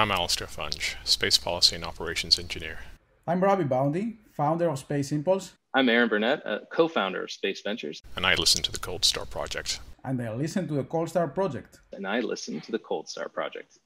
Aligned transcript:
I'm 0.00 0.10
Alistair 0.10 0.46
Funge, 0.46 0.94
Space 1.04 1.36
Policy 1.36 1.76
and 1.76 1.84
Operations 1.84 2.38
Engineer. 2.38 2.78
I'm 3.26 3.44
Robbie 3.44 3.64
Boundy, 3.64 4.16
founder 4.32 4.70
of 4.70 4.78
Space 4.78 5.12
Impulse. 5.12 5.52
I'm 5.74 5.90
Aaron 5.90 6.08
Burnett, 6.08 6.40
a 6.46 6.60
co-founder 6.72 7.24
of 7.24 7.30
Space 7.30 7.60
Ventures. 7.60 8.00
And 8.16 8.24
I 8.24 8.34
listen 8.36 8.62
to 8.62 8.72
the 8.72 8.78
Cold 8.78 9.04
Star 9.04 9.26
Project. 9.26 9.80
And 10.06 10.22
I 10.22 10.32
listen 10.32 10.66
to 10.68 10.72
the 10.72 10.84
Cold 10.84 11.10
Star 11.10 11.28
Project. 11.28 11.80
And 11.92 12.06
I 12.06 12.20
listen 12.20 12.62
to 12.62 12.72
the 12.72 12.78
Cold 12.78 13.10
Star 13.10 13.28
Project. 13.28 13.78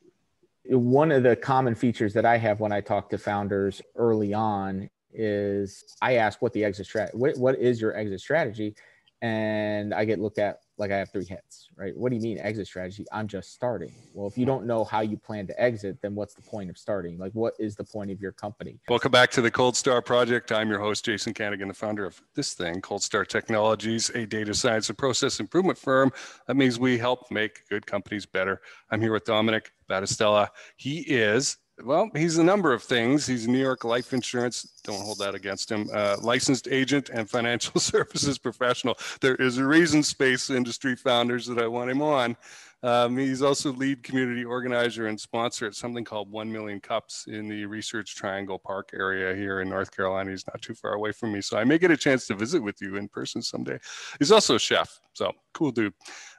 One 0.67 1.11
of 1.11 1.25
the 1.25 1.35
common 1.35 1.75
features 1.75 2.15
that 2.15 2.25
I 2.25 2.39
have 2.39 2.61
when 2.61 2.71
I 2.71 2.81
talk 2.81 3.11
to 3.11 3.19
founders 3.19 3.83
early 3.97 4.33
on 4.33 4.89
is 5.13 5.83
I 6.01 6.19
ask 6.19 6.41
what 6.41 6.53
the 6.53 6.65
exit 6.65 6.87
strategy, 6.87 7.19
what, 7.19 7.37
what 7.39 7.59
is 7.59 7.81
your 7.81 7.97
exit 7.97 8.21
strategy? 8.21 8.77
And 9.21 9.93
I 9.93 10.05
get 10.05 10.21
looked 10.21 10.39
at 10.39 10.59
like 10.77 10.91
I 10.91 10.99
have 10.99 11.11
three 11.11 11.25
hits, 11.25 11.69
right? 11.77 11.97
What 11.97 12.11
do 12.11 12.17
you 12.17 12.23
mean 12.23 12.39
exit 12.39 12.67
strategy? 12.67 13.05
I'm 13.13 13.29
just 13.29 13.53
starting. 13.53 13.93
Well, 14.13 14.27
if 14.27 14.37
you 14.37 14.45
don't 14.45 14.67
know 14.67 14.85
how 14.85 15.01
you 15.03 15.17
plan 15.17 15.47
to 15.47 15.61
exit, 15.61 15.99
then 16.03 16.15
what's 16.15 16.35
the 16.35 16.43
point 16.43 16.69
of 16.69 16.77
starting? 16.77 17.17
Like, 17.17 17.33
what 17.33 17.55
is 17.59 17.77
the 17.77 17.85
point 17.85 18.11
of 18.11 18.21
your 18.21 18.33
company? 18.33 18.81
Welcome 18.89 19.13
back 19.13 19.31
to 19.33 19.41
the 19.41 19.51
Cold 19.51 19.77
Star 19.77 20.03
Project. 20.03 20.51
I'm 20.51 20.69
your 20.69 20.81
host, 20.81 21.05
Jason 21.05 21.33
Kanigan, 21.33 21.69
the 21.69 21.75
founder 21.75 22.05
of 22.05 22.21
this 22.35 22.55
thing, 22.55 22.81
Cold 22.81 23.03
Star 23.03 23.25
Technologies, 23.25 24.11
a 24.11 24.27
data 24.27 24.53
science 24.53 24.89
and 24.89 24.99
process 24.99 25.39
improvement 25.39 25.79
firm. 25.79 26.11
That 26.47 26.57
means 26.57 26.79
we 26.79 26.99
help 26.99 27.31
make 27.31 27.69
good 27.69 27.87
companies 27.87 28.27
better. 28.27 28.61
I'm 28.91 29.01
here 29.01 29.13
with 29.13 29.25
Domenic 29.25 29.67
Battistella. 29.89 30.49
He 30.77 31.01
is 31.01 31.59
well, 31.83 32.09
he's 32.15 32.39
a 32.39 32.45
number 32.45 32.73
of 32.73 32.83
things. 32.83 33.27
He's 33.27 33.49
New 33.49 33.59
York 33.59 33.85
life 33.85 34.13
insurance, 34.13 34.81
don't 34.85 35.01
hold 35.01 35.19
that 35.19 35.35
against 35.35 35.71
him, 35.71 35.89
uh, 35.93 36.17
licensed 36.21 36.69
agent 36.71 37.09
and 37.09 37.29
financial 37.29 37.81
services 37.81 38.39
professional. 38.39 38.97
There 39.21 39.35
is 39.37 39.59
a 39.59 39.67
reason, 39.67 40.03
space 40.03 40.51
industry 40.51 40.95
founders, 40.95 41.47
that 41.47 41.59
I 41.59 41.67
want 41.67 41.91
him 41.91 42.03
on. 42.03 42.37
Um, 42.85 43.17
he's 43.17 43.41
also 43.41 43.73
lead 43.73 44.03
community 44.03 44.45
organizer 44.45 45.07
and 45.07 45.19
sponsor 45.19 45.67
at 45.67 45.75
something 45.75 46.05
called 46.05 46.31
1 46.31 46.53
Million 46.53 46.81
Cups 46.81 47.25
in 47.27 47.49
the 47.49 47.65
Research 47.65 48.15
Triangle 48.15 48.59
Park 48.59 48.91
area 48.93 49.35
here 49.35 49.63
in 49.63 49.71
North 49.71 49.97
Carolina. 49.97 50.31
He's 50.31 50.47
not 50.47 50.61
too 50.61 50.75
far 50.75 50.93
away 50.93 51.11
from 51.11 51.33
me, 51.33 51.41
so 51.41 51.57
I 51.57 51.65
may 51.65 51.79
get 51.79 51.91
a 51.91 51.97
chance 51.97 52.27
to 52.27 52.35
visit 52.35 52.63
with 52.63 52.83
you 52.83 52.97
in 52.97 53.09
person 53.09 53.41
someday. 53.41 53.79
He's 54.19 54.31
also 54.31 54.57
a 54.57 54.59
chef, 54.59 55.01
so 55.15 55.33
cool 55.55 55.71
dude. 55.71 55.95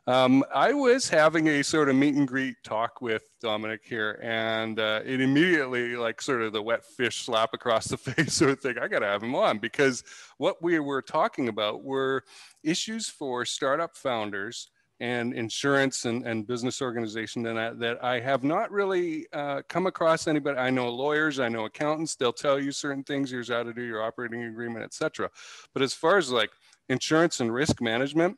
Um, 0.06 0.44
I 0.54 0.72
was 0.72 1.10
having 1.10 1.48
a 1.48 1.64
sort 1.64 1.90
of 1.90 1.96
meet 1.96 2.14
and 2.14 2.28
greet 2.28 2.58
talk 2.64 3.02
with 3.02 3.24
Domenic 3.44 3.80
here, 3.84 4.20
and 4.22 4.80
uh, 4.80 5.00
it 5.04 5.22
immediately, 5.22 5.96
like, 5.96 6.22
sort 6.22 6.44
of 6.44 6.54
the 6.54 6.62
wet 6.62 6.86
fish 6.86 7.26
slap 7.26 7.56
across 7.56 7.88
the 7.88 7.98
face 7.98 8.36
sort 8.36 8.52
of 8.52 8.60
thing. 8.60 8.78
I 8.80 8.88
got 8.88 9.00
to 9.00 9.08
have 9.08 9.24
him 9.24 9.34
on 9.34 9.58
because 9.58 10.04
what 10.38 10.62
we 10.62 10.78
were 10.78 11.02
talking 11.02 11.48
about 11.48 11.84
were 11.84 12.24
issues 12.64 13.10
for 13.10 13.46
startup 13.46 13.98
founders 13.98 14.70
and 15.00 15.34
insurance 15.34 16.06
and, 16.06 16.26
and 16.26 16.48
business 16.48 16.82
organization 16.82 17.44
that 17.44 17.58
I, 17.58 17.72
that 17.72 18.04
I 18.04 18.20
have 18.22 18.44
not 18.44 18.72
really 18.72 19.28
uh, 19.34 19.62
come 19.68 19.88
across 19.88 20.28
anybody. 20.28 20.58
I 20.58 20.70
know 20.70 20.90
lawyers, 20.90 21.40
I 21.40 21.50
know 21.50 21.66
accountants. 21.66 22.16
They'll 22.16 22.32
tell 22.34 22.60
you 22.60 22.72
certain 22.72 23.04
things. 23.04 23.30
Here's 23.30 23.50
how 23.50 23.64
to 23.64 23.74
do 23.74 23.82
your 23.82 24.02
operating 24.02 24.44
agreement, 24.44 24.86
etc. 24.86 25.30
But 25.74 25.82
as 25.84 25.94
far 25.94 26.18
as 26.18 26.32
like 26.32 26.52
insurance 26.88 27.42
and 27.42 27.54
risk 27.54 27.82
management, 27.82 28.38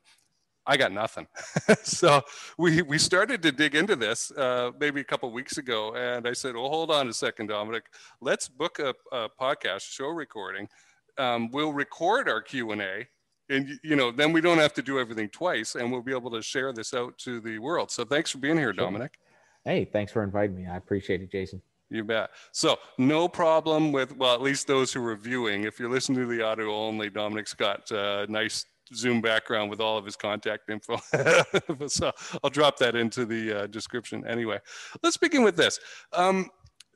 I 0.65 0.75
got 0.75 0.91
nothing. 0.91 1.27
so 1.83 2.21
we 2.57 2.81
we 2.81 2.97
started 2.97 3.41
to 3.43 3.51
dig 3.51 3.73
into 3.73 3.95
this 3.95 4.31
uh, 4.31 4.71
maybe 4.79 4.99
a 4.99 5.05
couple 5.05 5.31
weeks 5.31 5.57
ago, 5.57 5.93
and 5.95 6.27
I 6.27 6.33
said, 6.33 6.55
"Well, 6.55 6.69
hold 6.69 6.91
on 6.91 7.07
a 7.07 7.13
second, 7.13 7.49
Domenic. 7.49 7.83
Let's 8.19 8.49
book 8.49 8.79
a, 8.79 8.93
a 9.13 9.29
podcast 9.39 9.81
show 9.81 10.07
recording. 10.07 10.67
Um, 11.17 11.49
we'll 11.51 11.71
record 11.71 12.27
our 12.27 12.41
Q 12.41 12.67
and 13.49 13.79
you 13.83 13.95
know, 13.95 14.11
then 14.11 14.31
we 14.31 14.41
don't 14.41 14.57
have 14.57 14.73
to 14.73 14.81
do 14.81 14.99
everything 14.99 15.29
twice, 15.29 15.75
and 15.75 15.91
we'll 15.91 16.01
be 16.01 16.13
able 16.13 16.31
to 16.31 16.41
share 16.41 16.73
this 16.73 16.93
out 16.93 17.17
to 17.19 17.39
the 17.39 17.59
world. 17.59 17.91
So, 17.91 18.03
thanks 18.05 18.31
for 18.31 18.37
being 18.37 18.57
here, 18.57 18.73
sure. 18.73 18.85
Domenic. 18.85 19.11
Hey, 19.65 19.85
thanks 19.85 20.11
for 20.11 20.23
inviting 20.23 20.55
me. 20.55 20.65
I 20.65 20.77
appreciate 20.77 21.21
it, 21.21 21.31
Jason. 21.31 21.61
You 21.89 22.03
bet. 22.03 22.31
So 22.51 22.77
no 22.97 23.27
problem 23.29 23.91
with 23.91 24.15
well, 24.17 24.33
at 24.33 24.41
least 24.41 24.67
those 24.67 24.91
who 24.91 25.05
are 25.05 25.15
viewing. 25.15 25.63
If 25.63 25.79
you're 25.79 25.89
listening 25.89 26.19
to 26.19 26.25
the 26.25 26.41
audio 26.41 26.73
only, 26.73 27.09
Domenic's 27.09 27.53
got 27.53 27.89
a 27.91 28.01
uh, 28.01 28.25
nice 28.27 28.65
Zoom 28.93 29.21
background 29.21 29.69
with 29.69 29.79
all 29.79 29.97
of 29.97 30.05
his 30.05 30.15
contact 30.15 30.69
info. 30.69 30.97
so 31.87 32.11
I'll 32.43 32.49
drop 32.49 32.77
that 32.77 32.95
into 32.95 33.25
the 33.25 33.63
uh, 33.63 33.67
description 33.67 34.25
anyway. 34.27 34.59
Let's 35.03 35.17
begin 35.17 35.43
with 35.43 35.55
this. 35.55 35.79
Um, 36.13 36.49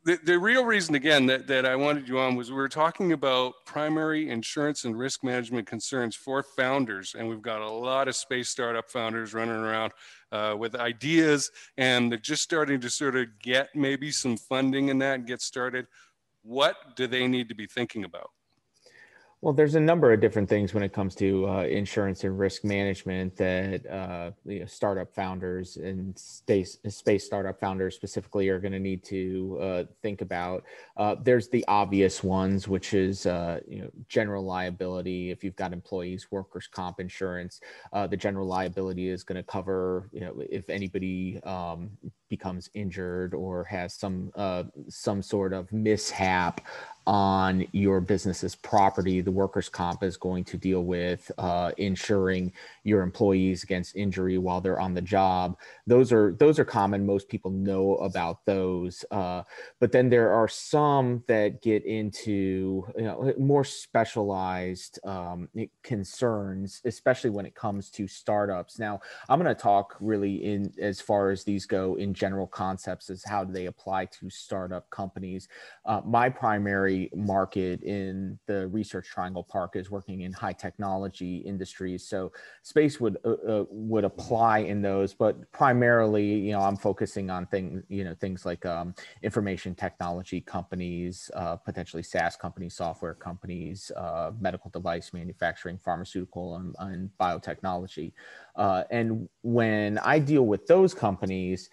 the, 0.04 0.18
the 0.24 0.40
real 0.40 0.66
reason, 0.66 0.96
again, 0.96 1.28
that, 1.28 1.46
that 1.48 1.66
I 1.66 1.76
wanted 1.76 2.08
you 2.08 2.18
on 2.18 2.36
was 2.36 2.50
we 2.50 2.58
were 2.58 2.68
talking 2.68 3.12
about 3.12 3.54
primary 3.66 4.30
insurance 4.30 4.84
and 4.86 4.98
risk 4.98 5.24
management 5.24 5.68
concerns 5.68 6.16
for 6.16 6.42
founders. 6.42 7.16
And 7.18 7.30
we've 7.30 7.42
got 7.42 7.62
a 7.62 7.72
lot 7.72 8.08
of 8.08 8.16
space 8.16 8.50
startup 8.50 8.90
founders 8.90 9.34
running 9.34 9.56
around 9.56 9.92
uh, 10.32 10.56
with 10.58 10.76
ideas 10.76 11.52
and 11.78 12.12
they're 12.12 12.18
just 12.18 12.42
starting 12.42 12.80
to 12.82 12.90
sort 12.90 13.16
of 13.16 13.28
get 13.40 13.70
maybe 13.76 14.12
some 14.12 14.38
funding 14.38 14.90
in 14.90 14.98
that 15.00 15.16
and 15.16 15.28
get 15.28 15.42
started. 15.42 15.86
What 16.42 16.76
do 16.96 17.06
they 17.06 17.28
need 17.28 17.50
to 17.50 17.56
be 17.56 17.68
thinking 17.68 18.04
about? 18.04 18.32
Well, 19.44 19.56
there's 19.56 19.74
a 19.74 19.80
number 19.80 20.14
of 20.14 20.22
different 20.22 20.48
things 20.48 20.76
when 20.76 20.84
it 20.84 20.94
comes 20.94 21.16
to 21.16 21.50
uh, 21.50 21.64
insurance 21.64 22.24
and 22.24 22.38
risk 22.38 22.64
management 22.64 23.36
that 23.38 23.84
uh, 23.92 24.32
you 24.46 24.60
know, 24.60 24.66
startup 24.68 25.16
founders 25.16 25.78
and 25.78 26.16
space, 26.16 26.78
space 26.90 27.26
startup 27.26 27.60
founders 27.60 27.96
specifically 27.96 28.50
are 28.50 28.60
going 28.60 28.72
to 28.72 28.80
need 28.80 29.04
to 29.06 29.58
uh, 29.60 29.84
think 30.04 30.22
about. 30.22 30.64
Uh, 30.96 31.16
there's 31.24 31.50
the 31.50 31.66
obvious 31.68 32.24
ones, 32.24 32.68
which 32.68 32.94
is 32.94 33.26
uh, 33.26 33.62
you 33.68 33.82
know 33.82 33.90
general 34.08 34.46
liability. 34.46 35.32
If 35.32 35.44
you've 35.44 35.56
got 35.56 35.74
employees, 35.74 36.28
workers' 36.30 36.68
comp 36.68 37.00
insurance, 37.00 37.62
uh, 37.94 38.06
the 38.06 38.18
general 38.18 38.46
liability 38.46 39.10
is 39.10 39.24
going 39.24 39.38
to 39.38 39.44
cover 39.44 40.08
you 40.14 40.20
know 40.20 40.36
if 40.52 40.70
anybody 40.70 41.42
um, 41.46 41.90
becomes 42.30 42.70
injured 42.76 43.34
or 43.34 43.64
has 43.64 43.96
some 43.96 44.32
some 44.88 45.24
sort 45.24 45.52
of 45.52 45.74
mishap 45.74 46.62
on 47.08 47.66
your 47.72 48.00
business's 48.00 48.56
property. 48.56 49.22
The 49.22 49.32
workers' 49.32 49.70
comp 49.70 50.04
is 50.04 50.18
going 50.18 50.44
to 50.46 50.58
deal 50.58 50.84
with 50.84 51.32
uh, 51.38 51.72
insuring 51.78 52.54
your 52.84 53.02
employees 53.02 53.64
against 53.64 53.96
injury 53.96 54.38
while 54.38 54.62
they're 54.62 54.80
on 54.80 54.94
the 54.94 55.02
job. 55.02 55.58
Those 55.88 56.12
are 56.12 56.34
those 56.34 56.60
are 56.60 56.66
common. 56.66 57.06
Most 57.06 57.28
people 57.30 57.52
know 57.52 57.96
about 57.98 58.46
those. 58.46 59.04
Uh, 59.12 59.44
but 59.80 59.92
then 59.92 60.10
there 60.10 60.32
are 60.32 60.48
some 60.48 61.24
that 61.28 61.62
get 61.62 61.86
into 61.86 62.86
you 62.96 63.04
know, 63.04 63.34
more 63.38 63.64
specialized 63.64 65.00
um, 65.06 65.50
concerns, 65.84 66.82
especially 66.86 67.30
when 67.30 67.46
it 67.46 67.56
comes 67.56 67.90
to 67.92 68.08
startups. 68.08 68.80
Now, 68.80 69.02
I'm 69.28 69.42
going 69.42 69.54
to 69.54 69.62
talk 69.62 69.96
really 70.00 70.36
in 70.44 70.72
as 70.80 71.02
far 71.02 71.32
as 71.32 71.44
these 71.44 71.66
go 71.66 71.96
in 71.96 72.14
general 72.14 72.48
concepts 72.48 73.10
as 73.10 73.24
how 73.24 73.44
do 73.44 73.54
they 73.54 73.66
apply 73.66 74.06
to 74.06 74.30
startup 74.30 74.90
companies. 74.90 75.48
Uh, 75.86 76.02
my 76.06 76.30
primary 76.30 76.91
market 77.16 77.82
in 77.84 78.40
the 78.48 78.68
Research 78.68 79.08
Triangle 79.08 79.44
Park 79.44 79.76
is 79.76 79.90
working 79.90 80.22
in 80.22 80.32
high 80.34 80.54
technology 80.54 81.38
industries. 81.38 82.08
So 82.08 82.32
space 82.62 83.00
would 83.00 83.18
uh, 83.26 83.30
uh, 83.54 83.66
would 83.70 84.04
apply 84.04 84.60
in 84.60 84.82
those, 84.82 85.14
but 85.14 85.52
primarily, 85.52 86.26
you 86.26 86.52
know, 86.52 86.62
I'm 86.62 86.78
focusing 86.78 87.30
on 87.30 87.46
things, 87.48 87.84
you 87.90 88.04
know, 88.04 88.16
things 88.16 88.46
like 88.46 88.66
um, 88.66 88.94
information 89.24 89.76
technology 89.76 90.42
companies, 90.42 91.30
uh, 91.36 91.56
potentially 91.56 92.04
SaaS 92.04 92.36
companies, 92.36 92.74
software 92.76 93.14
companies, 93.14 93.92
uh, 93.96 94.32
medical 94.40 94.70
device 94.70 95.14
manufacturing, 95.14 95.78
pharmaceutical, 95.78 96.56
and, 96.58 96.76
and 96.80 97.10
biotechnology. 97.20 98.14
Uh, 98.56 98.84
and 98.92 99.28
when 99.42 99.98
I 100.00 100.20
deal 100.20 100.46
with 100.46 100.68
those 100.68 100.94
companies, 100.94 101.70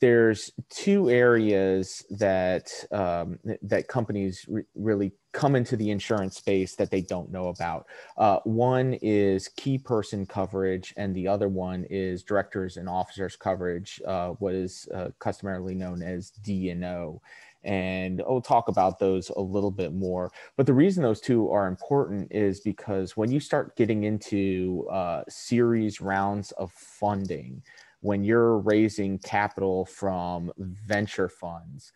there's 0.00 0.50
two 0.70 1.10
areas 1.10 2.04
that 2.10 2.72
um, 2.90 3.38
that 3.62 3.88
companies 3.88 4.44
re- 4.48 4.64
really 4.74 5.12
come 5.32 5.54
into 5.54 5.76
the 5.76 5.90
insurance 5.90 6.36
space 6.36 6.74
that 6.74 6.90
they 6.90 7.00
don't 7.00 7.30
know 7.30 7.48
about. 7.48 7.86
Uh, 8.16 8.38
one 8.44 8.94
is 9.02 9.48
key 9.48 9.78
person 9.78 10.26
coverage, 10.26 10.94
and 10.96 11.14
the 11.14 11.28
other 11.28 11.48
one 11.48 11.86
is 11.90 12.22
directors 12.22 12.76
and 12.76 12.88
officers 12.88 13.36
coverage, 13.36 14.00
uh, 14.06 14.30
what 14.40 14.54
is 14.54 14.88
uh, 14.94 15.08
customarily 15.18 15.74
known 15.74 16.02
as 16.02 16.30
D&O. 16.30 17.20
And 17.64 18.22
I'll 18.22 18.40
talk 18.40 18.68
about 18.68 18.98
those 18.98 19.30
a 19.30 19.40
little 19.40 19.70
bit 19.70 19.92
more. 19.92 20.30
But 20.56 20.66
the 20.66 20.72
reason 20.72 21.02
those 21.02 21.20
two 21.20 21.50
are 21.50 21.66
important 21.66 22.32
is 22.32 22.60
because 22.60 23.16
when 23.16 23.30
you 23.30 23.40
start 23.40 23.76
getting 23.76 24.04
into 24.04 24.86
uh, 24.90 25.22
series 25.28 26.00
rounds 26.00 26.52
of 26.52 26.72
funding, 26.72 27.62
when 28.00 28.24
you're 28.24 28.58
raising 28.58 29.18
capital 29.18 29.84
from 29.84 30.52
venture 30.56 31.28
funds, 31.28 31.92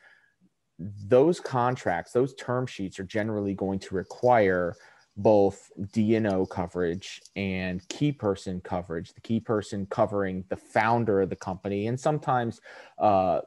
those 1.07 1.39
contracts, 1.39 2.13
those 2.13 2.35
term 2.35 2.67
sheets 2.67 2.99
are 2.99 3.05
generally 3.05 3.55
going 3.55 3.79
to 3.79 3.95
require 3.95 4.75
both 5.17 5.71
D&O 5.93 6.47
coverage 6.47 7.21
and 7.37 7.87
key 7.89 8.11
person 8.11 8.61
coverage, 8.63 9.13
the 9.13 9.21
key 9.21 9.39
person 9.39 9.87
covering 9.87 10.45
the 10.49 10.57
founder 10.57 11.21
of 11.21 11.29
the 11.29 11.37
company 11.37 11.87
and 11.87 12.01
sometimes 12.01 12.61
uh, 12.99 13.41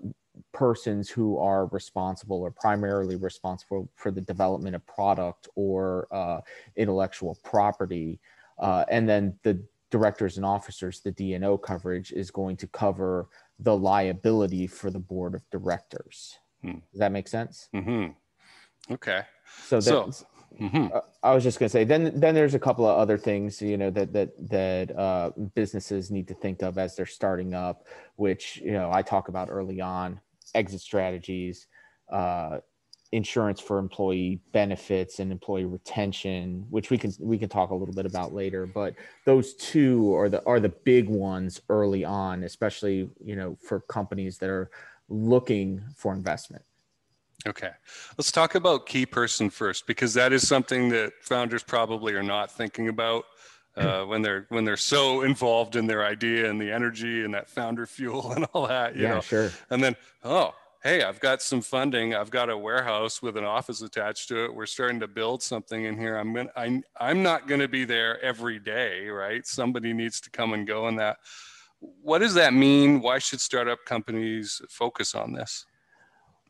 persons 0.54 1.10
who 1.10 1.38
are 1.40 1.66
responsible 1.68 2.38
or 2.42 2.52
primarily 2.52 3.16
responsible 3.16 3.90
for 3.96 4.12
the 4.12 4.22
development 4.22 4.76
of 4.76 4.86
product 4.86 5.48
or 5.56 6.08
uh, 6.12 6.40
intellectual 6.76 7.38
property. 7.44 8.20
Uh, 8.60 8.86
and 8.90 9.10
then 9.10 9.38
the 9.44 9.60
directors 9.96 10.36
and 10.36 10.46
officers, 10.46 11.00
the 11.00 11.12
D&O 11.12 11.58
coverage 11.58 12.12
is 12.12 12.30
going 12.30 12.58
to 12.58 12.68
cover 12.68 13.30
the 13.60 13.76
liability 13.76 14.68
for 14.68 14.92
the 14.92 15.00
board 15.00 15.34
of 15.34 15.50
directors. 15.52 16.38
Hmm. 16.62 16.80
Does 16.92 17.00
that 17.00 17.14
make 17.14 17.30
sense? 17.30 17.70
hmm 17.74 18.08
Okay. 18.92 19.22
So, 19.70 19.80
So- 19.80 20.08
that, 20.08 20.26
hmm 20.60 20.88
uh, 20.94 21.00
I 21.24 21.34
was 21.34 21.44
just 21.44 21.60
going 21.60 21.70
to 21.70 21.72
say, 21.78 21.84
then 21.86 22.04
then 22.20 22.34
there's 22.36 22.56
a 22.56 22.60
couple 22.68 22.86
of 22.86 22.98
other 22.98 23.18
things, 23.18 23.62
you 23.62 23.78
know, 23.78 23.90
that 23.98 24.12
that 24.14 24.30
that 24.50 24.98
uh, 25.06 25.32
businesses 25.54 26.12
need 26.12 26.28
to 26.28 26.34
think 26.44 26.62
of 26.62 26.78
as 26.78 26.96
they're 26.96 27.06
starting 27.06 27.54
up, 27.54 27.88
which 28.16 28.44
you 28.58 28.72
know 28.72 28.90
I 28.92 29.02
talk 29.02 29.28
about 29.28 29.48
early 29.50 29.80
on, 29.82 30.20
exit 30.54 30.82
strategies, 30.82 31.68
uh, 32.12 32.60
insurance 33.16 33.62
for 33.62 33.78
employee 33.80 34.40
benefits 34.52 35.20
and 35.20 35.32
employee 35.32 35.66
retention, 35.66 36.66
which 36.70 36.90
we 36.90 36.98
can 36.98 37.14
we 37.20 37.38
can 37.38 37.50
talk 37.50 37.70
a 37.70 37.76
little 37.76 37.96
bit 37.96 38.06
about 38.06 38.34
later. 38.34 38.66
But 38.66 38.96
those 39.26 39.56
two 39.56 40.14
are 40.16 40.30
the 40.30 40.44
are 40.46 40.60
the 40.60 40.70
big 40.70 41.08
ones 41.08 41.62
early 41.70 42.04
on, 42.04 42.44
especially 42.44 43.10
you 43.24 43.36
know 43.36 43.58
for 43.62 43.80
companies 43.82 44.38
that 44.40 44.50
are 44.50 44.70
looking 45.08 45.82
for 45.96 46.14
investment. 46.14 46.64
Okay. 47.48 47.72
Let's 48.18 48.32
talk 48.32 48.56
about 48.56 48.86
key 48.86 49.06
person 49.06 49.50
first, 49.50 49.88
because 49.88 50.14
that 50.16 50.34
is 50.34 50.48
something 50.48 50.90
that 50.90 51.14
founders 51.22 51.64
probably 51.64 52.14
are 52.14 52.24
not 52.24 52.52
thinking 52.52 52.90
about 52.90 53.26
uh, 53.78 54.04
when 54.06 54.22
they're 54.22 54.46
when 54.50 54.66
they're 54.66 54.78
so 54.78 55.22
involved 55.22 55.76
in 55.76 55.88
their 55.88 56.04
idea 56.04 56.50
and 56.50 56.60
the 56.60 56.72
energy 56.72 57.24
and 57.24 57.34
that 57.34 57.50
founder 57.50 57.86
fuel 57.86 58.32
and 58.36 58.46
all 58.54 58.68
that. 58.68 58.96
You 58.96 59.04
yeah, 59.04 59.16
know, 59.16 59.22
sure. 59.22 59.52
and 59.70 59.82
then 59.82 59.96
oh 60.24 60.54
hey 60.86 61.02
i've 61.02 61.20
got 61.20 61.42
some 61.42 61.62
funding. 61.62 62.14
I've 62.14 62.30
got 62.30 62.48
a 62.48 62.56
warehouse 62.56 63.20
with 63.20 63.38
an 63.38 63.44
office 63.44 63.82
attached 63.82 64.28
to 64.28 64.46
it. 64.46 64.54
We're 64.54 64.68
starting 64.68 65.00
to 65.00 65.08
build 65.08 65.42
something 65.42 65.86
in 65.86 65.98
here. 65.98 66.16
I'm 66.16 66.32
gonna 66.32 66.52
I, 66.56 66.80
i'm 67.00 67.24
not 67.24 67.48
going 67.48 67.60
to 67.60 67.68
be 67.68 67.86
there 67.86 68.24
every 68.24 68.60
day 68.60 69.08
right? 69.08 69.46
Somebody 69.48 69.94
needs 69.94 70.22
to 70.22 70.30
come 70.30 70.54
and 70.54 70.68
go 70.68 70.88
in 70.88 70.96
that. 70.98 71.18
What 71.80 72.20
does 72.20 72.36
that 72.36 72.54
mean? 72.54 73.02
Why 73.02 73.18
should 73.18 73.42
startup 73.42 73.84
companies 73.86 74.62
focus 74.70 75.16
on 75.16 75.34
this? 75.34 75.66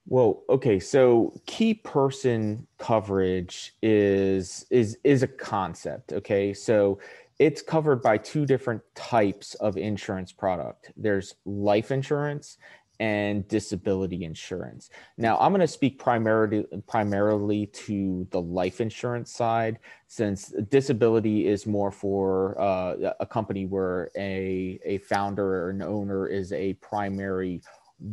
Well, 0.06 0.44
okay, 0.50 0.80
so 0.80 1.34
key 1.46 1.74
person 1.74 2.68
coverage 2.78 3.74
is 3.82 4.66
is 4.70 4.98
is 5.06 5.24
a 5.24 5.28
concept, 5.28 6.12
okay? 6.12 6.54
So 6.54 7.00
it's 7.40 7.62
covered 7.62 8.02
by 8.02 8.18
two 8.18 8.46
different 8.46 8.82
types 8.96 9.56
of 9.56 9.78
insurance 9.78 10.34
product. 10.34 10.92
There's 10.98 11.36
life 11.46 11.92
insurance 11.92 12.58
and 13.00 13.48
disability 13.48 14.24
insurance. 14.24 14.90
Now, 15.18 15.38
I'm 15.38 15.52
going 15.52 15.62
to 15.62 15.68
speak 15.68 16.00
primarily 16.00 16.66
primarily 16.88 17.68
to 17.68 18.28
the 18.32 18.42
life 18.42 18.82
insurance 18.82 19.32
side 19.32 19.80
since 20.08 20.54
disability 20.70 21.48
is 21.48 21.66
more 21.66 21.92
for 21.92 22.60
uh, 22.60 23.14
a 23.20 23.26
company 23.26 23.66
where 23.66 24.10
a 24.18 24.80
a 24.86 24.98
founder 25.00 25.66
or 25.66 25.70
an 25.70 25.82
owner 25.82 26.28
is 26.28 26.54
a 26.54 26.74
primary 26.76 27.62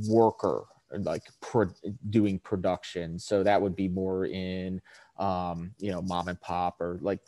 worker 0.09 0.65
like 1.01 1.23
pro- 1.41 1.73
doing 2.11 2.39
production 2.39 3.19
so 3.19 3.43
that 3.43 3.61
would 3.61 3.75
be 3.75 3.89
more 3.89 4.27
in 4.27 4.81
um 5.19 5.75
you 5.79 5.91
know 5.91 6.01
mom 6.01 6.29
and 6.29 6.41
pop 6.41 6.81
or 6.81 6.99
like 7.03 7.21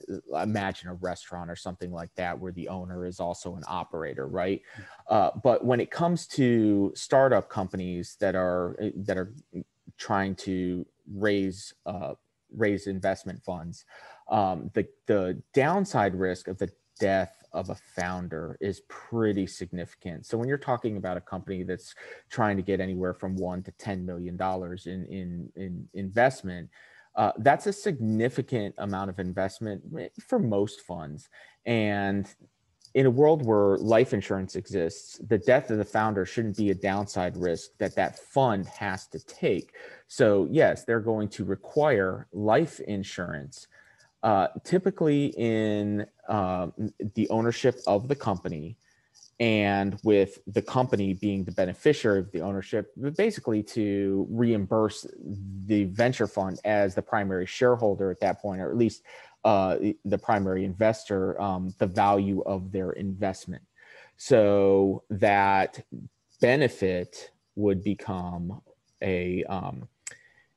imagine 0.43 0.89
a 0.89 0.95
restaurant 0.95 1.51
or 1.51 1.57
something 1.57 1.93
like 1.93 2.09
that 2.15 2.39
where 2.39 2.53
the 2.53 2.69
owner 2.69 3.05
is 3.05 3.21
also 3.21 3.57
an 3.57 3.65
operator 3.69 4.27
right 4.27 4.63
uh, 5.11 5.31
but 5.43 5.65
when 5.65 5.81
it 5.81 5.91
comes 5.91 6.27
to 6.27 6.91
startup 6.95 7.51
companies 7.51 8.17
that 8.21 8.35
are 8.35 8.77
that 8.97 9.19
are 9.19 9.35
trying 9.99 10.35
to 10.35 10.87
raise 11.15 11.75
uh, 11.85 12.15
raise 12.57 12.87
investment 12.87 13.43
funds 13.43 13.85
um, 14.29 14.71
the 14.73 14.89
the 15.07 15.41
downside 15.53 16.15
risk 16.15 16.49
of 16.49 16.57
the 16.57 16.71
death 16.99 17.45
of 17.53 17.71
a 17.71 17.75
founder 17.75 18.57
is 18.61 18.81
pretty 18.89 19.47
significant. 19.47 20.27
So 20.27 20.37
when 20.37 20.49
you're 20.49 20.59
talking 20.59 20.97
about 20.97 21.17
a 21.17 21.21
company 21.21 21.63
that's 21.63 21.95
trying 22.31 22.57
to 22.57 22.63
get 22.63 22.81
anywhere 22.81 23.15
from 23.15 23.37
one 23.37 23.63
to 23.65 23.73
ten 23.73 24.05
million 24.05 24.37
dollars 24.37 24.87
in 24.87 25.05
in 25.07 25.51
in 25.57 25.89
investment, 25.95 26.69
uh, 27.17 27.33
that's 27.39 27.67
a 27.67 27.73
significant 27.73 28.75
amount 28.79 29.11
of 29.11 29.19
investment 29.19 29.83
for 30.27 30.39
most 30.39 30.81
funds. 30.83 31.29
And 31.65 32.29
in 32.95 33.07
a 33.07 33.11
world 33.11 33.45
where 33.45 33.77
life 33.79 34.15
insurance 34.15 34.55
exists, 34.55 35.19
the 35.27 35.39
death 35.39 35.71
of 35.71 35.79
the 35.79 35.85
founder 35.85 36.25
shouldn't 36.25 36.57
be 36.57 36.71
a 36.71 36.75
downside 36.75 37.37
risk 37.37 37.71
that 37.79 37.97
that 37.97 38.19
fund 38.19 38.67
has 38.67 39.09
to 39.09 39.19
take. 39.27 39.75
So 40.07 40.47
yes, 40.51 40.85
they're 40.85 41.01
going 41.01 41.29
to 41.31 41.45
require 41.45 42.29
life 42.33 42.79
insurance 42.81 43.67
uh, 44.23 44.49
typically 44.65 45.27
in 45.37 46.07
uh, 46.29 46.69
the 47.15 47.29
ownership 47.29 47.79
of 47.87 48.09
the 48.09 48.15
company 48.15 48.77
and 49.41 49.99
with 50.05 50.39
the 50.47 50.63
company 50.63 51.15
being 51.15 51.45
the 51.45 51.53
beneficiary 51.53 52.21
of 52.21 52.31
the 52.31 52.41
ownership, 52.41 52.93
basically 53.17 53.63
to 53.63 54.27
reimburse 54.31 55.07
the 55.67 55.85
venture 55.85 56.27
fund 56.27 56.61
as 56.65 56.95
the 56.95 57.03
primary 57.03 57.47
shareholder 57.47 58.11
at 58.11 58.21
that 58.21 58.41
point, 58.41 58.61
or 58.61 58.71
at 58.71 58.77
least 58.77 59.03
uh, 59.45 59.77
the 60.05 60.19
primary 60.19 60.65
investor, 60.65 61.41
um, 61.41 61.75
the 61.79 61.87
value 61.87 62.43
of 62.43 62.71
their 62.71 62.93
investment. 62.93 63.63
So 64.17 65.03
that 65.11 65.85
benefit 66.41 67.31
would 67.57 67.83
become 67.83 68.61
a 69.03 69.45
um, 69.45 69.89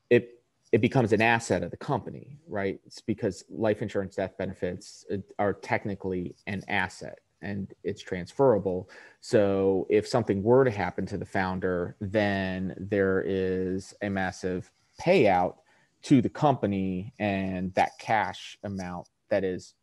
it 0.09 0.41
it 0.71 0.81
becomes 0.81 1.13
an 1.13 1.21
asset 1.21 1.63
of 1.63 1.71
the 1.71 1.77
company, 1.77 2.37
right? 2.47 2.79
It's 2.85 3.01
because 3.01 3.43
life 3.49 3.81
insurance 3.81 4.15
death 4.15 4.37
benefits 4.37 5.05
are 5.39 5.53
technically 5.53 6.35
an 6.45 6.63
asset 6.67 7.19
and 7.41 7.73
it's 7.83 8.01
transferable. 8.01 8.89
So 9.21 9.87
if 9.89 10.07
something 10.07 10.43
were 10.43 10.63
to 10.63 10.71
happen 10.71 11.05
to 11.07 11.17
the 11.17 11.25
founder, 11.25 11.95
then 11.99 12.75
there 12.77 13.23
is 13.25 13.93
a 14.01 14.09
massive 14.09 14.71
payout 15.01 15.55
to 16.03 16.21
the 16.21 16.29
company 16.29 17.13
and 17.19 17.73
that 17.73 17.97
cash 17.99 18.57
amount 18.63 19.07
that 19.29 19.43
is, 19.43 19.73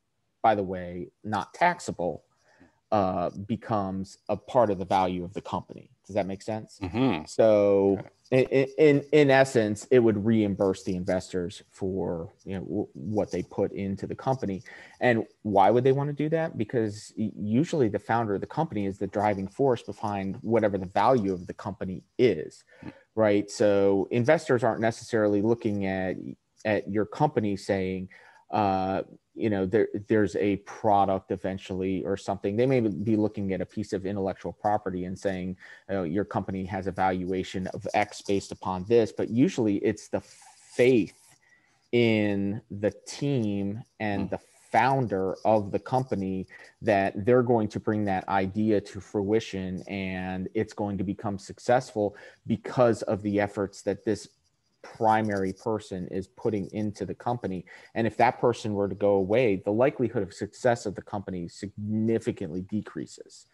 by 0.42 0.54
the 0.54 0.62
way, 0.62 1.08
not 1.22 1.54
taxable 1.54 2.24
uh, 2.92 3.30
becomes 3.46 4.18
a 4.28 4.36
part 4.36 4.70
of 4.70 4.78
the 4.78 4.84
value 4.84 5.24
of 5.24 5.32
the 5.34 5.40
company. 5.40 5.90
Does 6.06 6.14
that 6.14 6.26
make 6.26 6.42
sense? 6.42 6.78
Mm-hmm. 6.82 7.24
So 7.26 7.98
in, 8.30 8.66
in 8.78 9.04
in 9.12 9.30
essence, 9.30 9.86
it 9.90 9.98
would 9.98 10.24
reimburse 10.24 10.82
the 10.82 10.96
investors 10.96 11.62
for 11.70 12.32
you 12.44 12.56
know 12.56 12.64
w- 12.64 12.88
what 12.94 13.30
they 13.30 13.42
put 13.42 13.72
into 13.72 14.06
the 14.06 14.14
company. 14.14 14.62
And 15.00 15.24
why 15.42 15.70
would 15.70 15.84
they 15.84 15.92
want 15.92 16.08
to 16.08 16.14
do 16.14 16.28
that? 16.30 16.58
Because 16.58 17.12
usually 17.16 17.88
the 17.88 17.98
founder 17.98 18.34
of 18.34 18.40
the 18.40 18.46
company 18.46 18.86
is 18.86 18.98
the 18.98 19.06
driving 19.06 19.48
force 19.48 19.82
behind 19.82 20.36
whatever 20.42 20.78
the 20.78 20.86
value 20.86 21.32
of 21.32 21.46
the 21.46 21.54
company 21.54 22.02
is, 22.18 22.64
right? 23.14 23.50
So 23.50 24.08
investors 24.10 24.64
aren't 24.64 24.80
necessarily 24.80 25.42
looking 25.42 25.86
at 25.86 26.16
at 26.64 26.90
your 26.90 27.04
company 27.04 27.56
saying, 27.56 28.08
uh, 28.50 29.02
you 29.34 29.50
know 29.50 29.66
there 29.66 29.88
there's 30.08 30.36
a 30.36 30.56
product 30.58 31.30
eventually 31.30 32.04
or 32.04 32.16
something. 32.16 32.56
They 32.56 32.66
may 32.66 32.80
be 32.80 33.16
looking 33.16 33.52
at 33.52 33.60
a 33.60 33.66
piece 33.66 33.92
of 33.92 34.06
intellectual 34.06 34.52
property 34.52 35.04
and 35.04 35.18
saying 35.18 35.56
know, 35.88 36.04
your 36.04 36.24
company 36.24 36.64
has 36.64 36.86
a 36.86 36.92
valuation 36.92 37.66
of 37.68 37.86
x 37.94 38.22
based 38.22 38.52
upon 38.52 38.84
this 38.84 39.12
but 39.12 39.30
usually 39.30 39.76
it's 39.76 40.08
the 40.08 40.20
faith 40.20 41.36
in 41.92 42.60
the 42.70 42.92
team 43.06 43.82
and 44.00 44.22
hmm. 44.22 44.28
the 44.28 44.40
founder 44.72 45.36
of 45.44 45.70
the 45.70 45.78
company 45.78 46.44
that 46.82 47.24
they're 47.24 47.44
going 47.44 47.68
to 47.68 47.78
bring 47.78 48.04
that 48.04 48.28
idea 48.28 48.80
to 48.80 49.00
fruition 49.00 49.82
and 49.86 50.48
it's 50.52 50.72
going 50.72 50.98
to 50.98 51.04
become 51.04 51.38
successful 51.38 52.16
because 52.48 53.02
of 53.02 53.22
the 53.22 53.38
efforts 53.38 53.82
that 53.82 54.04
this 54.04 54.28
primary 54.84 55.52
person 55.52 56.06
is 56.10 56.28
putting 56.28 56.68
into 56.72 57.04
the 57.04 57.14
company. 57.14 57.64
And 57.94 58.06
if 58.06 58.16
that 58.18 58.38
person 58.40 58.74
were 58.74 58.88
to 58.88 58.94
go 58.94 59.14
away, 59.14 59.62
the 59.64 59.72
likelihood 59.72 60.22
of 60.22 60.32
success 60.32 60.86
of 60.86 60.94
the 60.94 61.02
company 61.02 61.48
significantly 61.48 62.62
decreases. 62.62 63.46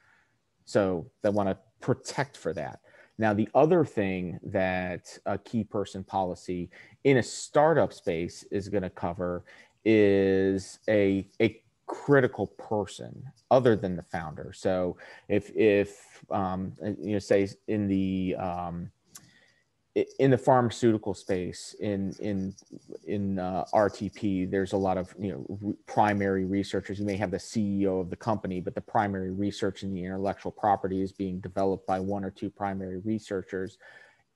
So 0.67 1.11
they 1.23 1.31
want 1.31 1.49
to 1.49 1.59
protect 1.81 2.37
for 2.37 2.53
that. 2.55 2.81
Now, 3.19 3.35
the 3.35 3.49
other 3.55 3.85
thing 3.85 4.39
that 4.45 5.19
a 5.27 5.39
key 5.39 5.65
person 5.65 6.05
policy 6.05 6.71
in 7.05 7.19
a 7.19 7.23
startup 7.23 7.93
space 7.93 8.45
is 8.51 8.69
going 8.69 8.83
to 8.83 8.91
cover 8.91 9.45
is 9.85 10.79
a, 10.89 11.29
a 11.41 11.61
critical 11.87 12.47
person 12.47 13.25
other 13.51 13.77
than 13.77 13.97
the 13.97 14.03
founder. 14.03 14.53
So 14.55 14.97
if, 15.29 15.51
if 15.55 16.23
um, 16.31 16.73
you 16.83 17.13
know, 17.13 17.19
say 17.19 17.49
in 17.69 17.89
the, 17.89 18.37
um, 18.39 18.91
in 19.95 20.31
the 20.31 20.39
pharmaceutical 20.39 21.15
space 21.15 21.75
in 21.81 22.15
in 22.21 22.55
in 23.07 23.39
uh, 23.39 23.65
RTP 23.75 24.49
there's 24.49 24.73
a 24.73 24.77
lot 24.77 24.97
of 24.97 25.13
you 25.19 25.33
know 25.33 25.59
re- 25.61 25.75
primary 25.87 26.45
researchers. 26.45 27.01
You 27.01 27.07
may 27.07 27.17
have 27.17 27.33
the 27.33 27.39
CEO 27.39 28.01
of 28.01 28.09
the 28.09 28.17
company 28.17 28.61
but 28.61 28.75
the 28.75 28.81
primary 28.81 29.33
research 29.33 29.83
in 29.83 29.93
the 29.93 30.05
intellectual 30.05 30.53
property 30.53 31.03
is 31.03 31.13
being 31.13 31.41
developed 31.41 31.87
by 31.87 31.99
one 31.99 32.25
or 32.25 32.31
two 32.31 32.51
primary 32.51 32.99
researchers. 32.99 33.79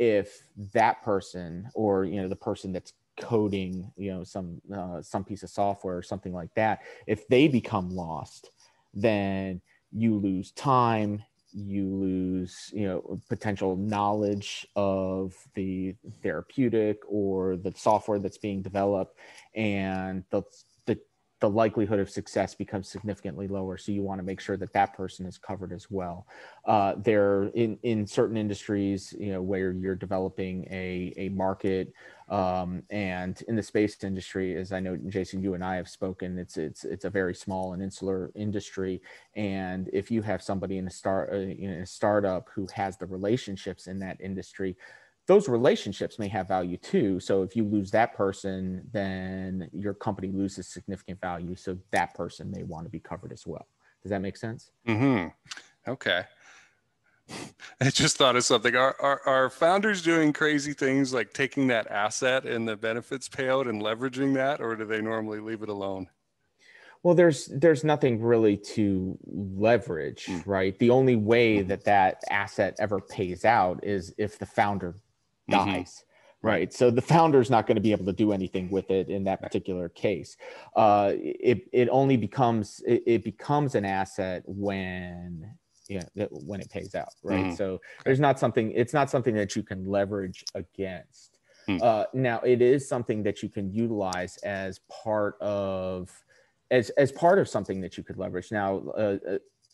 If 0.00 0.42
that 0.72 1.04
person 1.04 1.70
or 1.74 2.04
you 2.04 2.20
know 2.20 2.28
the 2.28 2.36
person 2.36 2.72
that's 2.72 2.92
coding 3.16 3.92
you 3.96 4.12
know 4.12 4.24
some 4.24 4.60
uh, 4.76 5.00
some 5.00 5.22
piece 5.22 5.44
of 5.44 5.50
software 5.50 5.96
or 5.96 6.02
something 6.02 6.32
like 6.32 6.52
that 6.54 6.80
if 7.06 7.28
they 7.28 7.46
become 7.46 7.94
lost 7.94 8.50
then 8.92 9.60
you 9.92 10.16
lose 10.16 10.50
time 10.50 11.22
you 11.54 11.86
lose 11.86 12.70
you 12.74 12.86
know 12.86 13.18
potential 13.28 13.76
knowledge 13.76 14.66
of 14.74 15.34
the 15.54 15.94
therapeutic 16.22 16.98
or 17.08 17.56
the 17.56 17.72
software 17.76 18.18
that's 18.18 18.38
being 18.38 18.60
developed 18.60 19.16
and 19.54 20.24
the 20.30 20.42
the, 21.44 21.54
likelihood 21.54 22.00
of 22.00 22.10
success 22.10 22.54
becomes 22.54 22.88
significantly 22.88 23.46
lower 23.46 23.76
so 23.76 23.92
you 23.92 24.02
want 24.02 24.18
to 24.18 24.24
make 24.24 24.40
sure 24.40 24.56
that 24.56 24.72
that 24.72 24.94
person 24.94 25.24
is 25.26 25.38
covered 25.38 25.72
as 25.72 25.90
well 25.90 26.26
uh, 26.66 26.94
there 26.98 27.44
in 27.54 27.78
in 27.82 28.06
certain 28.06 28.36
industries 28.36 29.14
you 29.18 29.32
know 29.32 29.42
where 29.42 29.72
you're 29.72 29.94
developing 29.94 30.66
a 30.70 31.12
a 31.16 31.28
market 31.30 31.92
um, 32.28 32.82
and 32.90 33.42
in 33.48 33.56
the 33.56 33.62
space 33.62 34.02
industry, 34.02 34.56
as 34.56 34.72
I 34.72 34.80
know, 34.80 34.96
Jason, 35.08 35.42
you 35.42 35.54
and 35.54 35.62
I 35.62 35.76
have 35.76 35.88
spoken, 35.88 36.38
it's 36.38 36.56
it's 36.56 36.84
it's 36.84 37.04
a 37.04 37.10
very 37.10 37.34
small 37.34 37.74
and 37.74 37.82
insular 37.82 38.32
industry. 38.34 39.02
And 39.36 39.90
if 39.92 40.10
you 40.10 40.22
have 40.22 40.42
somebody 40.42 40.78
in 40.78 40.86
a 40.86 40.90
start 40.90 41.30
uh, 41.32 41.36
in 41.36 41.70
a 41.70 41.86
startup 41.86 42.48
who 42.54 42.66
has 42.74 42.96
the 42.96 43.06
relationships 43.06 43.86
in 43.86 43.98
that 44.00 44.20
industry, 44.20 44.76
those 45.26 45.48
relationships 45.48 46.18
may 46.18 46.28
have 46.28 46.48
value 46.48 46.76
too. 46.76 47.18
So 47.18 47.42
if 47.42 47.56
you 47.56 47.64
lose 47.64 47.90
that 47.92 48.14
person, 48.14 48.88
then 48.92 49.70
your 49.72 49.94
company 49.94 50.30
loses 50.30 50.68
significant 50.68 51.20
value. 51.20 51.56
So 51.56 51.78
that 51.92 52.14
person 52.14 52.50
may 52.50 52.62
want 52.62 52.84
to 52.86 52.90
be 52.90 53.00
covered 53.00 53.32
as 53.32 53.46
well. 53.46 53.66
Does 54.02 54.10
that 54.10 54.20
make 54.20 54.36
sense? 54.36 54.70
Mm-hmm. 54.86 55.28
Okay. 55.90 56.24
I 57.80 57.90
just 57.90 58.18
thought 58.18 58.36
of 58.36 58.44
something. 58.44 58.76
Are, 58.76 58.94
are, 59.00 59.20
are 59.24 59.50
founders 59.50 60.02
doing 60.02 60.32
crazy 60.32 60.74
things 60.74 61.14
like 61.14 61.32
taking 61.32 61.68
that 61.68 61.90
asset 61.90 62.44
and 62.44 62.68
the 62.68 62.76
benefits 62.76 63.28
payout 63.28 63.68
and 63.68 63.80
leveraging 63.80 64.34
that, 64.34 64.60
or 64.60 64.76
do 64.76 64.84
they 64.84 65.00
normally 65.00 65.40
leave 65.40 65.62
it 65.62 65.70
alone? 65.70 66.08
Well, 67.02 67.14
there's 67.14 67.46
there's 67.46 67.84
nothing 67.84 68.22
really 68.22 68.56
to 68.74 69.18
leverage, 69.26 70.26
mm. 70.26 70.42
right? 70.46 70.78
The 70.78 70.90
only 70.90 71.16
way 71.16 71.58
mm-hmm. 71.58 71.68
that 71.68 71.84
that 71.84 72.22
asset 72.30 72.76
ever 72.78 73.00
pays 73.00 73.44
out 73.44 73.82
is 73.82 74.14
if 74.18 74.38
the 74.38 74.46
founder. 74.46 74.94
Dies. 75.48 75.66
Mm-hmm 75.66 76.10
right 76.42 76.74
so 76.74 76.90
the 76.90 77.00
founder 77.00 77.40
is 77.40 77.48
not 77.48 77.66
going 77.66 77.74
to 77.74 77.80
be 77.80 77.90
able 77.90 78.04
to 78.04 78.12
do 78.12 78.30
anything 78.30 78.68
with 78.70 78.90
it 78.90 79.08
in 79.08 79.24
that 79.24 79.40
particular 79.40 79.88
case 79.88 80.36
uh, 80.76 81.12
it, 81.14 81.66
it 81.72 81.88
only 81.90 82.18
becomes 82.18 82.82
it, 82.86 83.02
it, 83.06 83.24
becomes 83.24 83.74
an 83.74 83.86
asset 83.86 84.42
when 84.44 85.50
you 85.88 86.00
know, 86.16 86.26
when 86.30 86.60
it 86.60 86.70
pays 86.70 86.94
out, 86.94 87.14
right? 87.22 87.46
Mm-hmm. 87.46 87.54
So 87.54 87.80
there's 88.04 88.20
not 88.20 88.38
something, 88.38 88.72
it's 88.72 88.94
not 88.94 89.10
something 89.10 89.34
that 89.34 89.54
you 89.54 89.62
can 89.62 89.84
leverage 89.84 90.44
against. 90.54 91.38
Mm. 91.68 91.82
Uh, 91.82 92.06
now 92.12 92.40
it 92.40 92.60
is 92.60 92.88
something 92.88 93.22
that 93.22 93.42
you 93.42 93.48
can 93.48 93.72
utilize 93.72 94.36
as 94.38 94.80
part 94.90 95.40
of, 95.40 96.10
as, 96.70 96.90
as 96.90 97.12
part 97.12 97.38
of 97.38 97.48
something 97.48 97.80
that 97.80 97.96
you 97.96 98.04
could 98.04 98.18
leverage. 98.18 98.50
Now, 98.50 98.78
uh, 98.96 99.16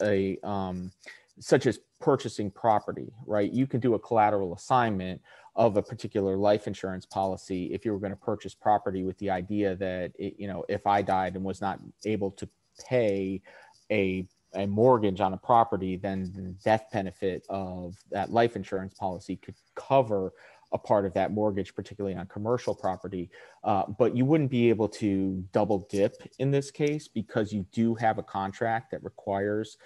a, 0.02 0.36
a 0.42 0.48
um, 0.48 0.92
such 1.38 1.66
as 1.66 1.78
purchasing 2.00 2.50
property, 2.50 3.12
right? 3.26 3.50
You 3.50 3.66
can 3.66 3.80
do 3.80 3.94
a 3.94 3.98
collateral 3.98 4.54
assignment 4.54 5.20
of 5.56 5.76
a 5.76 5.82
particular 5.82 6.36
life 6.36 6.66
insurance 6.66 7.04
policy 7.06 7.72
if 7.72 7.84
you 7.84 7.92
were 7.92 7.98
going 7.98 8.12
to 8.12 8.16
purchase 8.16 8.54
property 8.54 9.02
with 9.02 9.18
the 9.18 9.30
idea 9.30 9.74
that 9.76 10.12
it, 10.18 10.34
you 10.38 10.46
know 10.46 10.64
if 10.68 10.86
I 10.86 11.02
died 11.02 11.34
and 11.34 11.44
was 11.44 11.60
not 11.60 11.80
able 12.04 12.30
to 12.32 12.48
pay 12.88 13.42
a 13.90 14.26
a 14.54 14.66
mortgage 14.66 15.20
on 15.20 15.32
a 15.32 15.36
property, 15.36 15.96
then 15.96 16.32
the 16.34 16.54
death 16.64 16.86
benefit 16.92 17.46
of 17.48 17.96
that 18.10 18.32
life 18.32 18.56
insurance 18.56 18.94
policy 18.94 19.36
could 19.36 19.54
cover 19.76 20.32
a 20.72 20.78
part 20.78 21.04
of 21.04 21.14
that 21.14 21.32
mortgage, 21.32 21.74
particularly 21.74 22.16
on 22.16 22.26
commercial 22.26 22.74
property. 22.74 23.30
Uh, 23.64 23.84
but 23.98 24.16
you 24.16 24.24
wouldn't 24.24 24.50
be 24.50 24.68
able 24.68 24.88
to 24.88 25.44
double 25.52 25.86
dip 25.90 26.16
in 26.38 26.50
this 26.50 26.70
case 26.70 27.08
because 27.08 27.52
you 27.52 27.66
do 27.72 27.94
have 27.94 28.18
a 28.18 28.22
contract 28.22 28.90
that 28.90 29.02
requires 29.02 29.76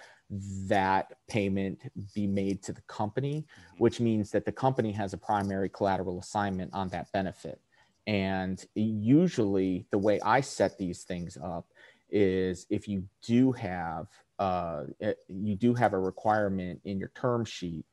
that 0.67 1.13
payment 1.27 1.79
be 2.13 2.27
made 2.27 2.63
to 2.63 2.73
the 2.73 2.81
company, 2.81 3.41
mm-hmm. 3.41 3.83
which 3.83 3.99
means 3.99 4.31
that 4.31 4.45
the 4.45 4.51
company 4.51 4.91
has 4.91 5.13
a 5.13 5.17
primary 5.17 5.69
collateral 5.69 6.19
assignment 6.19 6.73
on 6.73 6.89
that 6.89 7.11
benefit. 7.11 7.61
And 8.07 8.63
usually, 8.75 9.85
the 9.91 9.97
way 9.97 10.19
I 10.21 10.41
set 10.41 10.77
these 10.77 11.03
things 11.03 11.37
up 11.43 11.65
is 12.11 12.67
if 12.69 12.87
you 12.87 13.03
do 13.23 13.51
have 13.53 14.07
uh, 14.37 14.83
you 15.27 15.55
do 15.55 15.73
have 15.73 15.93
a 15.93 15.99
requirement 15.99 16.81
in 16.83 16.99
your 16.99 17.11
term 17.15 17.45
sheet 17.45 17.85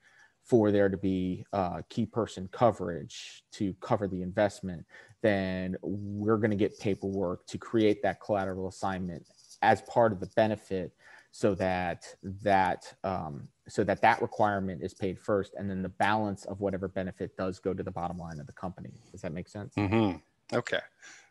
for 0.45 0.71
there 0.71 0.89
to 0.89 0.97
be 0.97 1.45
uh, 1.53 1.83
key 1.89 2.07
person 2.07 2.49
coverage 2.53 3.45
to 3.53 3.75
cover 3.81 4.09
the 4.09 4.23
investment, 4.23 4.85
then 5.23 5.77
we're 5.83 6.37
going 6.37 6.51
to 6.51 6.57
get 6.57 6.79
paperwork 6.79 7.47
to 7.47 7.59
create 7.59 8.03
that 8.03 8.21
collateral 8.21 8.69
assignment 8.69 9.25
as 9.63 9.83
part 9.83 10.13
of 10.13 10.21
the 10.21 10.27
benefit 10.35 10.93
so 11.31 11.55
that 11.55 12.05
that 12.43 12.93
um, 13.05 13.49
so 13.69 13.85
that 13.85 14.03
that 14.03 14.21
requirement 14.21 14.83
is 14.83 14.93
paid 14.93 15.19
first 15.19 15.55
and 15.55 15.71
then 15.71 15.81
the 15.81 15.89
balance 15.89 16.45
of 16.45 16.61
whatever 16.61 16.89
benefit 16.89 17.37
does 17.37 17.59
go 17.59 17.73
to 17.73 17.83
the 17.83 17.91
bottom 17.91 18.19
line 18.19 18.39
of 18.39 18.47
the 18.47 18.53
company. 18.53 18.91
Does 19.13 19.23
that 19.23 19.33
make 19.33 19.49
sense? 19.49 19.75
Mm-hmm. 19.77 20.19
okay. 20.57 20.81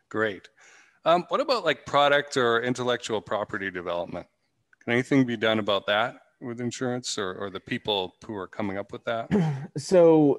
Great. 0.08 0.48
Um, 1.04 1.24
what 1.28 1.40
about 1.40 1.64
like 1.64 1.86
product 1.86 2.36
or 2.36 2.62
intellectual 2.62 3.20
property 3.20 3.70
development? 3.70 4.26
Can 4.82 4.94
anything 4.94 5.24
be 5.24 5.36
done 5.36 5.58
about 5.58 5.86
that 5.86 6.21
with 6.42 6.60
insurance 6.60 7.18
or, 7.18 7.34
or 7.34 7.50
the 7.50 7.60
people 7.60 8.16
who 8.26 8.34
are 8.34 8.48
coming 8.48 8.78
up 8.78 8.92
with 8.92 9.04
that? 9.04 9.28
So, 9.76 10.38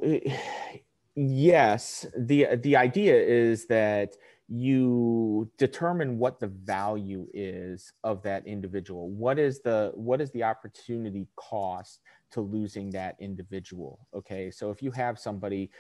yes, 1.16 2.06
the 2.18 2.48
the 2.62 2.76
idea 2.76 3.16
is 3.16 3.66
that 3.68 4.16
you 4.48 5.50
determine 5.58 6.20
what 6.20 6.40
the 6.40 6.48
value 6.48 7.28
is 7.34 7.92
of 8.04 8.22
that 8.24 8.46
individual. 8.46 9.10
What 9.10 9.40
is 9.40 9.62
the 9.62 9.92
what 9.96 10.22
is 10.22 10.32
the 10.32 10.44
opportunity 10.44 11.28
cost 11.36 12.02
to 12.32 12.42
losing 12.42 12.90
that 12.92 13.16
individual? 13.20 14.08
Okay, 14.14 14.52
so 14.52 14.70
if 14.70 14.84
you 14.84 14.92
have 14.92 15.18
somebody 15.18 15.72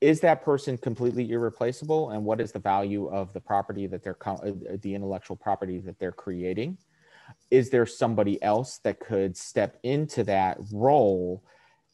is 0.00 0.20
that 0.20 0.42
person 0.44 0.78
completely 0.78 1.30
irreplaceable 1.30 2.10
and 2.10 2.24
what 2.24 2.40
is 2.40 2.52
the 2.52 2.58
value 2.58 3.08
of 3.08 3.32
the 3.32 3.40
property 3.40 3.86
that 3.86 4.02
they're 4.02 4.16
uh, 4.26 4.52
the 4.80 4.94
intellectual 4.94 5.36
property 5.36 5.80
that 5.80 5.98
they're 5.98 6.12
creating 6.12 6.78
is 7.50 7.70
there 7.70 7.86
somebody 7.86 8.42
else 8.42 8.78
that 8.78 9.00
could 9.00 9.36
step 9.36 9.78
into 9.82 10.24
that 10.24 10.58
role? 10.72 11.44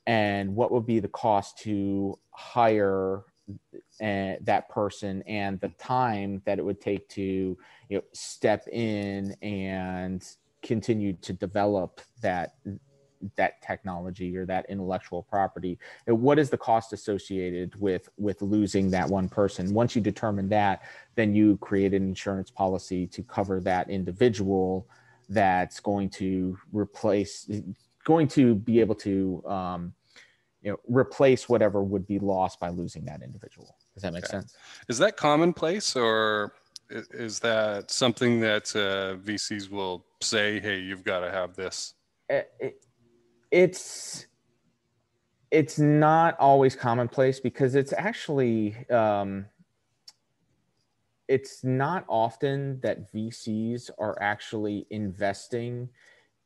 And 0.07 0.55
what 0.57 0.73
would 0.73 0.87
be 0.87 1.01
the 1.01 1.09
cost 1.09 1.59
to 1.59 2.19
hire 2.31 3.23
uh, 4.01 4.35
that 4.41 4.69
person 4.71 5.23
and 5.27 5.61
the 5.61 5.69
time 5.71 6.43
that 6.45 6.59
it 6.59 6.65
would 6.65 6.81
take 6.81 7.09
to 7.09 7.23
you 7.89 7.97
know 7.97 8.03
step 8.13 8.67
in 8.69 9.37
and 9.43 10.25
continue 10.63 11.13
to 11.15 11.33
develop 11.33 12.01
that 12.21 12.55
that 13.37 13.63
technology 13.63 14.37
or 14.37 14.47
that 14.47 14.67
intellectual 14.69 15.23
property? 15.23 15.79
And 16.07 16.21
what 16.23 16.39
is 16.39 16.51
the 16.51 16.59
cost 16.59 16.93
associated 16.93 17.79
with 17.81 18.09
with 18.17 18.41
losing 18.43 18.91
that 18.91 19.09
one 19.09 19.29
person? 19.29 19.75
Once 19.75 19.95
you 19.95 20.03
determine 20.03 20.49
that 20.49 20.83
then 21.15 21.35
you 21.35 21.59
create 21.59 21.93
an 21.95 22.03
insurance 22.03 22.51
policy 22.51 23.07
to 23.09 23.23
cover 23.23 23.61
that 23.61 23.91
individual 23.91 24.89
that's 25.33 25.81
going 25.81 26.11
to 26.11 26.57
replace 26.73 27.51
going 28.05 28.29
to 28.29 28.55
be 28.55 28.81
able 28.81 28.95
to 28.97 29.43
um, 29.47 29.93
you 30.61 30.71
know 30.71 30.79
replace 30.89 31.49
whatever 31.49 31.83
would 31.83 32.07
be 32.07 32.19
lost 32.19 32.61
by 32.61 32.69
losing 32.69 33.05
that 33.05 33.23
individual. 33.23 33.77
Does 33.95 34.03
that 34.03 34.13
make 34.13 34.25
okay. 34.25 34.39
sense? 34.39 34.57
Is 34.89 34.99
that 34.99 35.17
commonplace 35.17 35.97
or 35.97 36.55
is 36.91 37.41
that 37.41 37.91
something 37.91 38.41
that 38.41 38.75
uh, 38.77 39.17
vcs 39.25 39.71
will 39.71 40.05
say 40.21 40.61
hey 40.61 40.79
you've 40.79 41.05
got 41.05 41.21
to 41.21 41.31
have 41.31 41.57
this 41.57 41.95
it, 42.29 42.51
it, 42.61 42.85
it's 43.51 44.27
it's 45.51 45.79
not 45.79 46.39
always 46.39 46.75
commonplace 46.75 47.39
because 47.39 47.75
it's 47.75 47.93
actually 47.93 48.75
um, 48.89 49.45
it's 51.33 51.65
not 51.65 52.05
often 52.09 52.79
that 52.83 53.11
VCs 53.11 53.91
are 53.99 54.21
actually 54.21 54.87
investing 54.91 55.89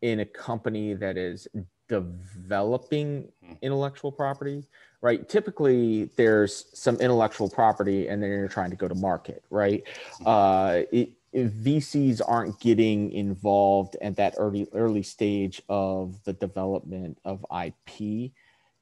in 0.00 0.21
a 0.21 0.25
company 0.25 0.95
that 0.95 1.16
is 1.16 1.49
developing 1.88 3.28
hmm. 3.45 3.55
intellectual 3.62 4.12
property, 4.12 4.62
right? 5.00 5.28
Typically, 5.28 6.05
there's 6.16 6.66
some 6.73 6.95
intellectual 7.00 7.50
property 7.50 8.07
and 8.07 8.23
then 8.23 8.31
you're 8.31 8.47
trying 8.47 8.71
to 8.71 8.76
go 8.76 8.87
to 8.87 8.95
market, 8.95 9.43
right? 9.50 9.83
Hmm. 10.19 10.26
Uh, 10.26 10.83
it, 10.93 11.11
VCs 11.35 12.23
aren't 12.26 12.59
getting 12.61 13.11
involved 13.11 13.97
at 14.00 14.16
that 14.16 14.37
early 14.38 14.69
early 14.73 15.02
stage 15.02 15.61
of 15.69 16.23
the 16.25 16.33
development 16.33 17.19
of 17.25 17.45
IP 17.50 18.31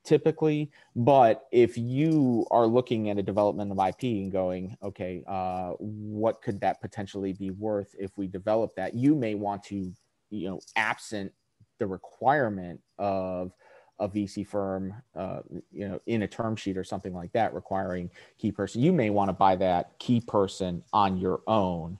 typically. 0.04 0.70
But 0.94 1.46
if 1.50 1.76
you 1.76 2.46
are 2.50 2.66
looking 2.66 3.10
at 3.10 3.18
a 3.18 3.22
development 3.22 3.72
of 3.72 3.78
IP 3.78 4.02
and 4.02 4.30
going, 4.30 4.76
okay, 4.82 5.24
uh, 5.26 5.70
what 5.78 6.42
could 6.42 6.60
that 6.60 6.80
potentially 6.80 7.32
be 7.32 7.50
worth 7.50 7.94
if 7.98 8.16
we 8.16 8.26
develop 8.26 8.74
that? 8.76 8.94
You 8.94 9.14
may 9.14 9.34
want 9.34 9.64
to, 9.64 9.92
you 10.30 10.48
know, 10.48 10.60
absent 10.76 11.32
the 11.78 11.86
requirement 11.86 12.80
of 12.98 13.52
a 14.00 14.08
VC 14.08 14.46
firm, 14.46 14.94
uh, 15.16 15.40
you 15.70 15.88
know, 15.88 16.00
in 16.06 16.22
a 16.22 16.28
term 16.28 16.56
sheet 16.56 16.76
or 16.76 16.84
something 16.84 17.14
like 17.14 17.32
that, 17.32 17.54
requiring 17.54 18.10
key 18.38 18.50
person. 18.50 18.82
You 18.82 18.92
may 18.92 19.10
want 19.10 19.28
to 19.28 19.32
buy 19.32 19.56
that 19.56 19.98
key 19.98 20.20
person 20.20 20.82
on 20.92 21.16
your 21.16 21.42
own 21.46 21.98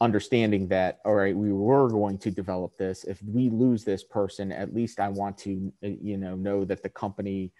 understanding 0.00 0.68
that 0.68 0.98
all 1.04 1.14
right 1.14 1.36
we 1.36 1.52
were 1.52 1.88
going 1.88 2.18
to 2.18 2.30
develop 2.30 2.76
this 2.76 3.04
if 3.04 3.22
we 3.22 3.48
lose 3.48 3.84
this 3.84 4.04
person 4.04 4.52
at 4.52 4.74
least 4.74 5.00
i 5.00 5.08
want 5.08 5.36
to 5.38 5.72
uh, 5.84 5.88
you 6.00 6.16
know 6.16 6.34
know 6.34 6.64
that 6.64 6.82
the 6.82 6.88
company 6.88 7.50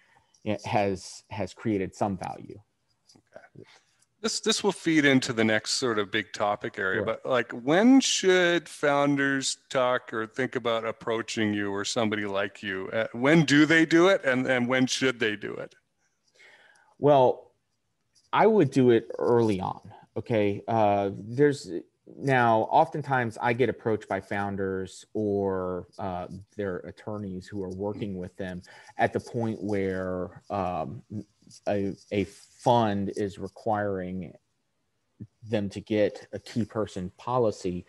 eh, 0.45 0.57
has 0.65 1.23
has 1.29 1.53
created 1.53 1.95
some 1.95 2.17
value 2.17 2.59
this 4.21 4.39
this 4.39 4.63
will 4.63 4.71
feed 4.71 5.05
into 5.05 5.33
the 5.33 5.43
next 5.43 5.71
sort 5.71 5.97
of 5.97 6.11
big 6.11 6.31
topic 6.31 6.77
area 6.77 6.99
Sure. 6.99 7.05
but 7.05 7.25
like 7.25 7.51
when 7.51 7.99
should 7.99 8.69
founders 8.69 9.57
talk 9.69 10.13
or 10.13 10.27
think 10.27 10.55
about 10.55 10.85
approaching 10.85 11.53
you 11.53 11.71
or 11.73 11.83
somebody 11.85 12.25
like 12.25 12.61
you 12.61 12.89
uh, 12.93 13.07
when 13.13 13.45
do 13.45 13.65
they 13.65 13.85
do 13.85 14.09
it 14.09 14.23
and 14.25 14.45
and 14.45 14.67
when 14.67 14.85
should 14.85 15.19
they 15.19 15.35
do 15.35 15.53
it 15.53 15.73
Well, 16.99 17.51
I 18.33 18.47
would 18.47 18.71
do 18.71 18.91
it 18.91 19.09
early 19.19 19.61
on. 19.61 19.81
Okay. 20.17 20.63
Uh, 20.67 21.11
there's 21.13 21.69
now 22.15 22.61
oftentimes 22.71 23.37
I 23.41 23.53
get 23.53 23.69
approached 23.69 24.07
by 24.07 24.21
founders 24.21 25.05
or 25.13 25.87
uh, 25.99 26.27
their 26.55 26.77
attorneys 26.77 27.47
who 27.47 27.63
are 27.63 27.73
working 27.73 28.17
with 28.17 28.35
them 28.37 28.61
at 28.97 29.13
the 29.13 29.19
point 29.19 29.61
where 29.61 30.41
um, 30.49 31.01
a, 31.67 31.93
a 32.11 32.23
fund 32.23 33.11
is 33.15 33.37
requiring 33.37 34.33
them 35.49 35.69
to 35.69 35.81
get 35.81 36.27
a 36.33 36.39
key 36.39 36.65
person 36.65 37.11
policy. 37.17 37.85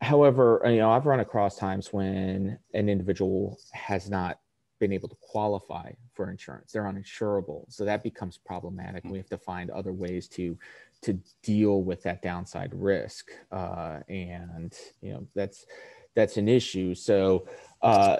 However, 0.00 0.60
you 0.64 0.76
know, 0.76 0.90
I've 0.90 1.06
run 1.06 1.20
across 1.20 1.56
times 1.56 1.92
when 1.92 2.58
an 2.74 2.88
individual 2.88 3.58
has 3.72 4.10
not 4.10 4.38
been 4.80 4.92
able 4.92 5.08
to 5.08 5.16
qualify 5.20 5.92
for 6.12 6.30
insurance. 6.30 6.72
They're 6.72 6.84
uninsurable. 6.84 7.64
So 7.72 7.84
that 7.84 8.02
becomes 8.02 8.38
problematic. 8.38 9.04
We 9.04 9.18
have 9.18 9.30
to 9.30 9.38
find 9.38 9.70
other 9.70 9.92
ways 9.92 10.28
to 10.28 10.58
to 11.04 11.18
deal 11.42 11.82
with 11.82 12.02
that 12.02 12.22
downside 12.22 12.72
risk. 12.74 13.30
Uh, 13.52 14.00
and 14.08 14.74
you 15.00 15.12
know, 15.12 15.26
that's 15.34 15.66
that's 16.14 16.36
an 16.36 16.48
issue. 16.48 16.94
So 16.94 17.46
uh, 17.82 18.18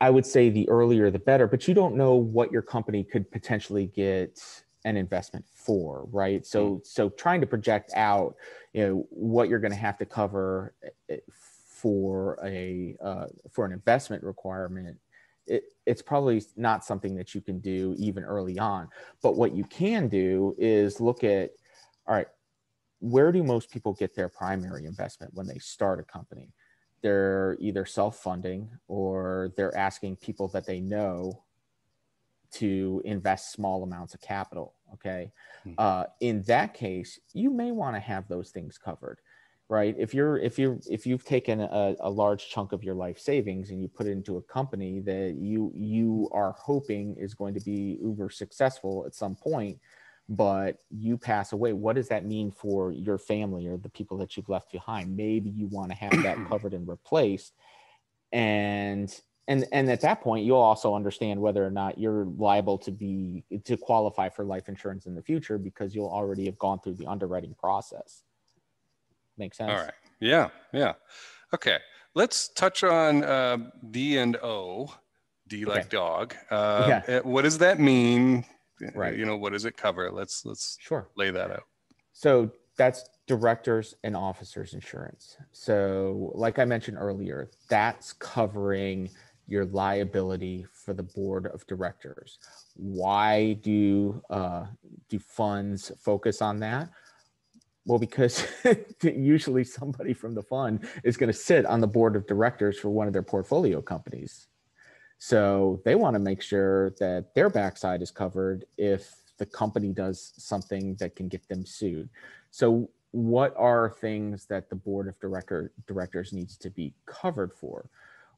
I 0.00 0.10
would 0.10 0.26
say 0.26 0.50
the 0.50 0.68
earlier 0.68 1.10
the 1.10 1.18
better, 1.18 1.46
but 1.46 1.66
you 1.66 1.74
don't 1.74 1.96
know 1.96 2.14
what 2.14 2.52
your 2.52 2.62
company 2.62 3.04
could 3.04 3.30
potentially 3.30 3.86
get 3.86 4.40
an 4.84 4.96
investment 4.96 5.44
for, 5.54 6.06
right? 6.12 6.44
So 6.44 6.82
so 6.84 7.08
trying 7.10 7.40
to 7.40 7.46
project 7.46 7.92
out, 7.94 8.34
you 8.72 8.86
know, 8.86 9.06
what 9.10 9.48
you're 9.48 9.60
going 9.60 9.72
to 9.72 9.78
have 9.78 9.98
to 9.98 10.06
cover 10.06 10.74
eh, 11.08 11.16
for 11.28 12.38
a 12.44 12.96
uh, 13.02 13.26
for 13.50 13.64
an 13.64 13.72
investment 13.72 14.22
requirement 14.22 14.98
it, 15.46 15.64
it's 15.86 16.02
probably 16.02 16.42
not 16.56 16.84
something 16.84 17.14
that 17.16 17.34
you 17.34 17.40
can 17.40 17.60
do 17.60 17.94
even 17.98 18.24
early 18.24 18.58
on. 18.58 18.88
But 19.22 19.36
what 19.36 19.54
you 19.54 19.64
can 19.64 20.08
do 20.08 20.54
is 20.58 21.00
look 21.00 21.24
at 21.24 21.50
all 22.06 22.14
right 22.14 22.28
where 23.00 23.32
do 23.32 23.42
most 23.42 23.70
people 23.70 23.92
get 23.92 24.14
their 24.14 24.30
primary 24.30 24.86
investment 24.86 25.32
when 25.34 25.46
they 25.46 25.58
start 25.58 26.00
a 26.00 26.02
company? 26.02 26.54
They're 27.02 27.58
either 27.60 27.84
self-funding 27.84 28.70
or 28.88 29.52
they're 29.58 29.76
asking 29.76 30.16
people 30.16 30.48
that 30.48 30.64
they 30.64 30.80
know 30.80 31.44
to 32.52 33.02
invest 33.04 33.52
small 33.52 33.82
amounts 33.82 34.14
of 34.14 34.20
capital 34.22 34.74
okay? 34.94 35.32
Hmm. 35.64 35.72
uh, 35.76 36.04
in 36.20 36.42
that 36.42 36.72
case 36.72 37.18
you 37.32 37.50
may 37.50 37.72
want 37.72 37.96
to 37.96 38.00
have 38.00 38.28
those 38.28 38.50
things 38.50 38.78
covered 38.78 39.18
right? 39.74 39.96
If 39.98 40.14
you're 40.14 40.38
if 40.38 40.56
you're 40.56 40.78
if 40.88 41.04
you've 41.04 41.24
taken 41.24 41.60
a, 41.60 41.96
a 41.98 42.08
large 42.08 42.48
chunk 42.48 42.70
of 42.70 42.84
your 42.84 42.94
life 42.94 43.18
savings 43.18 43.70
and 43.70 43.82
you 43.82 43.88
put 43.88 44.06
it 44.06 44.12
into 44.12 44.36
a 44.36 44.42
company 44.42 45.00
that 45.00 45.34
you 45.36 45.72
you 45.74 46.28
are 46.30 46.54
hoping 46.56 47.16
is 47.18 47.34
going 47.34 47.54
to 47.54 47.60
be 47.60 47.98
uber 48.00 48.30
successful 48.30 49.04
at 49.04 49.16
some 49.16 49.34
point 49.34 49.78
but 50.28 50.78
you 50.90 51.18
pass 51.18 51.52
away 51.52 51.72
what 51.72 51.96
does 51.96 52.08
that 52.08 52.24
mean 52.24 52.52
for 52.52 52.92
your 52.92 53.18
family 53.18 53.66
or 53.66 53.76
the 53.76 53.88
people 53.88 54.16
that 54.18 54.36
you've 54.36 54.48
left 54.48 54.70
behind? 54.70 55.14
Maybe 55.16 55.50
you 55.50 55.66
want 55.66 55.90
to 55.90 55.96
have 55.96 56.22
that 56.22 56.38
covered 56.48 56.72
and 56.72 56.86
replaced. 56.88 57.52
And 58.32 59.14
and 59.48 59.66
and 59.72 59.90
at 59.90 60.00
that 60.02 60.22
point 60.22 60.46
you'll 60.46 60.56
also 60.56 60.94
understand 60.94 61.40
whether 61.40 61.66
or 61.66 61.70
not 61.70 61.98
you're 61.98 62.26
liable 62.38 62.78
to 62.78 62.92
be 62.92 63.44
to 63.64 63.76
qualify 63.76 64.28
for 64.28 64.44
life 64.44 64.68
insurance 64.68 65.06
in 65.06 65.14
the 65.14 65.22
future 65.22 65.58
because 65.58 65.94
you'll 65.94 66.16
already 66.20 66.46
have 66.46 66.58
gone 66.58 66.78
through 66.80 66.94
the 66.94 67.06
underwriting 67.06 67.54
process 67.58 68.22
Makes 69.36 69.58
sense. 69.58 69.70
All 69.70 69.76
right. 69.76 69.94
Yeah. 70.20 70.48
Yeah. 70.72 70.94
Okay. 71.52 71.78
Let's 72.14 72.48
touch 72.48 72.84
on 72.84 73.24
uh, 73.24 73.58
D 73.90 74.18
and 74.18 74.36
O. 74.36 74.94
D 75.48 75.64
like 75.64 75.82
Okay. 75.82 75.88
dog. 75.96 76.34
Uh, 76.50 76.86
Yeah. 77.06 77.16
uh, 77.18 77.20
What 77.28 77.42
does 77.42 77.58
that 77.58 77.78
mean? 77.78 78.44
Right. 78.94 79.16
You 79.16 79.26
know, 79.26 79.36
what 79.36 79.52
does 79.52 79.64
it 79.64 79.76
cover? 79.76 80.10
Let's 80.10 80.44
let's 80.44 80.76
Sure. 80.80 81.08
lay 81.16 81.30
that 81.30 81.50
out. 81.50 81.64
So 82.12 82.50
that's 82.76 83.04
directors 83.26 83.94
and 84.04 84.16
officers 84.16 84.74
insurance. 84.74 85.36
So, 85.52 86.32
like 86.34 86.58
I 86.58 86.64
mentioned 86.64 86.96
earlier, 86.98 87.50
that's 87.68 88.12
covering 88.14 89.10
your 89.46 89.66
liability 89.66 90.66
for 90.72 90.94
the 90.94 91.02
board 91.02 91.46
of 91.46 91.66
directors. 91.66 92.38
Why 92.74 93.54
do 93.54 94.22
uh, 94.30 94.66
do 95.08 95.18
funds 95.18 95.92
focus 96.00 96.40
on 96.42 96.58
that? 96.60 96.90
Well, 97.86 97.98
because 97.98 98.46
usually 99.02 99.64
somebody 99.64 100.14
from 100.14 100.34
the 100.34 100.42
fund 100.42 100.88
is 101.02 101.16
going 101.16 101.30
to 101.30 101.38
sit 101.38 101.66
on 101.66 101.80
the 101.80 101.86
board 101.86 102.16
of 102.16 102.26
directors 102.26 102.78
for 102.78 102.88
one 102.88 103.06
of 103.06 103.12
their 103.12 103.22
portfolio 103.22 103.82
companies. 103.82 104.46
So 105.18 105.80
they 105.84 105.94
want 105.94 106.14
to 106.14 106.20
make 106.20 106.42
sure 106.42 106.90
that 106.98 107.34
their 107.34 107.50
backside 107.50 108.02
is 108.02 108.10
covered 108.10 108.64
if 108.78 109.14
the 109.38 109.46
company 109.46 109.92
does 109.92 110.32
something 110.36 110.96
that 110.96 111.16
can 111.16 111.28
get 111.28 111.48
them 111.48 111.66
sued. 111.66 112.08
So 112.50 112.90
what 113.10 113.54
are 113.56 113.90
things 114.00 114.46
that 114.46 114.68
the 114.68 114.76
board 114.76 115.08
of 115.08 115.18
director 115.20 115.72
directors 115.86 116.32
needs 116.32 116.56
to 116.58 116.70
be 116.70 116.94
covered 117.06 117.52
for? 117.52 117.88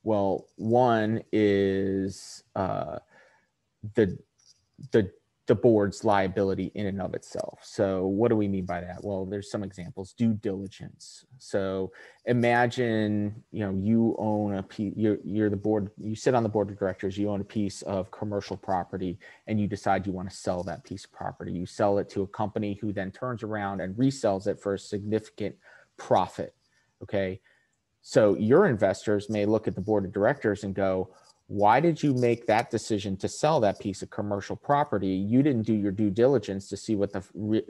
Well, 0.02 0.46
one 0.56 1.22
is 1.32 2.44
uh, 2.54 2.98
the 3.94 4.18
the 4.92 5.10
the 5.46 5.54
board's 5.54 6.04
liability 6.04 6.72
in 6.74 6.86
and 6.86 7.00
of 7.00 7.14
itself. 7.14 7.60
So 7.62 8.06
what 8.06 8.28
do 8.28 8.36
we 8.36 8.48
mean 8.48 8.66
by 8.66 8.80
that? 8.80 9.04
Well, 9.04 9.24
there's 9.24 9.50
some 9.50 9.62
examples. 9.62 10.12
Due 10.12 10.34
diligence. 10.34 11.24
So 11.38 11.92
imagine 12.24 13.44
you 13.52 13.60
know 13.60 13.78
you 13.80 14.16
own 14.18 14.54
a 14.54 14.62
piece. 14.62 14.94
You're, 14.96 15.18
you're 15.24 15.50
the 15.50 15.56
board. 15.56 15.90
You 15.98 16.16
sit 16.16 16.34
on 16.34 16.42
the 16.42 16.48
board 16.48 16.70
of 16.70 16.78
directors. 16.78 17.16
You 17.16 17.30
own 17.30 17.40
a 17.40 17.44
piece 17.44 17.82
of 17.82 18.10
commercial 18.10 18.56
property, 18.56 19.18
and 19.46 19.60
you 19.60 19.68
decide 19.68 20.06
you 20.06 20.12
want 20.12 20.28
to 20.28 20.36
sell 20.36 20.64
that 20.64 20.82
piece 20.82 21.04
of 21.04 21.12
property. 21.12 21.52
You 21.52 21.66
sell 21.66 21.98
it 21.98 22.10
to 22.10 22.22
a 22.22 22.26
company 22.26 22.78
who 22.80 22.92
then 22.92 23.12
turns 23.12 23.44
around 23.44 23.80
and 23.80 23.94
resells 23.94 24.48
it 24.48 24.60
for 24.60 24.74
a 24.74 24.78
significant 24.78 25.54
profit. 25.96 26.54
Okay. 27.02 27.40
So 28.02 28.36
your 28.36 28.66
investors 28.66 29.28
may 29.28 29.46
look 29.46 29.66
at 29.66 29.74
the 29.74 29.80
board 29.80 30.04
of 30.04 30.12
directors 30.12 30.62
and 30.62 30.72
go, 30.72 31.10
why 31.48 31.78
did 31.78 32.02
you 32.02 32.12
make 32.12 32.46
that 32.46 32.70
decision 32.70 33.16
to 33.18 33.28
sell 33.28 33.60
that 33.60 33.78
piece 33.78 34.02
of 34.02 34.10
commercial 34.10 34.56
property? 34.56 35.08
You 35.08 35.42
didn't 35.42 35.62
do 35.62 35.74
your 35.74 35.92
due 35.92 36.10
diligence 36.10 36.68
to 36.70 36.76
see 36.76 36.96
what 36.96 37.12
the 37.12 37.22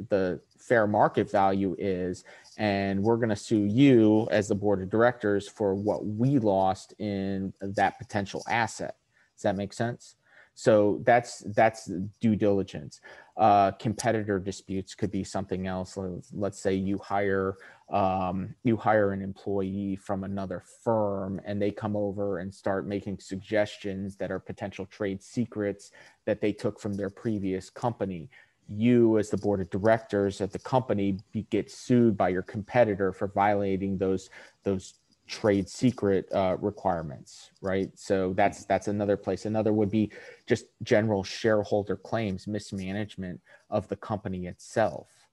the 0.08 0.40
fair 0.58 0.86
market 0.86 1.30
value 1.30 1.76
is, 1.78 2.24
and 2.56 3.02
we're 3.02 3.16
going 3.16 3.28
to 3.28 3.36
sue 3.36 3.66
you 3.66 4.28
as 4.30 4.48
the 4.48 4.54
board 4.54 4.82
of 4.82 4.88
directors 4.88 5.46
for 5.46 5.74
what 5.74 6.06
we 6.06 6.38
lost 6.38 6.94
in 6.98 7.52
that 7.60 7.98
potential 7.98 8.42
asset. 8.48 8.96
Does 9.36 9.42
that 9.42 9.56
make 9.56 9.74
sense? 9.74 10.16
So 10.54 11.02
that's 11.04 11.44
that's 11.54 11.90
due 12.18 12.34
diligence. 12.34 13.02
Uh, 13.36 13.72
competitor 13.72 14.38
disputes 14.38 14.94
could 14.94 15.10
be 15.10 15.22
something 15.22 15.66
else. 15.66 15.98
Let's, 15.98 16.30
let's 16.32 16.58
say 16.58 16.74
you 16.74 16.96
hire 16.96 17.56
um, 17.88 18.54
you 18.64 18.76
hire 18.76 19.12
an 19.12 19.22
employee 19.22 19.96
from 19.96 20.24
another 20.24 20.62
firm 20.82 21.40
and 21.44 21.62
they 21.62 21.70
come 21.70 21.94
over 21.94 22.38
and 22.38 22.52
start 22.52 22.86
making 22.86 23.18
suggestions 23.20 24.16
that 24.16 24.32
are 24.32 24.40
potential 24.40 24.86
trade 24.86 25.22
secrets 25.22 25.92
that 26.24 26.40
they 26.40 26.52
took 26.52 26.80
from 26.80 26.94
their 26.94 27.10
previous 27.10 27.70
company. 27.70 28.28
You, 28.68 29.18
as 29.18 29.30
the 29.30 29.36
board 29.36 29.60
of 29.60 29.70
directors 29.70 30.40
at 30.40 30.50
the 30.50 30.58
company, 30.58 31.18
get 31.50 31.70
sued 31.70 32.16
by 32.16 32.30
your 32.30 32.42
competitor 32.42 33.12
for 33.12 33.28
violating 33.28 33.96
those 33.96 34.30
those 34.64 34.94
trade 35.28 35.68
secret 35.68 36.28
uh, 36.32 36.56
requirements, 36.60 37.50
right? 37.60 37.90
So 37.94 38.32
that's 38.32 38.64
that's 38.64 38.88
another 38.88 39.16
place. 39.16 39.44
Another 39.44 39.72
would 39.72 39.90
be 39.90 40.10
just 40.48 40.66
general 40.82 41.22
shareholder 41.22 41.94
claims, 41.94 42.48
mismanagement 42.48 43.40
of 43.70 43.86
the 43.86 43.96
company 43.96 44.46
itself 44.46 45.25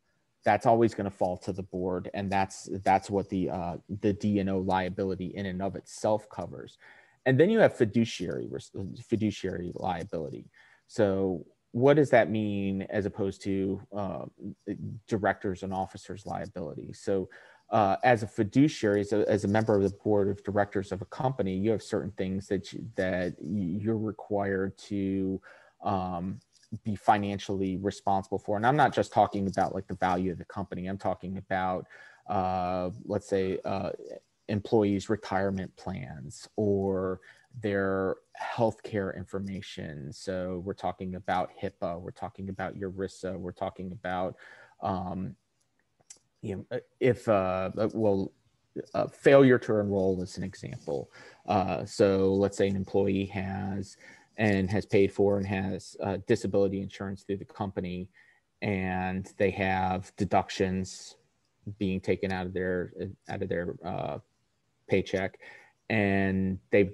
that's 0.44 0.66
always 0.66 0.94
going 0.94 1.10
to 1.10 1.16
fall 1.16 1.38
to 1.38 1.54
the 1.54 1.64
board 1.64 2.10
and 2.14 2.32
that's 2.32 2.70
that's 2.84 3.10
what 3.10 3.30
the 3.30 3.50
uh, 3.50 3.78
the 4.02 4.14
D&O 4.14 4.60
liability 4.60 5.34
in 5.36 5.46
and 5.46 5.62
of 5.62 5.76
itself 5.76 6.30
covers. 6.30 6.78
And 7.26 7.40
then 7.40 7.50
you 7.50 7.60
have 7.60 7.76
fiduciary 7.76 8.50
fiduciary 9.02 9.72
liability. 9.76 10.50
So 10.88 11.46
what 11.72 11.96
does 11.96 12.10
that 12.12 12.30
mean 12.30 12.84
as 12.90 13.06
opposed 13.06 13.42
to 13.44 13.82
uh, 13.96 14.26
directors 15.08 15.64
and 15.64 15.74
officers 15.74 16.26
liability? 16.26 16.94
So 16.94 17.30
uh, 17.72 17.96
as 18.04 18.22
a 18.22 18.28
fiduciary 18.28 19.02
as 19.02 19.14
a, 19.14 19.28
as 19.30 19.46
a 19.46 19.48
member 19.48 19.76
of 19.76 19.84
the 19.84 19.98
board 20.04 20.28
of 20.28 20.44
directors 20.44 20.92
of 20.92 21.02
a 21.02 21.06
company 21.06 21.56
you 21.56 21.72
have 21.72 21.82
certain 21.82 22.12
things 22.12 22.48
that 22.48 22.72
you, 22.72 22.86
that 22.96 23.34
you're 23.42 23.98
required 23.98 24.78
to 24.78 25.42
um, 25.84 26.40
be 26.84 26.96
financially 26.96 27.78
responsible 27.78 28.40
for. 28.40 28.58
And 28.58 28.66
I'm 28.66 28.76
not 28.76 28.94
just 28.94 29.14
talking 29.14 29.48
about 29.48 29.76
like 29.76 29.88
the 29.88 29.96
value 29.96 30.32
of 30.32 30.38
the 30.38 30.46
company. 30.46 30.88
I'm 30.88 30.98
talking 30.98 31.38
about, 31.38 31.86
uh, 32.28 32.90
let's 33.06 33.28
say, 33.28 33.60
uh, 33.66 33.92
employees' 34.48 35.10
retirement 35.10 35.76
plans 35.78 36.48
or 36.56 37.22
their 37.62 38.16
healthcare 38.42 39.16
information. 39.16 40.12
So 40.12 40.62
we're 40.66 40.74
talking 40.74 41.16
about 41.16 41.52
HIPAA, 41.62 42.00
we're 42.00 42.12
talking 42.12 42.50
about 42.50 42.76
ERISA, 42.76 43.38
we're 43.38 43.52
talking 43.52 43.92
about, 43.92 44.36
um, 44.82 45.36
you 46.42 46.66
know, 46.72 46.80
if 47.00 47.28
uh, 47.28 47.70
well, 47.94 48.32
failure 49.12 49.60
to 49.60 49.78
enroll 49.78 50.22
is 50.22 50.38
an 50.38 50.44
example. 50.44 51.12
Uh, 51.46 51.86
so 51.86 52.34
let's 52.34 52.58
say 52.58 52.68
an 52.68 52.76
employee 52.76 53.26
has 53.26 53.98
and 54.38 54.70
has 54.70 54.86
paid 54.86 55.12
for 55.12 55.38
and 55.38 55.48
has 55.48 55.96
uh, 56.04 56.18
disability 56.28 56.82
insurance 56.82 57.24
through 57.24 57.38
the 57.38 57.46
company, 57.46 58.10
and 58.62 59.32
they 59.38 59.52
have 59.52 60.12
deductions 60.18 61.16
being 61.78 62.00
taken 62.00 62.32
out 62.32 62.46
of 62.46 62.54
their 62.54 62.94
out 63.30 63.42
of 63.42 63.50
their 63.50 63.76
uh, 63.86 64.18
paycheck, 64.88 65.40
and 65.90 66.60
they 66.72 66.92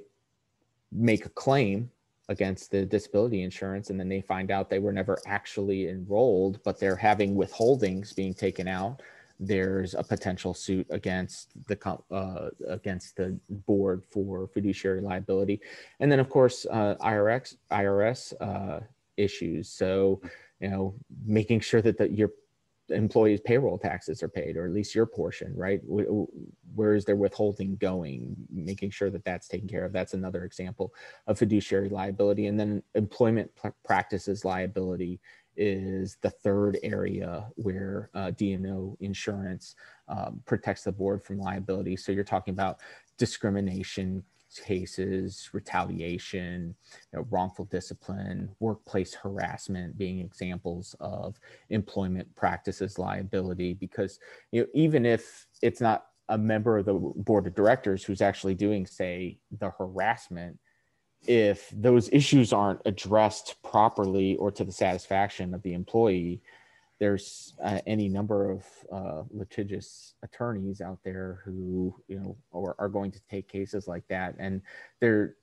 make 0.92 1.26
a 1.26 1.30
claim 1.30 1.90
against 2.30 2.70
the 2.72 2.86
disability 2.86 3.42
insurance, 3.42 3.90
and 3.90 4.00
then 4.00 4.08
they 4.08 4.22
find 4.22 4.52
out 4.52 4.70
they 4.70 4.80
were 4.80 4.94
never 4.94 5.18
actually 5.26 5.90
enrolled, 5.90 6.60
but 6.64 6.80
they're 6.80 6.96
having 6.96 7.36
withholdings 7.36 8.16
being 8.16 8.34
taken 8.34 8.68
out 8.68 9.02
there's 9.40 9.94
a 9.94 10.04
potential 10.04 10.54
suit 10.54 10.86
against 10.90 11.54
the 11.68 11.78
uh, 12.12 12.50
against 12.68 13.16
the 13.16 13.40
board 13.50 14.04
for 14.04 14.48
fiduciary 14.48 15.02
liability, 15.02 15.62
and 16.00 16.12
then 16.12 16.20
of 16.20 16.30
course 16.30 16.66
uh, 16.70 16.96
IRS 17.02 17.56
IRS 17.72 18.34
uh, 18.42 18.82
issues. 19.18 19.70
So 19.70 20.22
you 20.60 20.70
know, 20.70 20.94
making 21.26 21.62
sure 21.62 21.82
that 21.82 21.98
the, 21.98 22.12
your 22.12 22.32
employees' 22.90 23.40
payroll 23.40 23.78
taxes 23.78 24.22
are 24.24 24.28
paid, 24.28 24.58
or 24.58 24.66
at 24.66 24.74
least 24.74 24.96
your 24.96 25.06
portion, 25.06 25.54
right? 25.56 25.80
Where 26.76 26.96
is 26.96 27.06
their 27.06 27.16
withholding 27.16 27.78
going? 27.78 28.36
Making 28.52 28.90
sure 28.92 29.10
that 29.10 29.24
that's 29.24 29.48
taken 29.48 29.68
care 29.68 29.86
of. 29.86 29.94
That's 29.94 30.14
another 30.14 30.44
example 30.44 30.94
of 31.28 31.40
fiduciary 31.40 31.90
liability, 31.90 32.48
and 32.48 32.60
then 32.60 32.84
employment 32.96 33.52
practices 33.86 34.44
liability 34.44 35.20
is 35.60 36.18
the 36.22 36.30
third 36.30 36.80
area 36.82 37.48
where 37.56 38.10
uh, 38.16 38.32
D&O 38.32 38.98
insurance 39.02 39.76
um, 40.08 40.42
protects 40.46 40.86
the 40.86 40.92
board 40.92 41.22
from 41.22 41.38
liability. 41.38 41.98
So 41.98 42.14
you're 42.14 42.24
talking 42.24 42.54
about 42.54 42.80
discrimination 43.18 44.24
cases, 44.66 45.50
retaliation, 45.54 46.74
you 47.12 47.20
know, 47.20 47.28
wrongful 47.30 47.66
discipline, 47.66 48.50
workplace 48.60 49.14
harassment 49.14 49.98
being 49.98 50.20
examples 50.20 50.96
of 51.00 51.40
employment 51.70 52.34
practices 52.36 52.98
liability. 52.98 53.74
Because 53.74 54.20
you 54.52 54.62
know, 54.62 54.68
even 54.74 55.06
if 55.06 55.46
it's 55.62 55.82
not 55.82 56.06
a 56.30 56.38
member 56.38 56.78
of 56.78 56.86
the 56.86 56.94
board 56.94 57.48
of 57.48 57.56
directors 57.56 58.04
who's 58.04 58.22
actually 58.22 58.56
doing, 58.56 58.86
say, 58.86 59.38
the 59.60 59.72
harassment, 59.72 60.58
if 61.28 61.72
those 61.76 62.10
issues 62.12 62.54
aren't 62.54 62.82
addressed 62.86 63.62
properly 63.64 64.36
or 64.38 64.52
to 64.52 64.64
the 64.64 64.72
satisfaction 64.72 65.54
of 65.54 65.62
the 65.64 65.74
employee, 65.74 66.42
there's 67.00 67.54
uh, 67.64 67.80
any 67.88 68.10
number 68.10 68.52
of 68.52 68.66
uh, 68.92 69.24
litigious 69.32 70.16
attorneys 70.22 70.82
out 70.82 71.00
there 71.04 71.42
who 71.46 71.96
you 72.08 72.20
know 72.20 72.38
are, 72.54 72.76
are 72.78 72.90
going 72.90 73.12
to 73.12 73.20
take 73.30 73.48
cases 73.48 73.88
like 73.88 74.06
that, 74.10 74.36
and 74.38 74.62
they're 75.00 75.36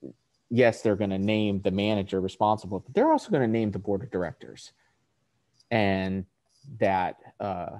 yes, 0.49 0.81
they're 0.81 0.95
going 0.95 1.09
to 1.09 1.17
name 1.17 1.61
the 1.61 1.71
manager 1.71 2.21
responsible, 2.21 2.79
but 2.79 2.93
they're 2.93 3.11
also 3.11 3.31
going 3.31 3.41
to 3.41 3.47
name 3.47 3.71
the 3.71 3.79
board 3.79 4.03
of 4.03 4.11
directors, 4.11 4.71
and 5.71 6.25
that 6.79 7.17
uh, 7.39 7.77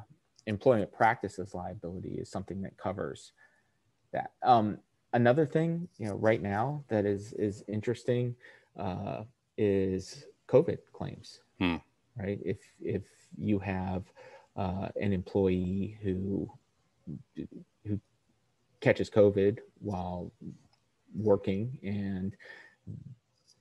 employment 0.47 0.91
practices 0.91 1.53
liability 1.53 2.15
is 2.19 2.29
something 2.29 2.61
that 2.63 2.77
covers 2.77 3.31
that. 4.11 4.31
Um, 4.41 4.79
another 5.13 5.45
thing, 5.45 5.87
you 5.97 6.07
know, 6.07 6.15
right 6.15 6.41
now 6.41 6.83
that 6.87 7.05
is 7.05 7.33
is 7.33 7.63
interesting 7.67 8.35
uh, 8.77 9.23
is 9.57 10.25
COVID 10.47 10.79
claims. 10.93 11.41
Hmm. 11.59 11.77
Right, 12.17 12.39
if 12.43 12.57
if 12.81 13.03
you 13.37 13.59
have 13.59 14.03
uh, 14.55 14.89
an 14.99 15.13
employee 15.13 15.97
who 16.01 16.49
who 17.85 17.99
catches 18.81 19.09
COVID 19.09 19.59
while 19.79 20.31
working, 21.15 21.77
and 21.83 22.35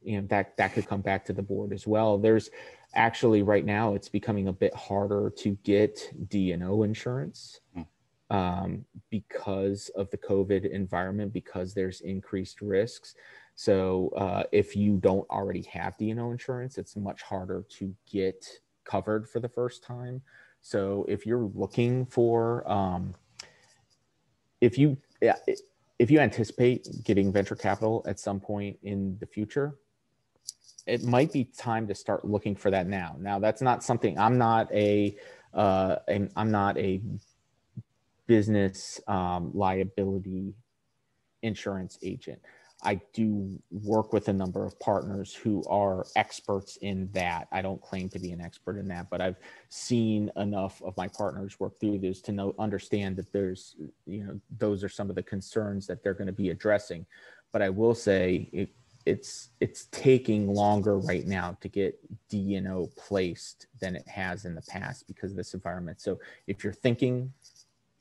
you 0.03 0.21
know 0.21 0.27
that 0.29 0.57
that 0.57 0.73
could 0.73 0.87
come 0.87 1.03
back 1.03 1.25
to 1.27 1.33
the 1.33 1.43
board 1.43 1.73
as 1.73 1.87
well. 1.87 2.17
There's 2.17 2.51
actually 2.95 3.43
right 3.43 3.65
now 3.65 3.95
it's 3.95 4.09
becoming 4.09 4.49
a 4.49 4.53
bit 4.53 4.75
harder 4.75 5.31
to 5.37 5.51
get 5.65 6.11
D 6.29 6.53
and 6.53 6.63
O 6.63 6.83
insurance. 6.83 7.61
Hmm 7.75 7.83
um, 8.31 8.85
because 9.11 9.89
of 9.97 10.11
the 10.11 10.19
COVID 10.19 10.71
environment, 10.71 11.33
because 11.33 11.75
there's 11.75 12.01
increased 12.01 12.61
risks. 12.61 13.15
So 13.55 14.11
uh, 14.17 14.43
if 14.53 14.77
you 14.77 14.99
don't 14.99 15.29
already 15.31 15.63
have 15.63 15.97
D&O 15.97 16.31
insurance, 16.31 16.79
it's 16.79 16.97
much 16.97 17.23
harder 17.23 17.65
to 17.79 17.95
get 18.11 18.47
covered 18.85 19.29
for 19.29 19.41
the 19.41 19.49
first 19.49 19.83
time. 19.83 20.23
So 20.61 21.05
if 21.09 21.27
you're 21.27 21.51
looking 21.55 22.07
for, 22.07 22.71
um, 22.71 23.15
if 24.61 24.79
you 24.79 24.97
if 25.99 26.11
you 26.11 26.19
anticipate 26.19 26.89
getting 27.05 27.33
venture 27.33 27.55
capital 27.55 28.05
at 28.07 28.19
some 28.19 28.41
point 28.41 28.79
in 28.83 29.17
the 29.19 29.27
future, 29.27 29.77
it 30.87 31.03
might 31.03 31.33
be 31.33 31.45
time 31.45 31.87
to 31.89 31.95
start 31.95 32.25
looking 32.25 32.55
for 32.55 32.71
that 32.71 32.87
now. 32.87 33.17
Now 33.19 33.39
that's 33.39 33.63
not 33.63 33.83
something 33.83 34.19
I'm 34.19 34.39
not 34.39 34.73
a 34.73 35.17
uh, 35.55 35.97
I'm 36.09 36.51
not 36.51 36.77
a 36.77 37.01
business 38.27 39.01
um, 39.09 39.51
liability 39.55 40.55
insurance 41.43 41.99
agent. 42.03 42.41
I 42.83 43.01
do 43.15 43.59
work 43.71 44.13
with 44.13 44.29
a 44.29 44.33
number 44.33 44.65
of 44.65 44.79
partners 44.81 45.35
who 45.35 45.65
are 45.65 46.07
experts 46.15 46.77
in 46.83 47.09
that. 47.13 47.49
I 47.51 47.63
don't 47.63 47.81
claim 47.81 48.09
to 48.11 48.19
be 48.19 48.33
an 48.33 48.41
expert 48.41 48.79
in 48.79 48.87
that, 48.89 49.09
but 49.09 49.23
I've 49.23 49.39
seen 49.71 50.31
enough 50.37 50.83
of 50.83 50.97
my 50.97 51.09
partners 51.09 51.59
work 51.59 51.81
through 51.81 51.99
this 52.01 52.21
to 52.23 52.33
know 52.33 52.55
understand 52.59 53.17
that 53.17 53.33
there's 53.33 53.77
you 54.07 54.25
know 54.25 54.41
those 54.59 54.85
are 54.85 54.91
some 54.91 55.09
of 55.09 55.17
the 55.17 55.23
concerns 55.23 55.87
that 55.87 56.03
they're 56.03 56.15
going 56.15 56.27
to 56.27 56.33
be 56.33 56.51
addressing. 56.51 57.07
But 57.51 57.63
I 57.63 57.71
will 57.71 57.95
say 57.95 58.51
it, 58.53 58.69
it's 59.07 59.51
it's 59.61 59.87
taking 59.87 60.49
longer 60.53 60.99
right 60.99 61.27
now 61.27 61.57
to 61.63 61.69
get 61.69 61.99
D&O 62.29 62.91
placed 62.97 63.69
than 63.81 63.97
it 63.97 64.07
has 64.07 64.45
in 64.45 64.55
the 64.55 64.63
past 64.63 65.07
because 65.07 65.31
of 65.31 65.37
this 65.37 65.55
environment. 65.55 66.01
So 66.01 66.19
if 66.47 66.63
you're 66.63 66.73
thinking 66.73 67.33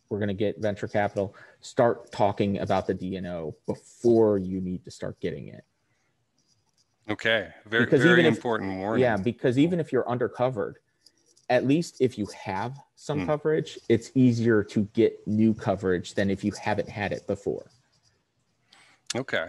we're 0.10 0.20
going 0.20 0.28
to 0.28 0.34
get 0.34 0.60
venture 0.60 0.88
capital 0.88 1.36
start 1.62 2.12
talking 2.12 2.60
about 2.60 2.88
the 2.88 2.94
D&O 2.94 3.56
before 3.66 4.38
you 4.38 4.62
need 4.62 4.84
to 4.84 4.92
start 4.92 5.20
getting 5.20 5.48
it. 5.48 5.64
Okay 7.10 7.50
very 7.68 7.86
because 7.86 8.02
very 8.02 8.26
important 8.26 8.72
if, 8.72 8.78
warning. 8.80 9.02
yeah 9.02 9.16
because 9.16 9.60
even 9.60 9.80
if 9.80 9.92
you're 9.92 10.06
undercovered 10.06 10.76
at 11.52 11.68
least 11.68 11.98
if 12.00 12.18
you 12.18 12.28
have 12.36 12.80
some 12.96 13.22
mm. 13.22 13.26
coverage 13.28 13.78
it's 13.90 14.10
easier 14.16 14.64
to 14.64 14.90
get 14.94 15.16
new 15.28 15.54
coverage 15.54 16.16
than 16.16 16.32
if 16.32 16.44
you 16.44 16.52
haven't 16.60 16.90
had 16.90 17.12
it 17.12 17.28
before. 17.28 17.70
Okay. 19.16 19.48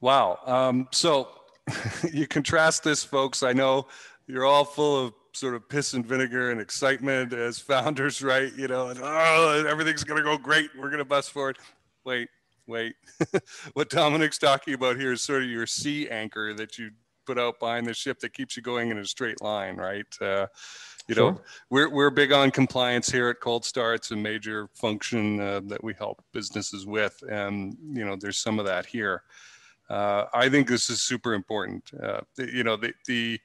Wow 0.00 0.38
um, 0.46 0.88
so 0.92 1.28
you 2.12 2.26
contrast 2.26 2.84
this 2.84 3.02
folks. 3.02 3.42
I 3.42 3.52
know 3.52 3.88
you're 4.26 4.44
all 4.44 4.64
full 4.64 5.06
of 5.06 5.14
sort 5.32 5.54
of 5.54 5.68
piss 5.68 5.94
and 5.94 6.04
vinegar 6.04 6.50
and 6.50 6.60
excitement 6.60 7.32
as 7.32 7.58
founders, 7.58 8.22
right? 8.22 8.52
You 8.56 8.68
know, 8.68 8.88
and 8.88 9.00
oh, 9.02 9.64
everything's 9.66 10.04
going 10.04 10.18
to 10.18 10.24
go 10.24 10.36
great. 10.36 10.70
We're 10.76 10.88
going 10.88 10.98
to 10.98 11.04
bust 11.04 11.30
forward. 11.30 11.58
Wait, 12.04 12.28
wait. 12.66 12.94
what 13.72 13.90
Domenic's 13.90 14.38
talking 14.38 14.74
about 14.74 14.96
here 14.96 15.12
is 15.12 15.22
sort 15.22 15.42
of 15.42 15.48
your 15.48 15.66
sea 15.66 16.08
anchor 16.08 16.54
that 16.54 16.78
you 16.78 16.90
put 17.26 17.38
out 17.38 17.60
behind 17.60 17.86
the 17.86 17.94
ship 17.94 18.18
that 18.20 18.34
keeps 18.34 18.56
you 18.56 18.62
going 18.62 18.90
in 18.90 18.98
a 18.98 19.04
straight 19.04 19.40
line, 19.40 19.76
right? 19.76 20.06
Uh, 20.20 20.46
you 21.08 21.14
sure. 21.14 21.32
know, 21.32 21.40
we're, 21.70 21.88
we're 21.88 22.10
big 22.10 22.32
on 22.32 22.50
compliance 22.50 23.10
here 23.10 23.28
at 23.28 23.40
Cold 23.40 23.64
Star. 23.64 23.94
It's 23.94 24.10
a 24.10 24.16
major 24.16 24.68
function 24.74 25.40
uh, 25.40 25.60
that 25.66 25.82
we 25.82 25.94
help 25.94 26.22
businesses 26.32 26.86
with. 26.86 27.22
And, 27.28 27.76
you 27.92 28.04
know, 28.04 28.16
there's 28.16 28.38
some 28.38 28.58
of 28.58 28.66
that 28.66 28.86
here. 28.86 29.22
Uh, 29.88 30.26
I 30.32 30.48
think 30.48 30.68
this 30.68 30.90
is 30.90 31.02
super 31.02 31.34
important. 31.34 31.90
Uh, 32.00 32.20
you 32.38 32.64
know, 32.64 32.76
the, 32.76 32.92
the, 33.06 33.40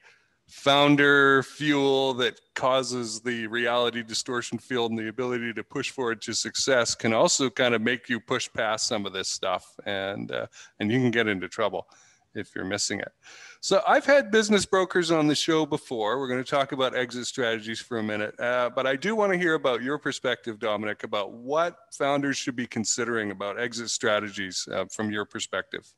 founder 0.48 1.42
fuel 1.42 2.14
that 2.14 2.40
causes 2.54 3.20
the 3.20 3.46
reality 3.48 4.02
distortion 4.02 4.58
field 4.58 4.90
and 4.90 4.98
the 4.98 5.08
ability 5.08 5.52
to 5.52 5.62
push 5.62 5.90
forward 5.90 6.22
to 6.22 6.32
success 6.32 6.94
can 6.94 7.12
also 7.12 7.50
kind 7.50 7.74
of 7.74 7.82
make 7.82 8.08
you 8.08 8.18
push 8.18 8.48
past 8.54 8.86
some 8.86 9.04
of 9.04 9.12
this 9.12 9.28
stuff 9.28 9.78
and 9.84 10.32
uh, 10.32 10.46
and 10.80 10.90
you 10.90 10.98
can 10.98 11.10
get 11.10 11.28
into 11.28 11.48
trouble 11.48 11.86
if 12.34 12.54
you're 12.54 12.64
missing 12.64 12.98
it. 12.98 13.12
So 13.60 13.82
i've 13.86 14.06
had 14.06 14.30
business 14.30 14.64
brokers 14.64 15.10
on 15.10 15.26
the 15.26 15.34
show 15.34 15.66
before. 15.66 16.18
We're 16.18 16.28
going 16.28 16.42
to 16.42 16.50
talk 16.50 16.72
about 16.72 16.96
exit 16.96 17.26
strategies 17.26 17.80
for 17.80 17.98
a 17.98 18.02
minute 18.02 18.38
uh, 18.40 18.70
but 18.70 18.86
i 18.86 18.96
do 18.96 19.14
want 19.14 19.32
to 19.32 19.38
hear 19.38 19.52
about 19.52 19.82
your 19.82 19.98
perspective 19.98 20.58
domenic 20.58 21.04
about 21.04 21.32
what 21.32 21.76
founders 21.92 22.38
should 22.38 22.56
be 22.56 22.66
considering 22.66 23.32
about 23.32 23.60
exit 23.60 23.90
strategies 23.90 24.66
uh, 24.72 24.86
from 24.86 25.10
your 25.10 25.26
perspective. 25.26 25.92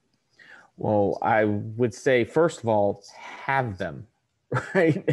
Well 0.77 1.19
i 1.23 1.45
would 1.45 1.95
say 1.95 2.25
first 2.25 2.65
of 2.65 2.69
all 2.69 3.05
have 3.17 3.79
them 3.79 4.09
right? 4.75 5.05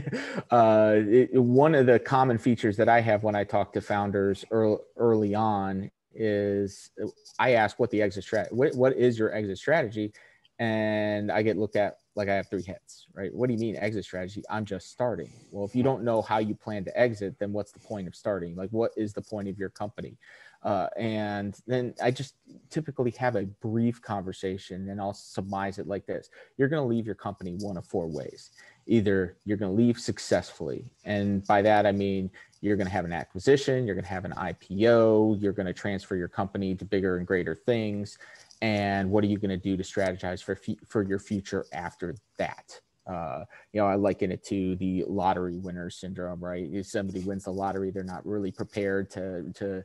Uh, 0.49 0.95
it, 1.07 1.33
one 1.35 1.75
of 1.75 1.85
the 1.85 1.99
common 1.99 2.37
features 2.37 2.77
that 2.77 2.89
I 2.89 3.01
have 3.01 3.23
when 3.23 3.35
I 3.35 3.43
talk 3.43 3.73
to 3.73 3.81
founders 3.81 4.43
early, 4.51 4.77
early 4.95 5.35
on 5.35 5.91
is 6.13 6.89
I 7.37 7.51
ask 7.51 7.79
what 7.79 7.91
the 7.91 8.01
exit 8.01 8.23
strategy, 8.23 8.55
what, 8.55 8.73
what 8.75 8.95
is 8.95 9.19
your 9.19 9.33
exit 9.33 9.57
strategy? 9.57 10.11
And 10.59 11.31
I 11.31 11.43
get 11.43 11.55
looked 11.55 11.75
at 11.75 11.97
like 12.15 12.29
I 12.29 12.33
have 12.33 12.49
three 12.49 12.63
heads, 12.63 13.05
right? 13.13 13.31
What 13.31 13.47
do 13.47 13.53
you 13.53 13.59
mean 13.59 13.75
exit 13.75 14.03
strategy? 14.03 14.43
I'm 14.49 14.65
just 14.65 14.89
starting. 14.89 15.31
Well, 15.51 15.65
if 15.65 15.75
you 15.75 15.83
don't 15.83 16.03
know 16.03 16.23
how 16.23 16.39
you 16.39 16.55
plan 16.55 16.83
to 16.85 16.99
exit, 16.99 17.37
then 17.37 17.53
what's 17.53 17.71
the 17.71 17.79
point 17.79 18.07
of 18.07 18.15
starting? 18.15 18.55
Like, 18.55 18.71
what 18.71 18.91
is 18.97 19.13
the 19.13 19.21
point 19.21 19.47
of 19.49 19.59
your 19.59 19.69
company? 19.69 20.17
Uh, 20.63 20.87
and 20.97 21.55
then 21.67 21.93
I 22.01 22.09
just 22.09 22.33
typically 22.71 23.11
have 23.11 23.35
a 23.35 23.43
brief 23.43 24.01
conversation 24.01 24.89
and 24.89 24.99
I'll 24.99 25.13
surmise 25.13 25.77
it 25.77 25.87
like 25.87 26.07
this 26.07 26.29
You're 26.57 26.67
going 26.67 26.81
to 26.81 26.87
leave 26.87 27.05
your 27.05 27.15
company 27.15 27.55
one 27.59 27.77
of 27.77 27.85
four 27.85 28.07
ways. 28.07 28.49
Either 28.87 29.37
you're 29.45 29.57
going 29.57 29.71
to 29.71 29.77
leave 29.77 29.99
successfully. 29.99 30.91
And 31.05 31.45
by 31.45 31.61
that, 31.61 31.85
I 31.85 31.91
mean 31.91 32.31
you're 32.61 32.77
going 32.77 32.87
to 32.87 32.93
have 32.93 33.05
an 33.05 33.13
acquisition, 33.13 33.85
you're 33.85 33.95
going 33.95 34.05
to 34.05 34.09
have 34.09 34.25
an 34.25 34.33
IPO, 34.33 35.41
you're 35.41 35.53
going 35.53 35.67
to 35.67 35.73
transfer 35.73 36.15
your 36.15 36.27
company 36.27 36.73
to 36.75 36.85
bigger 36.85 37.17
and 37.17 37.27
greater 37.27 37.53
things. 37.53 38.17
And 38.61 39.11
what 39.11 39.23
are 39.23 39.27
you 39.27 39.37
going 39.37 39.49
to 39.49 39.57
do 39.57 39.77
to 39.77 39.83
strategize 39.83 40.43
for, 40.43 40.59
for 40.87 41.03
your 41.03 41.19
future 41.19 41.65
after 41.71 42.15
that? 42.37 42.79
Uh, 43.05 43.45
you 43.71 43.79
know, 43.79 43.87
I 43.87 43.95
liken 43.95 44.31
it 44.31 44.43
to 44.45 44.75
the 44.77 45.05
lottery 45.07 45.57
winner 45.57 45.89
syndrome, 45.89 46.43
right? 46.43 46.67
If 46.71 46.87
somebody 46.87 47.21
wins 47.21 47.45
the 47.45 47.51
lottery, 47.51 47.91
they're 47.91 48.03
not 48.03 48.25
really 48.25 48.51
prepared 48.51 49.09
to, 49.11 49.51
to, 49.53 49.83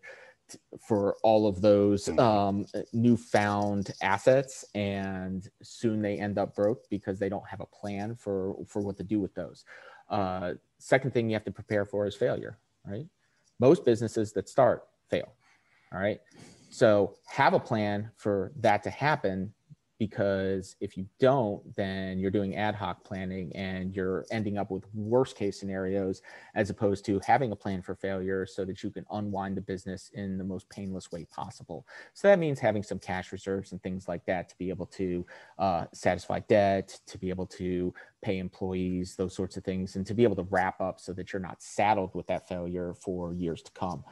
for 0.81 1.17
all 1.23 1.47
of 1.47 1.61
those 1.61 2.07
mm-hmm. 2.07 2.19
um, 2.19 2.67
newfound 2.93 3.93
assets 4.03 4.65
and 4.75 5.49
soon 5.63 6.03
they 6.03 6.19
end 6.19 6.39
up 6.39 6.55
broke 6.55 6.89
because 6.91 7.19
they 7.19 7.29
don't 7.29 7.47
have 7.49 7.61
a 7.61 7.67
plan 7.67 8.15
for 8.15 8.55
for 8.67 8.83
what 8.83 8.97
to 8.97 9.05
do 9.05 9.21
with 9.21 9.35
those. 9.35 9.65
Uh, 10.09 10.55
second 10.79 11.13
thing 11.13 11.29
you 11.29 11.35
have 11.35 11.45
to 11.45 11.51
prepare 11.51 11.85
for 11.85 12.07
is 12.07 12.15
failure 12.15 12.59
right? 12.85 13.07
Most 13.61 13.85
businesses 13.85 14.33
that 14.33 14.49
start 14.49 14.85
fail 15.09 15.33
all 15.93 16.01
right? 16.01 16.21
So 16.71 17.17
have 17.27 17.55
a 17.55 17.61
plan 17.61 18.11
for 18.17 18.53
that 18.61 18.83
to 18.85 18.91
happen 18.91 19.53
because 20.03 20.75
if 20.81 20.97
you 20.97 21.07
don't, 21.21 21.63
then 21.77 22.19
you're 22.19 22.29
doing 22.29 22.57
ad 22.57 22.75
hoc 22.75 23.05
planning 23.05 23.55
and 23.55 23.95
you're 23.95 24.27
ending 24.33 24.59
up 24.59 24.69
with 24.69 24.83
worst 24.95 25.37
case 25.37 25.61
scenarios 25.61 26.23
as 26.57 26.71
opposed 26.71 27.05
to 27.05 27.21
having 27.25 27.53
a 27.53 27.57
plan 27.57 27.81
for 27.81 27.95
failure 27.95 28.45
so 28.45 28.65
that 28.65 28.83
you 28.83 28.91
can 28.91 29.07
unwind 29.13 29.57
the 29.57 29.61
business 29.61 30.11
in 30.15 30.39
the 30.39 30.43
most 30.43 30.69
painless 30.71 31.13
way 31.13 31.25
possible. 31.27 31.87
So 32.15 32.27
that 32.27 32.41
means 32.41 32.59
having 32.59 32.83
some 32.83 32.99
cash 32.99 33.31
reserves 33.31 33.71
and 33.71 33.81
things 33.85 34.09
like 34.09 34.27
that 34.27 34.49
to 34.49 34.59
be 34.59 34.71
able 34.71 34.87
to 34.87 35.25
uh, 35.61 35.85
satisfy 35.95 36.41
debt, 36.41 36.99
to 37.07 37.17
be 37.17 37.31
able 37.31 37.47
to 37.47 37.95
pay 38.23 38.39
employees, 38.39 39.15
those 39.15 39.37
sorts 39.37 39.57
of 39.57 39.63
things, 39.63 39.95
and 39.95 40.05
to 40.05 40.15
be 40.15 40.25
able 40.25 40.35
to 40.35 40.49
wrap 40.51 40.81
up 40.81 40.99
so 40.99 41.13
that 41.13 41.33
you're 41.33 41.39
not 41.39 41.63
saddled 41.63 42.13
with 42.13 42.27
that 42.27 42.49
failure 42.49 42.93
for 42.93 43.35
years 43.35 43.63
to 43.63 43.71
come 43.71 44.03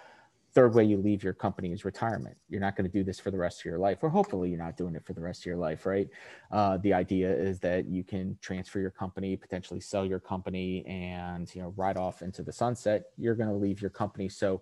third 0.52 0.74
way 0.74 0.84
you 0.84 0.96
leave 0.96 1.22
your 1.22 1.32
company 1.32 1.72
is 1.72 1.84
retirement. 1.84 2.36
You're 2.48 2.60
not 2.60 2.76
going 2.76 2.90
to 2.90 2.92
do 2.92 3.04
this 3.04 3.20
for 3.20 3.30
the 3.30 3.38
rest 3.38 3.60
of 3.60 3.64
your 3.66 3.78
life, 3.78 3.98
or 4.02 4.08
hopefully 4.08 4.50
you're 4.50 4.58
not 4.58 4.76
doing 4.76 4.94
it 4.94 5.04
for 5.04 5.12
the 5.12 5.20
rest 5.20 5.42
of 5.42 5.46
your 5.46 5.56
life, 5.56 5.86
right? 5.86 6.08
Uh, 6.50 6.76
the 6.78 6.92
idea 6.92 7.32
is 7.32 7.60
that 7.60 7.86
you 7.86 8.02
can 8.02 8.36
transfer 8.40 8.80
your 8.80 8.90
company, 8.90 9.36
potentially 9.36 9.80
sell 9.80 10.04
your 10.04 10.20
company, 10.20 10.84
and 10.86 11.54
you 11.54 11.62
know 11.62 11.72
ride 11.76 11.96
off 11.96 12.22
into 12.22 12.42
the 12.42 12.52
sunset. 12.52 13.04
You're 13.16 13.36
going 13.36 13.48
to 13.48 13.54
leave 13.54 13.80
your 13.80 13.90
company, 13.90 14.28
so 14.28 14.60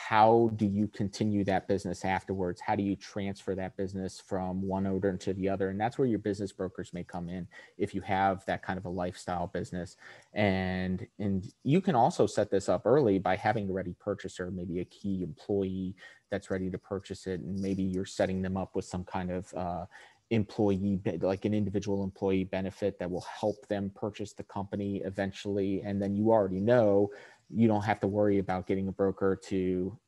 how 0.00 0.50
do 0.54 0.64
you 0.64 0.86
continue 0.86 1.42
that 1.44 1.66
business 1.66 2.04
afterwards? 2.04 2.60
How 2.60 2.76
do 2.76 2.84
you 2.84 2.94
transfer 2.94 3.56
that 3.56 3.76
business 3.76 4.20
from 4.20 4.62
one 4.62 4.86
owner 4.86 5.16
to 5.16 5.34
the 5.34 5.48
other? 5.48 5.70
And 5.70 5.80
that's 5.80 5.98
where 5.98 6.06
your 6.06 6.20
business 6.20 6.52
brokers 6.52 6.94
may 6.94 7.02
come 7.02 7.28
in 7.28 7.48
if 7.78 7.94
you 7.94 8.00
have 8.02 8.46
that 8.46 8.62
kind 8.62 8.78
of 8.78 8.84
a 8.84 8.90
lifestyle 8.90 9.48
business. 9.48 9.96
And 10.32 11.04
and 11.18 11.52
you 11.64 11.80
can 11.80 11.96
also 11.96 12.26
set 12.26 12.48
this 12.48 12.68
up 12.68 12.86
early 12.86 13.18
by 13.18 13.34
having 13.34 13.68
a 13.68 13.72
ready 13.72 13.94
purchaser 13.98 14.52
maybe 14.52 14.78
a 14.78 14.84
key 14.84 15.24
employee 15.24 15.96
that's 16.30 16.48
ready 16.48 16.70
to 16.70 16.78
purchase 16.78 17.26
it. 17.26 17.40
And 17.40 17.60
maybe 17.60 17.82
you're 17.82 18.06
setting 18.06 18.40
them 18.40 18.56
up 18.56 18.76
with 18.76 18.84
some 18.84 19.02
kind 19.02 19.32
of 19.32 19.52
uh, 19.54 19.86
employee 20.30 21.00
like 21.20 21.44
an 21.44 21.54
individual 21.54 22.04
employee 22.04 22.44
benefit 22.44 22.98
that 22.98 23.10
will 23.10 23.26
help 23.40 23.66
them 23.66 23.90
purchase 23.94 24.32
the 24.32 24.44
company 24.44 25.02
eventually. 25.04 25.82
And 25.82 26.00
then 26.00 26.14
you 26.14 26.30
already 26.30 26.60
know 26.60 27.10
you 27.50 27.68
don't 27.68 27.84
have 27.84 28.00
to 28.00 28.06
worry 28.06 28.38
about 28.38 28.66
getting 28.66 28.88
a 28.88 28.92
broker 28.92 29.38
to 29.48 29.98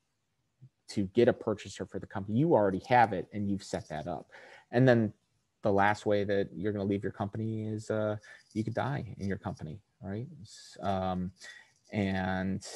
to 0.89 1.05
get 1.15 1.29
a 1.29 1.33
purchaser 1.33 1.87
for 1.87 2.01
the 2.01 2.07
company. 2.07 2.39
You 2.39 2.53
already 2.53 2.83
have 2.89 3.13
it 3.13 3.29
and 3.33 3.49
you've 3.49 3.63
set 3.63 3.89
that 3.91 4.09
up. 4.09 4.29
And 4.73 4.89
then 4.89 5.13
the 5.63 5.73
last 5.73 6.05
way 6.05 6.25
that 6.25 6.49
you're 6.53 6.73
going 6.73 6.85
to 6.85 6.91
leave 6.91 7.05
your 7.05 7.13
company 7.13 7.69
is 7.69 7.91
uh, 7.91 8.17
you 8.55 8.65
could 8.65 8.75
die 8.75 9.15
in 9.19 9.29
your 9.29 9.39
company 9.39 9.81
right? 10.03 10.27
Um, 10.83 11.33
and 11.93 12.67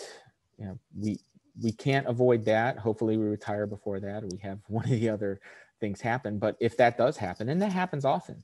you 0.58 0.66
know 0.66 0.78
we 0.98 1.18
we 1.62 1.72
can't 1.72 2.06
avoid 2.06 2.44
that. 2.46 2.78
Hopefully 2.78 3.16
we 3.16 3.24
retire 3.26 3.66
before 3.66 4.00
that 4.00 4.24
or 4.24 4.28
we 4.28 4.38
have 4.38 4.58
one 4.68 4.84
of 4.84 4.90
the 4.90 5.08
other 5.08 5.40
things 5.80 6.00
happen. 6.00 6.38
But 6.38 6.56
if 6.60 6.76
that 6.76 6.98
does 6.98 7.16
happen 7.16 7.48
and 7.48 7.60
that 7.62 7.72
happens 7.72 8.04
often 8.04 8.42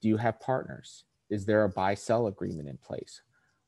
do 0.00 0.08
you 0.08 0.16
have 0.16 0.40
partners? 0.40 1.04
Is 1.28 1.44
there 1.44 1.64
a 1.64 1.68
buy 1.68 1.94
sell 1.94 2.26
agreement 2.26 2.68
in 2.68 2.78
place 2.78 3.20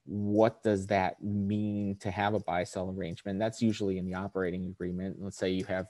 what 0.04 0.62
does 0.62 0.86
that 0.88 1.22
mean 1.22 1.96
to 2.00 2.10
have 2.10 2.34
a 2.34 2.40
buy 2.40 2.64
sell 2.64 2.90
arrangement? 2.90 3.38
That's 3.38 3.62
usually 3.62 3.98
in 3.98 4.06
the 4.06 4.14
operating 4.14 4.66
agreement. 4.66 5.16
Let's 5.20 5.38
say 5.38 5.50
you 5.50 5.64
have 5.66 5.86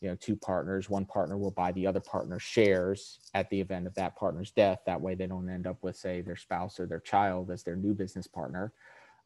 you 0.00 0.08
know 0.10 0.16
two 0.16 0.36
partners. 0.36 0.90
One 0.90 1.06
partner 1.06 1.38
will 1.38 1.50
buy 1.50 1.72
the 1.72 1.86
other 1.86 2.00
partner's 2.00 2.42
shares 2.42 3.20
at 3.32 3.48
the 3.50 3.60
event 3.60 3.86
of 3.86 3.94
that 3.94 4.16
partner's 4.16 4.50
death. 4.50 4.80
That 4.86 5.00
way 5.00 5.14
they 5.14 5.26
don't 5.26 5.48
end 5.48 5.66
up 5.66 5.78
with 5.82 5.96
say 5.96 6.20
their 6.20 6.36
spouse 6.36 6.78
or 6.78 6.86
their 6.86 7.00
child 7.00 7.50
as 7.50 7.62
their 7.62 7.76
new 7.76 7.94
business 7.94 8.26
partner 8.26 8.72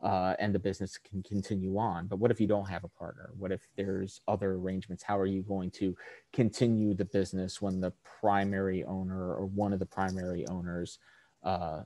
uh, 0.03 0.35
and 0.39 0.55
the 0.55 0.59
business 0.59 0.97
can 0.99 1.23
continue 1.23 1.77
on. 1.77 2.07
But 2.07 2.21
what 2.21 2.31
if 2.31 2.41
you 2.41 2.47
don't 2.47 2.69
have 2.69 2.85
a 2.85 2.89
partner? 2.89 3.31
What 3.37 3.51
if 3.51 3.63
there's 3.77 4.21
other 4.29 4.53
arrangements? 4.53 5.03
How 5.03 5.19
are 5.19 5.27
you 5.27 5.43
going 5.43 5.71
to 5.73 5.97
continue 6.33 6.95
the 6.95 7.07
business 7.07 7.61
when 7.61 7.81
the 7.81 7.93
primary 8.21 8.85
owner 8.85 9.35
or 9.35 9.47
one 9.47 9.73
of 9.73 9.81
the 9.81 9.87
primary 9.87 10.47
owners 10.47 11.01
uh, 11.43 11.83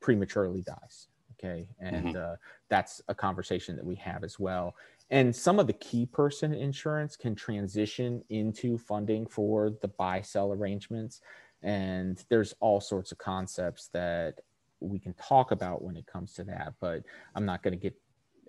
prematurely 0.00 0.62
dies 0.62 1.08
Okay. 1.38 1.68
And 1.80 2.06
mm-hmm. 2.06 2.32
uh, 2.32 2.36
that's 2.68 3.02
a 3.08 3.14
conversation 3.14 3.76
that 3.76 3.84
we 3.84 3.94
have 3.96 4.24
as 4.24 4.38
well. 4.38 4.74
And 5.10 5.34
some 5.34 5.58
of 5.58 5.66
the 5.66 5.72
key 5.74 6.06
person 6.06 6.52
insurance 6.52 7.16
can 7.16 7.34
transition 7.34 8.22
into 8.28 8.76
funding 8.78 9.26
for 9.26 9.70
the 9.82 9.88
buy 9.88 10.22
sell 10.22 10.52
arrangements. 10.52 11.20
And 11.62 12.22
there's 12.28 12.54
all 12.60 12.80
sorts 12.80 13.12
of 13.12 13.18
concepts 13.18 13.88
that 13.92 14.40
we 14.80 14.98
can 14.98 15.14
talk 15.14 15.52
about 15.52 15.82
when 15.82 15.96
it 15.96 16.06
comes 16.06 16.34
to 16.34 16.44
that, 16.44 16.74
but 16.80 17.02
I'm 17.34 17.46
not 17.46 17.62
going 17.62 17.72
to 17.72 17.80
get 17.80 17.94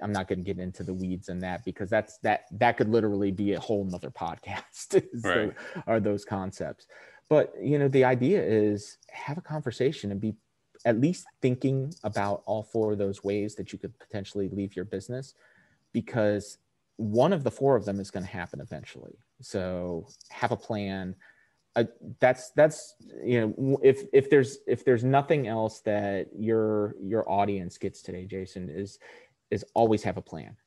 I'm 0.01 0.11
not 0.11 0.27
going 0.27 0.37
to 0.37 0.45
get 0.45 0.59
into 0.59 0.83
the 0.83 0.93
weeds 0.93 1.29
in 1.29 1.39
that 1.39 1.65
because 1.65 1.89
that's 1.89 2.19
that 2.19 2.45
that 2.51 2.77
could 2.77 2.89
literally 2.89 3.31
be 3.31 3.53
a 3.53 3.59
whole 3.59 3.83
nother 3.83 4.11
podcast. 4.11 5.01
so, 5.21 5.29
right. 5.29 5.53
Are 5.87 5.99
those 5.99 6.23
concepts? 6.23 6.85
But 7.29 7.53
you 7.61 7.79
know, 7.79 7.87
the 7.87 8.03
idea 8.03 8.43
is 8.43 8.97
have 9.09 9.37
a 9.37 9.41
conversation 9.41 10.11
and 10.11 10.21
be 10.21 10.35
at 10.85 10.99
least 10.99 11.25
thinking 11.41 11.93
about 12.03 12.43
all 12.45 12.63
four 12.63 12.93
of 12.93 12.97
those 12.97 13.23
ways 13.23 13.55
that 13.55 13.71
you 13.73 13.79
could 13.79 13.97
potentially 13.99 14.49
leave 14.49 14.75
your 14.75 14.85
business 14.85 15.33
because 15.93 16.57
one 16.97 17.33
of 17.33 17.43
the 17.43 17.51
four 17.51 17.75
of 17.75 17.85
them 17.85 17.99
is 17.99 18.11
going 18.11 18.25
to 18.25 18.31
happen 18.31 18.59
eventually. 18.59 19.17
So 19.41 20.07
have 20.29 20.51
a 20.51 20.57
plan. 20.57 21.15
Uh, 21.75 21.85
that's 22.19 22.49
that's 22.51 22.95
you 23.23 23.39
know 23.39 23.79
if 23.83 24.01
if 24.11 24.29
there's 24.31 24.57
if 24.65 24.83
there's 24.83 25.03
nothing 25.03 25.47
else 25.47 25.81
that 25.81 26.27
your 26.35 26.95
your 26.99 27.29
audience 27.29 27.77
gets 27.77 28.01
today 28.01 28.25
jason 28.25 28.67
is 28.67 28.97
is 29.51 29.63
always 29.75 30.01
have 30.01 30.17
a 30.17 30.21
plan 30.21 30.57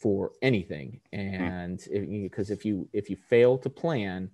for 0.00 0.32
anything. 0.42 1.00
Hmm. 1.14 1.20
and 1.20 1.78
because 2.22 2.50
if, 2.50 2.60
if 2.60 2.64
you 2.64 2.88
if 2.92 3.10
you 3.10 3.16
fail 3.16 3.58
to 3.58 3.70
plan 3.70 4.30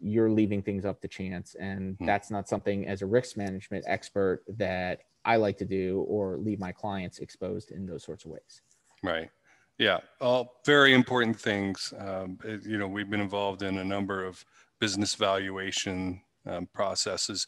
you're 0.00 0.30
leaving 0.30 0.62
things 0.62 0.84
up 0.84 1.00
to 1.00 1.08
chance 1.08 1.54
and 1.58 1.96
hmm. 1.96 2.06
that's 2.06 2.30
not 2.30 2.48
something 2.48 2.86
as 2.86 3.02
a 3.02 3.06
risk 3.06 3.36
management 3.36 3.84
expert 3.88 4.42
that 4.48 5.00
i 5.24 5.36
like 5.36 5.56
to 5.58 5.64
do 5.64 6.04
or 6.08 6.38
leave 6.38 6.58
my 6.58 6.72
clients 6.72 7.18
exposed 7.18 7.70
in 7.70 7.86
those 7.86 8.04
sorts 8.04 8.24
of 8.24 8.30
ways. 8.30 8.62
Right. 9.02 9.30
Yeah 9.78 10.00
all 10.20 10.60
very 10.64 10.94
important 10.94 11.38
things. 11.38 11.92
Um, 11.98 12.38
you 12.64 12.78
know 12.78 12.88
we've 12.88 13.10
been 13.10 13.20
involved 13.20 13.62
in 13.62 13.78
a 13.78 13.84
number 13.84 14.24
of 14.24 14.44
business 14.80 15.14
valuation 15.14 16.20
um, 16.46 16.68
processes 16.72 17.46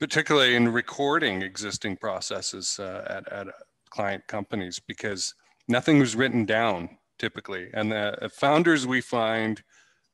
particularly 0.00 0.56
in 0.56 0.66
recording 0.68 1.42
existing 1.42 1.94
processes 1.96 2.78
uh, 2.80 3.04
at, 3.06 3.32
at 3.32 3.46
client 3.90 4.26
companies 4.26 4.80
because 4.80 5.34
nothing 5.68 5.98
was 5.98 6.16
written 6.16 6.46
down 6.46 6.96
typically. 7.20 7.68
And 7.74 7.92
the 7.92 8.30
founders 8.32 8.86
we 8.86 9.00
find 9.00 9.62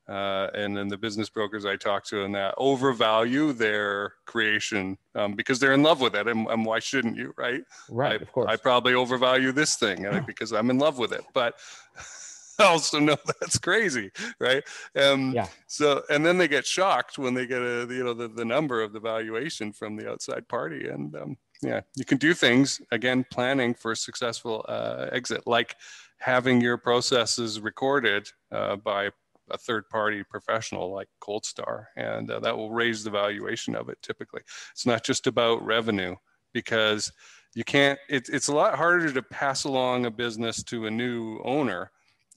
uh, 0.08 0.48
and 0.54 0.76
then 0.76 0.88
the 0.88 0.96
business 0.96 1.28
brokers 1.28 1.64
I 1.64 1.76
talk 1.76 2.04
to 2.06 2.24
and 2.24 2.34
that 2.34 2.54
overvalue 2.58 3.52
their 3.52 4.14
creation 4.24 4.96
um, 5.14 5.34
because 5.34 5.58
they're 5.58 5.72
in 5.72 5.82
love 5.82 6.00
with 6.00 6.14
it. 6.14 6.28
And, 6.28 6.46
and, 6.48 6.64
why 6.64 6.78
shouldn't 6.78 7.16
you, 7.16 7.34
right? 7.36 7.62
Right, 7.88 8.20
I, 8.20 8.22
of 8.22 8.32
course. 8.32 8.46
I 8.48 8.56
probably 8.56 8.94
overvalue 8.94 9.50
this 9.50 9.76
thing 9.76 10.06
because 10.24 10.52
I'm 10.52 10.70
in 10.70 10.78
love 10.78 10.98
with 10.98 11.12
it, 11.12 11.24
but 11.32 11.54
I 12.58 12.64
also 12.64 12.98
know 12.98 13.16
that's 13.40 13.58
crazy, 13.58 14.10
right? 14.38 14.62
Um, 14.94 15.32
yeah. 15.32 15.48
So, 15.66 16.02
and 16.08 16.24
then 16.24 16.38
they 16.38 16.48
get 16.48 16.66
shocked 16.66 17.18
when 17.18 17.34
they 17.34 17.46
get 17.46 17.60
a, 17.60 17.86
you 17.90 18.04
know, 18.04 18.14
the, 18.14 18.28
the 18.28 18.44
number 18.44 18.82
of 18.82 18.92
the 18.92 19.00
valuation 19.00 19.72
from 19.72 19.96
the 19.96 20.08
outside 20.10 20.48
party, 20.48 20.88
and 20.88 21.14
um, 21.16 21.36
yeah, 21.62 21.80
you 21.96 22.04
can 22.04 22.18
do 22.18 22.34
things 22.34 22.80
again, 22.92 23.24
planning 23.30 23.74
for 23.74 23.92
a 23.92 23.96
successful 23.96 24.64
uh, 24.68 25.08
exit, 25.12 25.46
like 25.46 25.74
having 26.18 26.60
your 26.60 26.76
processes 26.76 27.60
recorded 27.60 28.28
uh, 28.52 28.76
by 28.76 29.10
a 29.50 29.58
third 29.58 29.88
party 29.88 30.22
professional 30.28 30.92
like 30.92 31.08
Cold 31.20 31.44
Star, 31.44 31.88
and 31.96 32.30
uh, 32.30 32.40
that 32.40 32.56
will 32.56 32.70
raise 32.70 33.04
the 33.04 33.10
valuation 33.10 33.74
of 33.74 33.88
it 33.88 33.98
typically. 34.02 34.42
It's 34.72 34.86
not 34.86 35.04
just 35.04 35.26
about 35.26 35.64
revenue 35.64 36.16
because 36.52 37.12
you 37.54 37.64
can't, 37.64 37.98
it, 38.08 38.28
it's 38.28 38.48
a 38.48 38.54
lot 38.54 38.74
harder 38.74 39.12
to 39.12 39.22
pass 39.22 39.64
along 39.64 40.06
a 40.06 40.10
business 40.10 40.62
to 40.64 40.86
a 40.86 40.90
new 40.90 41.40
owner 41.44 41.90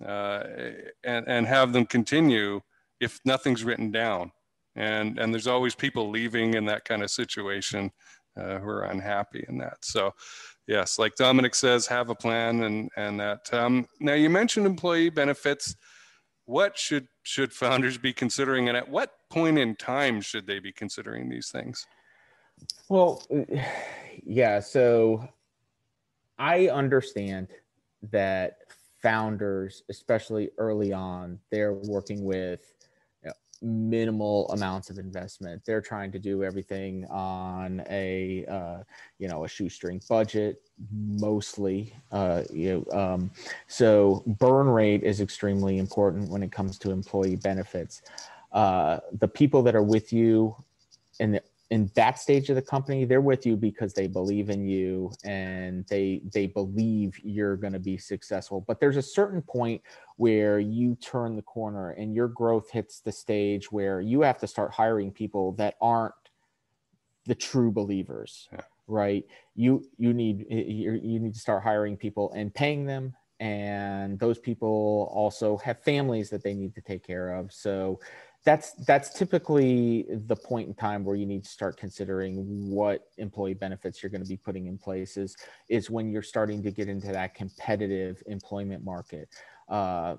uh, 0.06 0.44
and, 1.04 1.28
and 1.28 1.48
have 1.48 1.74
them 1.74 1.86
continue 1.86 2.62
if 3.00 3.20
nothing's 3.26 3.64
written 3.64 3.92
down. 3.92 4.32
And, 4.76 5.20
and 5.20 5.34
there's 5.34 5.48
always 5.48 5.76
people 5.76 6.10
leaving 6.10 6.54
in 6.54 6.66
that 6.66 6.86
kind 6.86 7.04
of 7.04 7.12
situation 7.12 7.92
uh, 8.38 8.60
who 8.60 8.70
are 8.70 8.84
unhappy 8.84 9.46
in 9.50 9.58
that. 9.58 9.78
So, 9.82 10.14
yes, 10.68 11.00
like 11.00 11.16
Domenic 11.16 11.56
says, 11.56 11.88
have 11.88 12.10
a 12.10 12.16
plan 12.16 12.64
and 12.64 12.90
and 12.96 13.20
that. 13.20 13.54
Um, 13.54 13.88
now, 14.00 14.14
you 14.14 14.30
mentioned 14.30 14.66
employee 14.66 15.10
benefits. 15.10 15.76
What 16.50 16.80
should 16.80 17.08
should 17.22 17.54
founders 17.54 18.00
be 18.00 18.12
considering, 18.12 18.70
and 18.70 18.76
at 18.76 18.90
what 18.90 19.12
point 19.30 19.60
in 19.60 19.76
time 19.76 20.20
should 20.20 20.48
they 20.48 20.58
be 20.58 20.72
considering 20.72 21.30
these 21.30 21.52
things? 21.52 21.86
Well, 22.90 23.22
yeah. 24.24 24.60
So 24.60 25.30
I 26.40 26.70
understand 26.70 27.50
that 28.12 28.58
founders, 29.00 29.84
especially 29.92 30.50
early 30.58 30.92
on, 30.92 31.38
they're 31.52 31.76
working 31.76 32.24
with 32.24 32.74
minimal 33.62 34.50
amounts 34.52 34.90
of 34.90 34.98
investment. 34.98 35.62
They're 35.66 35.82
trying 35.82 36.12
to 36.14 36.20
do 36.20 36.44
everything 36.44 37.06
on 37.10 37.84
a 37.90 38.46
uh, 38.46 38.84
you 39.18 39.28
know 39.28 39.44
a 39.44 39.48
shoestring 39.48 40.02
budget 40.08 40.62
mostly. 40.92 41.94
Uh, 42.12 42.44
you 42.52 42.86
know, 42.88 42.98
um, 42.98 43.32
so 43.68 44.24
burn 44.40 44.68
rate 44.68 45.04
is 45.04 45.22
extremely 45.22 45.78
important 45.78 46.30
when 46.30 46.44
it 46.44 46.52
comes 46.52 46.78
to 46.80 46.92
employee 46.92 47.36
benefits. 47.36 48.02
Uh, 48.52 49.00
the 49.20 49.28
people 49.28 49.62
that 49.64 49.76
are 49.76 49.84
with 49.84 50.12
you 50.12 50.56
in 51.20 51.32
the 51.32 51.42
in 51.72 51.92
that 51.96 52.18
stage 52.18 52.50
of 52.50 52.56
the 52.56 52.62
company 52.62 53.06
they're 53.06 53.22
with 53.22 53.46
you 53.46 53.56
because 53.56 53.94
they 53.94 54.08
believe 54.08 54.50
in 54.50 54.66
you 54.66 55.12
and 55.24 55.86
they 55.88 56.22
they 56.34 56.48
believe 56.48 57.20
you're 57.24 57.56
going 57.56 57.74
to 57.74 57.80
be 57.80 57.98
successful. 57.98 58.64
But 58.68 58.80
there's 58.80 58.98
a 58.98 59.02
certain 59.02 59.42
point 59.42 59.82
where 60.18 60.60
you 60.60 60.96
turn 60.96 61.36
the 61.36 61.42
corner 61.44 61.92
and 61.92 62.14
your 62.14 62.28
growth 62.28 62.72
hits 62.72 63.02
the 63.02 63.12
stage 63.12 63.72
where 63.72 64.02
you 64.02 64.22
have 64.22 64.40
to 64.40 64.48
start 64.48 64.72
hiring 64.72 65.12
people 65.12 65.52
that 65.54 65.76
aren't 65.80 66.14
the 67.26 67.36
true 67.36 67.72
believers 67.72 68.50
yeah. 68.52 68.62
right? 68.88 69.24
You 69.56 69.86
you 69.98 70.14
need 70.14 70.48
you 70.50 71.20
need 71.20 71.34
to 71.34 71.40
start 71.40 71.64
hiring 71.64 71.98
people 71.98 72.32
and 72.34 72.54
paying 72.54 72.86
them. 72.86 73.16
And 73.40 74.20
those 74.20 74.38
people 74.38 75.10
also 75.14 75.56
have 75.58 75.82
families 75.82 76.30
that 76.30 76.44
they 76.44 76.54
need 76.54 76.76
to 76.76 76.82
take 76.82 77.06
care 77.06 77.36
of. 77.36 77.54
So 77.54 78.02
that's 78.46 78.72
that's 78.86 79.14
typically 79.14 80.06
the 80.28 80.36
point 80.36 80.68
in 80.68 80.74
time 80.74 81.04
where 81.04 81.16
you 81.16 81.26
need 81.26 81.44
to 81.44 81.50
start 81.50 81.78
considering 81.78 82.70
what 82.72 83.08
employee 83.18 83.54
benefits 83.54 84.02
you're 84.02 84.10
going 84.10 84.24
to 84.24 84.28
be 84.28 84.38
putting 84.38 84.68
in 84.68 84.78
place 84.78 85.18
is, 85.18 85.36
is 85.68 85.90
when 85.90 86.10
you're 86.10 86.22
starting 86.22 86.64
to 86.64 86.72
get 86.72 86.88
into 86.88 87.08
that 87.12 87.36
competitive 87.36 88.22
employment 88.28 88.84
market. 88.84 89.30
Uh, 89.68 90.16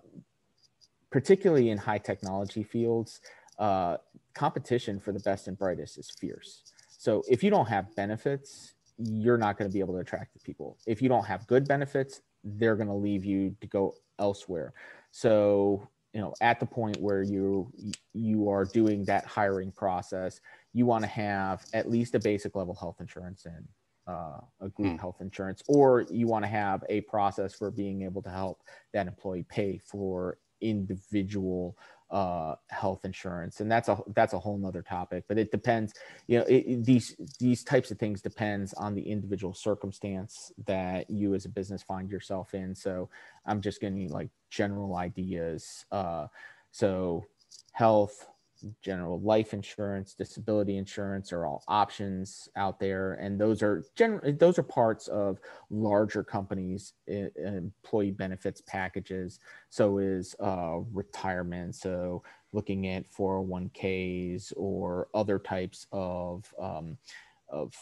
particularly 1.11 1.71
in 1.71 1.79
high 1.79 1.99
technology 1.99 2.63
fields 2.63 3.21
uh, 3.59 3.97
competition 4.33 5.01
for 5.01 5.11
the 5.11 5.19
best 5.21 5.49
and 5.49 5.59
brightest 5.59 5.99
is 5.99 6.09
fierce. 6.09 6.63
So 6.89 7.25
if 7.29 7.43
you 7.43 7.51
don't 7.51 7.67
have 7.67 7.95
benefits 7.97 8.75
you're 9.03 9.39
not 9.39 9.57
going 9.57 9.69
to 9.69 9.73
be 9.73 9.81
able 9.81 9.95
to 9.95 10.01
attract 10.01 10.35
the 10.35 10.41
people. 10.41 10.77
If 10.87 11.01
you 11.01 11.09
don't 11.09 11.25
have 11.25 11.47
good 11.47 11.67
benefits 11.67 12.21
they're 12.45 12.77
going 12.77 12.89
to 12.89 12.95
leave 12.95 13.25
you 13.25 13.57
to 13.61 13.67
go 13.67 13.95
elsewhere. 14.19 14.73
So 15.11 15.89
you 16.13 16.21
know 16.21 16.35
at 16.41 16.61
the 16.61 16.67
point 16.67 17.01
where 17.01 17.23
you 17.23 17.71
you 18.15 18.49
are 18.49 18.65
doing 18.65 19.05
that 19.05 19.25
hiring 19.25 19.71
process 19.73 20.41
you 20.73 20.87
want 20.87 21.03
to 21.03 21.09
have 21.09 21.65
at 21.73 21.91
least 21.91 22.15
a 22.15 22.19
basic 22.19 22.57
level 22.57 22.75
health 22.75 22.97
insurance 23.01 23.47
and 23.47 23.67
uh, 24.07 24.41
a 24.61 24.69
group 24.71 24.95
mm. 24.95 25.01
health 25.01 25.19
insurance 25.21 25.63
or 25.69 26.05
you 26.11 26.27
want 26.27 26.45
to 26.45 26.51
have 26.51 26.83
a 26.89 27.01
process 27.03 27.55
for 27.55 27.71
being 27.71 28.03
able 28.03 28.23
to 28.23 28.31
help 28.31 28.61
that 28.93 29.07
employee 29.07 29.47
pay 29.49 29.79
for 29.79 30.39
individual 30.61 31.77
uh, 32.11 32.57
health 32.69 33.05
insurance, 33.05 33.61
and 33.61 33.71
that's 33.71 33.89
a 33.89 33.99
that's 34.15 34.33
a 34.33 34.39
whole 34.39 34.59
nother 34.59 34.83
topic. 34.83 35.25
But 35.29 35.39
it 35.39 35.51
depends. 35.51 35.95
You 36.27 36.39
know, 36.39 36.45
it, 36.45 36.65
it, 36.67 36.85
these 36.85 37.17
these 37.39 37.63
types 37.63 37.91
of 37.91 37.99
things 37.99 38.21
depends 38.21 38.73
on 38.75 38.95
the 38.95 39.03
individual 39.03 39.55
circumstance 39.55 40.53
that 40.67 41.09
you 41.11 41.35
as 41.35 41.45
a 41.45 41.49
business 41.49 41.83
find 41.83 42.11
yourself 42.11 42.55
in. 42.55 42.75
So 42.75 43.09
I'm 43.47 43.61
just 43.61 43.81
getting 43.81 44.09
like 44.09 44.31
general 44.51 44.97
ideas. 44.97 45.85
Uh, 45.93 46.27
so 46.73 47.25
health, 47.73 48.29
general 48.83 49.21
life 49.21 49.53
insurance, 49.55 50.15
disability 50.15 50.77
insurance 50.77 51.33
are 51.33 51.47
all 51.47 51.63
options 51.69 52.49
out 52.57 52.81
there, 52.81 53.15
and 53.15 53.41
those 53.41 53.63
are 53.63 53.85
generally 53.97 54.33
those 54.33 54.59
are 54.59 54.63
parts 54.63 55.09
of 55.09 55.39
larger 55.71 56.23
companies' 56.23 56.95
employee 57.07 58.11
benefits 58.11 58.63
packages. 58.63 59.41
So 59.69 59.99
is 59.99 60.35
uh, 60.41 60.79
retirement. 60.93 61.75
So 61.75 62.23
looking 62.53 62.89
at 62.89 63.11
401ks 63.13 64.53
or 64.57 65.09
other 65.15 65.39
types 65.39 65.87
of 65.93 66.53
um, 66.61 66.97
of 67.49 67.73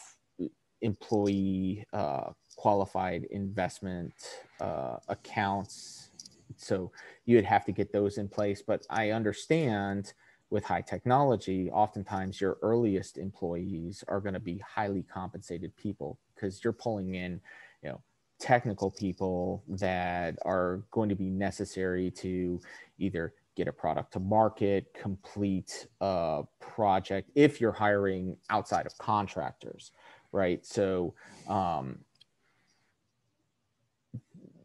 employee 0.81 1.85
uh, 1.93 2.31
qualified 2.57 3.25
investment 3.31 4.13
uh, 4.61 4.97
accounts. 5.09 6.11
So 6.57 6.93
you 7.25 7.37
would 7.37 7.45
have 7.45 7.65
to 7.67 7.73
get 7.73 7.93
those 7.93 8.19
in 8.19 8.29
place. 8.29 8.63
But 8.67 8.87
I 8.91 9.11
understand 9.11 10.13
with 10.51 10.65
high 10.65 10.81
technology, 10.81 11.71
oftentimes 11.71 12.41
your 12.41 12.59
earliest 12.63 13.19
employees 13.19 14.03
are 14.09 14.21
going 14.21 14.35
to 14.35 14.41
be 14.41 14.59
highly 14.59 15.03
compensated 15.03 15.77
people 15.77 16.19
because 16.35 16.65
you're 16.65 16.73
pulling 16.73 17.15
in, 17.15 17.41
you 17.83 17.91
know, 17.91 18.01
technical 18.39 18.91
people 18.91 19.63
that 19.69 20.37
are 20.45 20.83
going 20.91 21.09
to 21.09 21.15
be 21.15 21.29
necessary 21.29 22.11
to 22.11 22.61
either 22.99 23.35
get 23.57 23.69
a 23.69 23.73
product 23.73 24.13
to 24.13 24.21
market, 24.21 24.87
complete 24.95 25.87
a 26.01 26.43
project 26.61 27.31
if 27.35 27.61
you're 27.61 27.73
hiring 27.73 28.37
outside 28.49 28.87
of 28.87 28.97
contractors, 28.99 29.91
right? 30.33 30.65
So 30.65 31.15
um, 31.49 31.99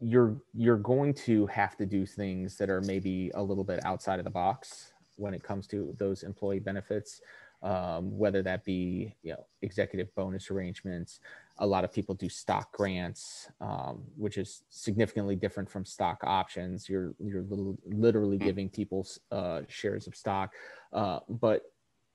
you're 0.00 0.36
you're 0.54 0.76
going 0.76 1.12
to 1.12 1.46
have 1.46 1.76
to 1.76 1.84
do 1.84 2.06
things 2.06 2.56
that 2.56 2.70
are 2.70 2.80
maybe 2.82 3.30
a 3.34 3.42
little 3.42 3.64
bit 3.64 3.84
outside 3.84 4.18
of 4.18 4.24
the 4.24 4.30
box 4.30 4.93
when 5.16 5.34
it 5.34 5.42
comes 5.42 5.66
to 5.68 5.94
those 5.98 6.22
employee 6.22 6.60
benefits, 6.60 7.20
um, 7.62 8.16
whether 8.16 8.42
that 8.42 8.64
be 8.64 9.14
you 9.22 9.32
know 9.32 9.46
executive 9.62 10.14
bonus 10.14 10.50
arrangements. 10.50 11.20
A 11.58 11.66
lot 11.66 11.84
of 11.84 11.92
people 11.92 12.14
do 12.14 12.28
stock 12.28 12.72
grants, 12.72 13.48
um, 13.60 14.02
which 14.16 14.38
is 14.38 14.64
significantly 14.70 15.36
different 15.36 15.70
from 15.70 15.84
stock 15.84 16.18
options. 16.24 16.88
You're 16.88 17.14
you're 17.18 17.44
literally 17.86 18.36
hmm. 18.36 18.44
giving 18.44 18.68
people 18.68 19.06
uh, 19.30 19.62
shares 19.68 20.06
of 20.06 20.14
stock, 20.14 20.52
uh, 20.92 21.20
but 21.28 21.62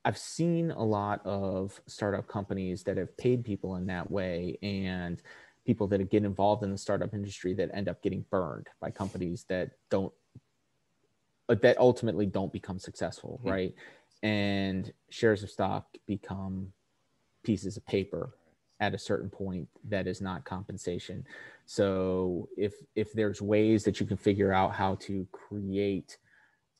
I've 0.04 0.18
seen 0.18 0.70
a 0.70 0.82
lot 0.82 1.24
of 1.26 1.78
startup 1.86 2.26
companies 2.26 2.82
that 2.84 2.96
have 2.96 3.14
paid 3.18 3.44
people 3.44 3.76
in 3.76 3.86
that 3.86 4.10
way 4.10 4.56
and 4.62 5.20
people 5.66 5.86
that 5.88 6.10
get 6.10 6.24
involved 6.24 6.62
in 6.62 6.70
the 6.70 6.78
startup 6.78 7.12
industry 7.12 7.52
that 7.54 7.70
end 7.74 7.88
up 7.88 8.02
getting 8.02 8.24
burned 8.30 8.68
by 8.80 8.90
companies 8.90 9.44
that 9.48 9.70
don't 9.90 10.12
that 11.62 11.78
ultimately 11.78 12.26
don't 12.26 12.52
become 12.52 12.78
successful, 12.78 13.40
mm-hmm. 13.40 13.50
right? 13.50 13.74
And 14.22 14.92
shares 15.08 15.42
of 15.42 15.50
stock 15.50 15.86
become 16.06 16.72
pieces 17.42 17.76
of 17.76 17.86
paper 17.86 18.30
at 18.80 18.94
a 18.94 18.98
certain 18.98 19.28
point 19.28 19.68
that 19.88 20.06
is 20.06 20.20
not 20.20 20.44
compensation. 20.44 21.24
So 21.66 22.48
if 22.56 22.74
if 22.94 23.12
there's 23.12 23.42
ways 23.42 23.84
that 23.84 24.00
you 24.00 24.06
can 24.06 24.16
figure 24.16 24.52
out 24.52 24.74
how 24.74 24.96
to 25.06 25.26
create 25.32 26.18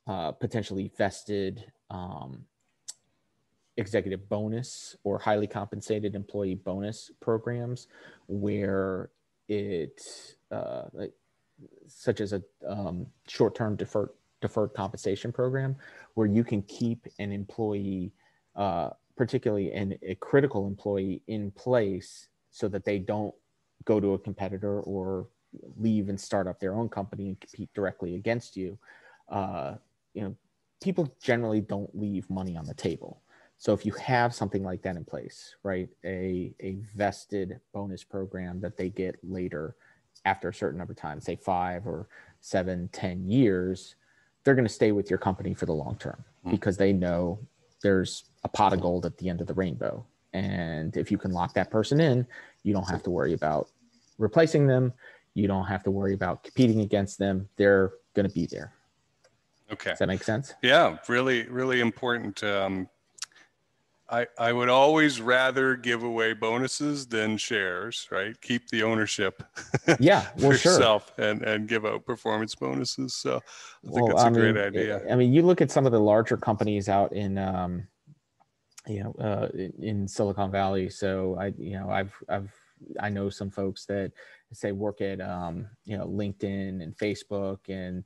uh, 0.06 0.33
potentially 0.33 0.90
vested 0.96 1.64
um, 1.90 2.44
executive 3.76 4.28
bonus 4.28 4.97
or 5.05 5.18
highly 5.18 5.47
compensated 5.47 6.14
employee 6.14 6.55
bonus 6.55 7.11
programs 7.20 7.86
where 8.26 9.11
it 9.49 10.01
uh, 10.51 10.84
like, 10.92 11.12
such 11.86 12.20
as 12.20 12.32
a 12.32 12.42
um, 12.66 13.07
short-term 13.26 13.76
deferred 13.76 14.11
deferred 14.41 14.72
compensation 14.74 15.32
program 15.32 15.76
where 16.14 16.26
you 16.26 16.45
can 16.45 16.62
keep 16.62 17.07
an 17.18 17.32
employee, 17.32 18.12
uh, 18.57 18.91
particularly 19.16 19.72
an, 19.72 19.99
a 20.03 20.14
critical 20.16 20.66
employee, 20.66 21.22
in 21.26 21.51
place 21.53 22.28
so 22.51 22.68
that 22.68 22.84
they 22.84 22.99
don't 22.99 23.34
go 23.84 24.01
to 24.01 24.14
a 24.14 24.18
competitor 24.18 24.80
or 24.80 25.26
leave 25.76 26.09
and 26.09 26.20
start 26.20 26.47
up 26.47 26.61
their 26.61 26.74
own 26.74 26.88
company 26.88 27.28
and 27.28 27.41
compete 27.41 27.70
directly 27.74 28.14
against 28.14 28.57
you. 28.57 28.78
Uh, 29.28 29.74
you 30.14 30.22
know, 30.22 30.34
people 30.82 31.12
generally 31.22 31.61
don't 31.61 31.91
leave 31.99 32.28
money 32.30 32.57
on 32.57 32.64
the 32.64 32.74
table. 32.74 33.22
So 33.59 33.74
if 33.74 33.84
you 33.84 33.93
have 33.93 34.34
something 34.34 34.64
like 34.64 34.80
that 34.82 34.97
in 34.97 35.05
place, 35.05 35.55
right, 35.62 35.88
a, 36.05 36.55
a 36.62 36.78
vested 36.97 37.61
bonus 37.74 38.03
program 38.03 38.61
that 38.62 38.78
they 38.78 38.88
get 38.88 39.16
later 39.22 39.76
after 40.24 40.49
a 40.49 40.55
certain 40.55 40.78
number 40.78 40.93
of 40.93 40.99
time, 40.99 41.20
say 41.20 41.36
five 41.36 41.86
or 41.86 42.09
seven, 42.41 42.88
ten 42.93 43.28
years, 43.28 43.97
they're 44.45 44.55
going 44.55 44.66
to 44.66 44.72
stay 44.72 44.93
with 44.93 45.11
your 45.11 45.18
company 45.18 45.55
for 45.55 45.66
the 45.66 45.72
long 45.72 45.97
term 45.97 46.24
Mm. 46.47 46.53
because 46.53 46.78
they 46.78 46.93
know 46.93 47.38
there's 47.82 48.24
a 48.45 48.49
pot 48.49 48.72
of 48.72 48.80
gold 48.80 49.05
at 49.05 49.18
the 49.18 49.28
end 49.28 49.43
of 49.43 49.47
the 49.47 49.53
rainbow. 49.53 50.07
And 50.32 50.97
if 50.97 51.11
you 51.11 51.18
can 51.18 51.32
lock 51.32 51.53
that 51.55 51.70
person 51.70 52.01
in, 52.01 52.26
you 52.62 52.72
don't 52.72 52.88
have 52.88 53.03
to 53.03 53.11
worry 53.11 53.34
about 53.34 53.68
replacing 54.16 54.66
them. 54.66 54.93
You 55.34 55.47
don't 55.49 55.66
have 55.66 55.82
to 55.84 55.91
worry 55.91 56.14
about 56.14 56.43
competing 56.45 56.80
against 56.80 57.18
them. 57.18 57.47
They're 57.57 57.93
going 58.14 58.26
to 58.26 58.32
be 58.34 58.47
there. 58.47 58.72
Okay. 59.70 59.91
Does 59.91 59.99
that 59.99 60.09
make 60.09 60.22
sense? 60.24 60.55
Yeah, 60.62 60.97
really, 61.09 61.47
really 61.49 61.80
important. 61.80 62.43
Um, 62.43 62.88
I, 64.11 64.26
I 64.38 64.52
would 64.52 64.68
always 64.68 65.20
rather 65.20 65.76
give 65.76 66.02
away 66.02 66.32
bonuses 66.32 67.06
than 67.06 67.36
shares, 67.36 68.08
right? 68.11 68.38
Keep 68.40 68.68
the 68.68 68.82
ownership 68.82 69.42
Yeah, 70.00 70.22
for 70.22 70.48
well, 70.48 70.52
sure. 70.56 70.72
yourself 70.72 71.12
and, 71.18 71.42
and 71.42 71.68
give 71.68 71.86
out 71.86 72.04
performance 72.04 72.54
bonuses. 72.54 73.14
So 73.14 73.36
I 73.36 73.40
think 73.92 73.94
Well, 73.94 74.08
that's 74.08 74.22
a 74.22 74.26
I 74.26 74.30
great 74.30 74.56
idea. 74.56 75.02
I 75.11 75.14
mean, 75.14 75.32
you 75.32 75.42
look 75.42 75.61
at 75.61 75.70
some 75.70 75.86
of 75.86 75.92
the 75.92 76.00
larger 76.00 76.36
companies 76.36 76.88
out 76.88 77.12
in, 77.12 77.38
um, 77.38 77.86
you 78.86 79.04
know, 79.04 79.12
uh, 79.20 79.48
in 79.78 80.08
Silicon 80.08 80.50
Valley. 80.50 80.88
So 80.90 81.36
I, 81.38 81.52
you 81.56 81.78
know, 81.78 81.90
I've, 81.90 82.14
I've, 82.28 82.52
I 82.98 83.11
know 83.11 83.30
some 83.30 83.50
folks 83.50 83.86
that 83.86 84.11
say 84.52 84.72
work 84.72 85.00
at, 85.00 85.20
um, 85.20 85.68
you 85.84 85.96
know, 85.96 86.06
LinkedIn 86.06 86.82
and 86.82 86.96
Facebook, 86.96 87.58
and 87.68 88.02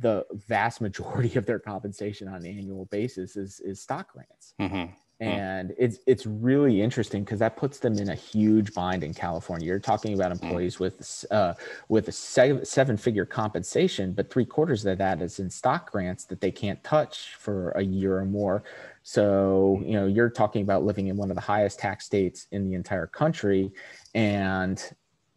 the 0.00 0.24
vast 0.48 0.80
majority 0.80 1.38
of 1.38 1.46
their 1.46 1.58
compensation 1.58 2.28
on 2.28 2.36
an 2.36 2.46
annual 2.46 2.86
basis 2.86 3.36
is 3.36 3.60
is 3.60 3.80
stock 3.80 4.12
grants. 4.12 4.54
Mhm. 4.60 4.90
And 5.20 5.72
it's 5.78 5.98
it's 6.04 6.26
really 6.26 6.82
interesting 6.82 7.22
because 7.22 7.38
that 7.38 7.56
puts 7.56 7.78
them 7.78 7.96
in 7.96 8.08
a 8.08 8.14
huge 8.14 8.74
bind 8.74 9.04
in 9.04 9.14
California. 9.14 9.68
You're 9.68 9.78
talking 9.78 10.14
about 10.14 10.32
employees 10.32 10.80
with 10.80 11.24
uh, 11.30 11.54
with 11.88 12.08
a 12.08 12.12
seven, 12.12 12.64
seven 12.64 12.96
figure 12.96 13.24
compensation, 13.24 14.14
but 14.14 14.32
three 14.32 14.44
quarters 14.44 14.84
of 14.84 14.98
that 14.98 15.22
is 15.22 15.38
in 15.38 15.48
stock 15.48 15.92
grants 15.92 16.24
that 16.24 16.40
they 16.40 16.50
can't 16.50 16.82
touch 16.82 17.36
for 17.38 17.70
a 17.72 17.82
year 17.82 18.16
or 18.18 18.24
more. 18.24 18.64
So 19.04 19.80
you 19.84 19.92
know 19.92 20.06
you're 20.06 20.30
talking 20.30 20.62
about 20.62 20.82
living 20.84 21.06
in 21.06 21.16
one 21.16 21.30
of 21.30 21.36
the 21.36 21.42
highest 21.42 21.78
tax 21.78 22.04
states 22.04 22.48
in 22.50 22.68
the 22.68 22.74
entire 22.74 23.06
country, 23.06 23.70
and 24.16 24.82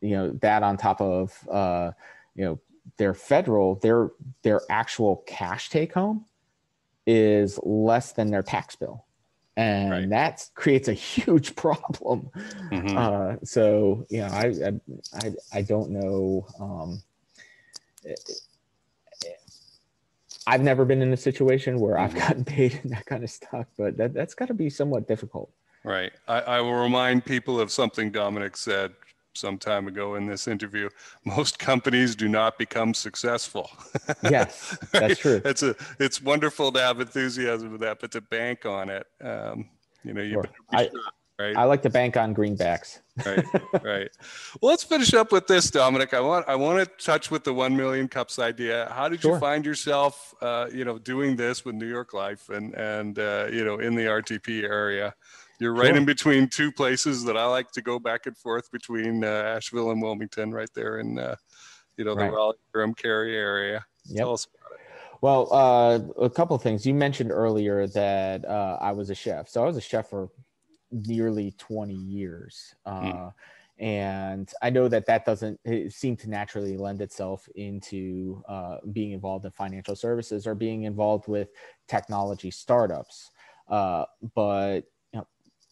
you 0.02 0.16
know 0.16 0.32
that 0.42 0.64
on 0.64 0.78
top 0.78 1.00
of 1.00 1.48
uh, 1.52 1.92
you 2.34 2.46
know 2.46 2.60
their 2.98 3.14
federal 3.14 3.76
their 3.76 4.12
their 4.44 4.62
actual 4.70 5.24
cash 5.28 5.70
take 5.70 5.94
home 5.94 6.26
is 7.08 7.60
less 7.64 8.14
than 8.14 8.32
their 8.32 8.44
tax 8.44 8.76
bill 8.76 9.06
and 9.58 9.92
Right. 9.92 10.10
that 10.10 10.50
creates 10.56 10.88
a 10.88 10.94
huge 10.94 11.56
problem 11.66 12.30
Mhm. 12.72 12.98
uh, 12.98 13.38
so 13.44 14.06
you 14.10 14.20
know 14.20 14.28
I, 14.28 14.80
I 15.14 15.34
i 15.54 15.62
don't 15.62 15.90
know 15.92 16.48
um 16.60 17.02
i've 20.48 20.62
never 20.62 20.86
been 20.86 21.02
in 21.02 21.12
a 21.14 21.18
situation 21.18 21.80
where 21.80 21.98
i've 21.98 22.14
Mhm. 22.14 22.18
gotten 22.28 22.46
paid 22.46 22.80
in 22.84 22.90
that 22.92 23.06
kind 23.06 23.24
of 23.24 23.30
stuff 23.30 23.66
but 23.78 23.98
that, 23.98 24.14
that's 24.14 24.34
got 24.36 24.48
to 24.48 24.54
be 24.54 24.70
somewhat 24.70 25.08
difficult 25.08 25.52
Right. 25.84 26.14
I, 26.28 26.42
I 26.42 26.62
will 26.62 26.74
remind 26.74 27.26
people 27.26 27.60
of 27.60 27.72
something 27.72 28.12
Domenic 28.12 28.58
said 28.58 28.94
some 29.36 29.58
time 29.58 29.88
ago 29.88 30.16
in 30.16 30.26
this 30.26 30.48
interview. 30.48 30.90
Most 31.26 31.60
companies 31.60 32.16
do 32.16 32.28
not 32.28 32.58
become 32.58 32.94
successful. 32.94 33.70
yes 34.24 34.78
that's 34.92 35.20
true 35.20 35.42
It's 35.46 35.64
a 35.64 35.76
it's 36.00 36.22
wonderful 36.22 36.72
to 36.72 36.80
have 36.80 37.00
enthusiasm 37.00 37.72
for 37.72 37.78
that, 37.80 38.00
but 38.00 38.12
to 38.12 38.22
bank 38.22 38.66
on 38.66 38.90
it, 38.90 39.06
um, 39.22 39.70
you 40.04 40.14
know, 40.14 40.22
you 40.22 40.34
Sure. 40.34 40.46
I- 40.72 40.84
sure, 40.90 41.02
right? 41.40 41.58
i 41.58 41.64
like 41.64 41.82
to 41.82 41.90
bank 41.90 42.16
on 42.18 42.34
greenbacks 42.34 43.00
right, 43.26 43.46
right. 43.84 44.10
Well, 44.62 44.70
let's 44.72 44.84
finish 44.84 45.14
up 45.14 45.32
with 45.32 45.48
this, 45.48 45.72
Domenic. 45.72 46.14
I 46.14 46.20
want 46.20 46.48
I 46.48 46.56
want 46.56 46.80
to 46.80 47.06
touch 47.06 47.32
with 47.32 47.44
the 47.44 47.54
one 47.54 47.76
million 47.76 48.08
cups 48.08 48.40
idea. 48.40 48.92
How 48.94 49.08
did 49.10 49.24
you 49.24 49.40
find 49.40 49.66
yourself, 49.66 50.34
uh, 50.42 50.68
you 50.74 50.84
know, 50.86 50.98
doing 50.98 51.36
this 51.38 51.64
with 51.64 51.76
New 51.76 51.88
York 51.88 52.14
Life 52.14 52.50
and 52.50 52.74
and 52.76 53.18
uh, 53.20 53.48
you 53.52 53.64
know 53.64 53.80
in 53.80 53.96
the 53.96 54.04
RTP 54.04 54.64
area? 54.64 55.14
You're 55.60 55.74
right 55.74 55.88
Sure. 55.88 55.96
in 55.98 56.06
between 56.06 56.50
two 56.50 56.72
places 56.72 57.24
that 57.26 57.38
I 57.38 57.46
like 57.46 57.72
to 57.72 57.82
go 57.82 57.98
back 58.00 58.26
and 58.26 58.38
forth 58.38 58.72
between 58.72 59.24
uh, 59.24 59.28
Asheville 59.28 59.92
and 59.92 60.02
Wilmington, 60.02 60.52
right 60.54 60.70
there 60.74 61.00
in 61.00 61.18
uh, 61.20 61.36
you 61.98 62.06
know 62.06 62.16
the 62.16 62.22
Right. 62.22 62.34
Raleigh 62.34 62.56
Durham 62.74 62.94
Cary 62.94 63.36
area. 63.36 63.86
Yep. 64.06 64.18
Tell 64.18 64.34
us 64.34 64.46
about 64.54 64.74
it. 64.80 64.86
Well, 65.22 65.54
uh, 65.54 66.00
a 66.22 66.30
couple 66.30 66.56
of 66.56 66.62
things. 66.62 66.86
You 66.86 66.94
mentioned 66.94 67.32
earlier 67.32 67.88
that 67.88 68.44
uh, 68.46 68.78
I 68.82 68.92
was 68.92 69.10
a 69.10 69.16
chef. 69.16 69.48
So 69.50 69.64
I 69.64 69.66
was 69.66 69.78
a 69.78 69.82
chef 69.82 70.10
for 70.10 70.30
nearly 70.92 71.52
20 71.58 71.94
years. 71.94 72.76
Uh, 72.86 73.32
And 73.78 74.50
I 74.62 74.70
know 74.70 74.88
that 74.88 75.06
that 75.08 75.26
doesn't 75.26 75.60
seem 75.92 76.16
to 76.18 76.30
naturally 76.30 76.78
lend 76.78 77.02
itself 77.02 77.46
into 77.56 78.42
uh, 78.48 78.78
being 78.94 79.12
involved 79.12 79.44
in 79.44 79.52
financial 79.52 79.98
services 79.98 80.48
or 80.48 80.56
being 80.56 80.84
involved 80.84 81.28
with 81.28 81.50
technology 81.90 82.52
startups. 82.52 83.32
Uh, 83.68 84.06
but 84.34 84.82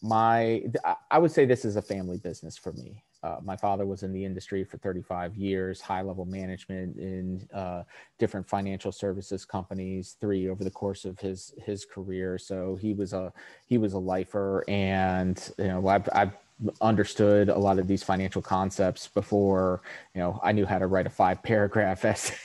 my, 0.04 0.62
I- 1.10 1.18
would 1.18 1.32
say 1.32 1.46
this 1.46 1.64
is 1.64 1.76
a 1.76 1.82
family 1.82 2.18
business 2.18 2.58
for 2.58 2.72
me. 2.74 3.02
Uh, 3.22 3.38
my 3.42 3.56
father 3.56 3.86
was 3.86 4.02
in 4.02 4.12
the 4.12 4.22
industry 4.22 4.62
for 4.64 4.76
35 4.76 5.34
years, 5.34 5.80
high 5.80 6.02
level 6.02 6.26
management 6.26 6.98
in 6.98 7.48
uh, 7.54 7.82
different 8.18 8.46
financial 8.46 8.92
services 8.92 9.46
companies, 9.46 10.16
three 10.20 10.46
over 10.50 10.62
the 10.62 10.70
course 10.70 11.06
of 11.06 11.18
his 11.18 11.54
his 11.64 11.86
career. 11.86 12.36
So 12.36 12.76
he 12.76 12.92
was 12.92 13.14
a 13.14 13.32
he 13.66 13.78
was 13.78 13.94
a 13.94 13.98
lifer, 13.98 14.62
and 14.68 15.40
you 15.56 15.68
know 15.68 15.88
I've, 15.88 16.06
I've 16.12 16.36
understood 16.82 17.48
a 17.48 17.58
lot 17.58 17.78
of 17.78 17.88
these 17.88 18.02
financial 18.02 18.42
concepts 18.42 19.08
before 19.08 19.80
you 20.14 20.20
know 20.20 20.38
I 20.42 20.52
knew 20.52 20.66
how 20.66 20.78
to 20.78 20.86
write 20.86 21.06
a 21.06 21.10
five 21.10 21.42
paragraph 21.42 22.04
essay, 22.04 22.36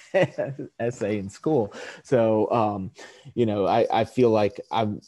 essay 0.80 1.20
in 1.20 1.30
school. 1.30 1.74
So 2.04 2.50
um, 2.52 2.92
you 3.36 3.46
know 3.46 3.68
I, 3.68 3.86
I 3.92 4.06
feel 4.06 4.30
like 4.30 4.62
I'm 4.72 5.02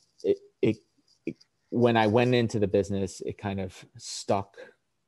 when 1.71 1.97
I 1.97 2.05
went 2.05 2.35
into 2.35 2.59
the 2.59 2.67
business, 2.67 3.21
it 3.21 3.37
kind 3.37 3.59
of 3.59 3.73
stuck 3.97 4.55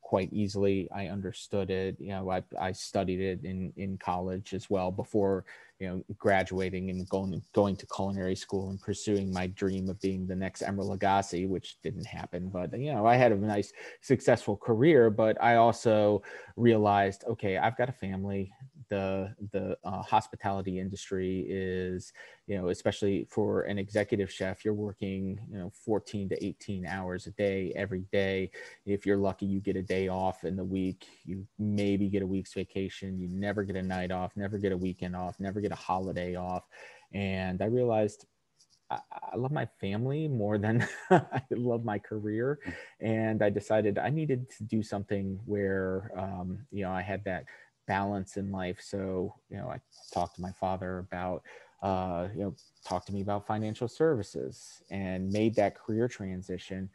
quite 0.01 0.31
easily. 0.31 0.87
I 0.95 1.07
understood 1.07 1.69
it. 1.69 1.97
You 1.99 2.09
know, 2.09 2.31
I, 2.31 2.43
I 2.59 2.71
studied 2.71 3.19
it 3.19 3.43
in, 3.43 3.73
in 3.77 3.97
college 3.97 4.53
as 4.53 4.69
well 4.69 4.89
before, 4.89 5.43
you 5.79 5.87
know, 5.87 6.03
graduating 6.17 6.89
and 6.89 7.07
going 7.09 7.41
going 7.53 7.75
to 7.77 7.85
culinary 7.87 8.35
school 8.35 8.69
and 8.69 8.79
pursuing 8.79 9.33
my 9.33 9.47
dream 9.47 9.89
of 9.89 9.99
being 9.99 10.25
the 10.25 10.35
next 10.35 10.61
Emeril 10.61 10.97
Lagasse, 10.97 11.49
which 11.49 11.81
didn't 11.83 12.05
happen. 12.05 12.47
But 12.47 12.77
you 12.79 12.93
know, 12.93 13.05
I 13.05 13.15
had 13.15 13.33
a 13.33 13.35
nice 13.35 13.73
successful 14.01 14.55
career, 14.55 15.09
but 15.09 15.35
I 15.41 15.55
also 15.55 16.21
realized, 16.55 17.23
okay, 17.27 17.57
I've 17.57 17.77
got 17.77 17.89
a 17.89 17.93
family. 17.93 18.53
The 18.89 19.33
the 19.51 19.77
uh, 19.83 20.01
hospitality 20.01 20.79
industry 20.79 21.45
is, 21.47 22.13
you 22.47 22.57
know, 22.57 22.69
especially 22.69 23.27
for 23.29 23.61
an 23.63 23.77
executive 23.77 24.31
chef, 24.31 24.65
you're 24.65 24.73
working, 24.73 25.39
you 25.51 25.57
know, 25.57 25.71
14 25.85 26.29
to 26.29 26.45
18 26.45 26.85
hours 26.85 27.27
a 27.27 27.31
day 27.31 27.71
every 27.75 28.05
day. 28.11 28.51
If 28.85 29.05
you're 29.05 29.17
lucky 29.17 29.45
you 29.45 29.59
get 29.59 29.75
a 29.75 29.81
day 29.81 30.07
off 30.07 30.43
in 30.43 30.55
the 30.55 30.63
week. 30.63 31.05
You 31.25 31.45
maybe 31.59 32.09
get 32.09 32.23
a 32.23 32.27
week's 32.27 32.53
vacation. 32.53 33.19
You 33.19 33.27
never 33.29 33.63
get 33.63 33.75
a 33.75 33.81
night 33.83 34.11
off 34.11 34.31
never 34.35 34.57
get 34.57 34.71
a 34.71 34.77
weekend 34.77 35.15
off 35.15 35.39
never 35.39 35.61
get 35.61 35.71
a 35.71 35.75
holiday 35.75 36.35
off. 36.35 36.63
And 37.13 37.61
i 37.61 37.65
realized 37.65 38.25
i, 38.89 38.99
I 39.33 39.37
love 39.37 39.51
my 39.51 39.67
family 39.79 40.27
more 40.27 40.57
than 40.57 40.87
i 41.11 41.41
love 41.51 41.85
my 41.85 41.99
career. 41.99 42.59
And 42.99 43.43
i 43.43 43.49
decided 43.49 43.97
i 43.97 44.09
needed 44.09 44.49
to 44.57 44.63
do 44.63 44.81
something 44.83 45.39
where 45.45 46.11
um, 46.17 46.65
you 46.71 46.83
know 46.83 46.91
i 46.91 47.01
had 47.01 47.23
that 47.25 47.45
balance 47.87 48.37
in 48.37 48.51
life. 48.51 48.79
So 48.81 49.35
you 49.49 49.57
know 49.57 49.69
i 49.69 49.79
talked 50.13 50.35
to 50.35 50.41
my 50.41 50.51
father 50.51 50.99
about 50.99 51.43
uh, 51.81 52.27
you 52.33 52.43
know 52.43 52.55
talk 52.85 53.05
to 53.05 53.13
me 53.13 53.21
about 53.21 53.45
financial 53.45 53.87
services 53.87 54.81
and 54.89 55.29
made 55.31 55.55
that 55.55 55.75
career 55.75 56.07
transition. 56.07 56.89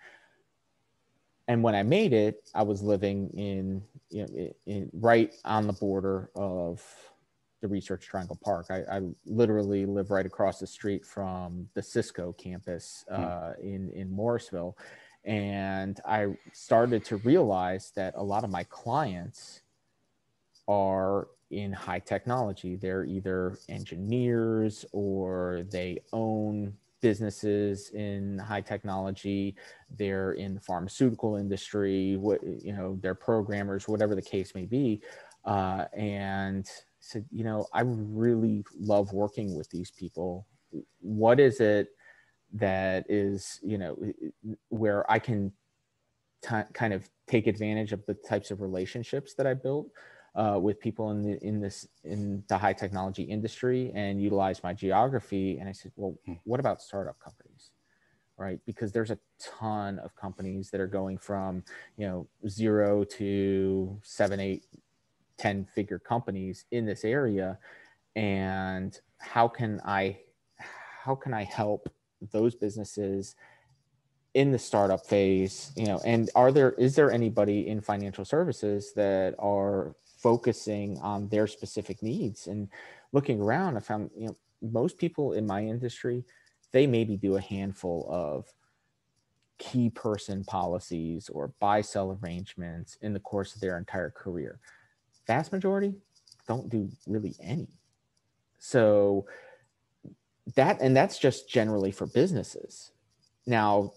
And 1.47 1.63
when 1.63 1.75
I 1.75 1.83
made 1.83 2.13
it, 2.13 2.51
I 2.55 2.63
was 2.63 2.83
living 2.83 3.31
in, 3.31 3.83
you 4.11 4.23
know, 4.23 4.29
in, 4.35 4.55
in 4.67 4.91
right 4.93 5.33
on 5.47 5.67
the 5.67 5.73
border 5.73 6.31
of 6.35 6.83
the 7.61 7.69
Research 7.69 8.07
Triangle 8.07 8.39
Park. 8.43 8.67
I, 8.71 8.83
I 8.91 9.01
literally 9.25 9.87
live 9.87 10.11
right 10.11 10.27
across 10.27 10.61
the 10.61 10.67
street 10.67 11.05
from 11.05 11.69
the 11.75 11.83
Cisco 11.83 12.33
campus 12.33 13.05
uh, 13.11 13.55
in 13.63 13.91
in 13.91 14.11
Morrisville, 14.11 14.77
and 15.25 16.01
I 16.07 16.29
started 16.53 17.05
to 17.07 17.17
realize 17.19 17.93
that 17.97 18.15
a 18.17 18.23
lot 18.23 18.45
of 18.45 18.51
my 18.51 18.65
clients 18.65 19.63
are 20.69 21.29
in 21.51 21.73
high 21.73 21.99
technology. 21.99 22.77
They're 22.77 23.05
either 23.05 23.59
engineers 23.69 24.85
or 24.93 25.65
they 25.71 26.03
own 26.13 26.75
businesses 27.01 27.91
in 27.91 28.39
high 28.39 28.61
technology. 28.61 29.57
They're 29.97 30.33
in 30.33 30.55
the 30.55 30.61
pharmaceutical 30.61 31.37
industry 31.37 32.17
what 32.17 32.41
you 32.45 32.73
know 32.73 32.99
they're 33.01 33.15
programmers 33.15 33.89
whatever 33.89 34.15
the 34.15 34.23
case 34.23 34.55
may 34.55 34.67
be. 34.67 35.01
Uh, 35.45 35.85
and 35.97 36.69
said 37.01 37.25
you 37.31 37.45
know 37.45 37.65
i 37.73 37.81
really 37.85 38.65
love 38.79 39.13
working 39.13 39.57
with 39.57 39.71
these 39.71 39.91
people. 39.91 40.47
What 41.01 41.41
is 41.41 41.61
it 41.61 41.89
that 42.55 43.05
is 43.09 43.61
you 43.63 43.77
know 43.77 43.97
where 44.71 45.11
i 45.11 45.19
can 45.19 45.53
t- 46.43 46.71
kind 46.73 46.93
of 46.95 47.09
take 47.27 47.47
advantage 47.47 47.93
of 47.93 48.05
the 48.07 48.15
types 48.15 48.51
of 48.51 48.63
relationships 48.63 49.35
that 49.35 49.47
i 49.47 49.53
built 49.53 49.89
uh, 50.39 50.57
with 50.57 50.79
people 50.79 51.11
in 51.11 51.23
the 51.23 51.45
in 51.45 51.61
this 51.61 51.89
in 52.05 52.45
the 52.49 52.57
high 52.57 52.73
technology 52.73 53.25
industry 53.25 53.91
and 53.95 54.23
utilize 54.23 54.63
my 54.63 54.73
geography. 54.73 55.59
And 55.59 55.69
i 55.69 55.73
said 55.73 55.93
well 55.97 56.15
Hmm. 56.25 56.35
what 56.45 56.61
about 56.61 56.81
startup 56.81 57.19
companies? 57.19 57.73
Right? 58.37 58.61
Because 58.65 58.93
there's 58.93 59.11
a 59.11 59.19
ton 59.41 59.99
of 59.99 60.15
companies 60.15 60.71
that 60.71 60.81
are 60.81 60.87
going 60.87 61.19
from 61.19 61.65
you 61.97 62.07
know 62.07 62.29
zero 62.49 63.03
to 63.19 63.99
seven 64.05 64.39
eight 64.39 64.65
ten 65.39 65.65
figure 65.65 65.99
companies 65.99 66.65
in 66.71 66.87
this 66.87 67.05
area. 67.05 67.59
And 68.15 68.99
how 69.19 69.49
can 69.49 69.81
i 69.85 70.19
how 71.05 71.17
can 71.17 71.35
i 71.35 71.43
help 71.43 71.89
those 72.31 72.55
businesses 72.55 73.35
in 74.35 74.53
the 74.53 74.59
startup 74.59 75.05
phase? 75.05 75.73
You 75.75 75.87
know 75.87 76.01
and 76.05 76.31
are 76.37 76.53
there 76.53 76.73
is 76.73 76.95
there 76.95 77.11
anybody 77.11 77.67
in 77.67 77.81
financial 77.81 78.25
services 78.25 78.93
that 78.95 79.35
are 79.41 79.97
focusing 80.29 80.99
on 80.99 81.29
their 81.29 81.47
specific 81.47 82.03
needs. 82.03 82.47
And 82.47 82.69
looking 83.13 83.41
around 83.41 83.77
i 83.77 83.81
found 83.81 84.11
you 84.17 84.27
know 84.27 84.37
most 84.61 84.99
people 84.99 85.33
in 85.33 85.47
my 85.47 85.65
industry 85.65 86.25
they 86.73 86.87
maybe 86.87 87.17
do 87.17 87.37
a 87.37 87.41
handful 87.41 88.07
of 88.11 88.53
key 89.59 89.91
person 89.91 90.45
policies 90.45 91.29
or 91.31 91.53
buy 91.59 91.81
sell 91.81 92.19
arrangements 92.23 92.99
in 93.01 93.13
the 93.13 93.21
course 93.21 93.55
of 93.55 93.61
their 93.61 93.79
entire 93.79 94.11
career. 94.11 94.61
Vast 95.27 95.53
majority 95.53 95.95
don't 96.47 96.69
do 96.69 96.89
really 97.07 97.35
any. 97.43 97.69
So 98.59 99.27
that 100.55 100.81
and 100.81 100.97
that's 100.97 101.19
just 101.19 101.49
generally 101.49 101.91
for 101.91 102.07
businesses. 102.07 102.93
Now 103.47 103.93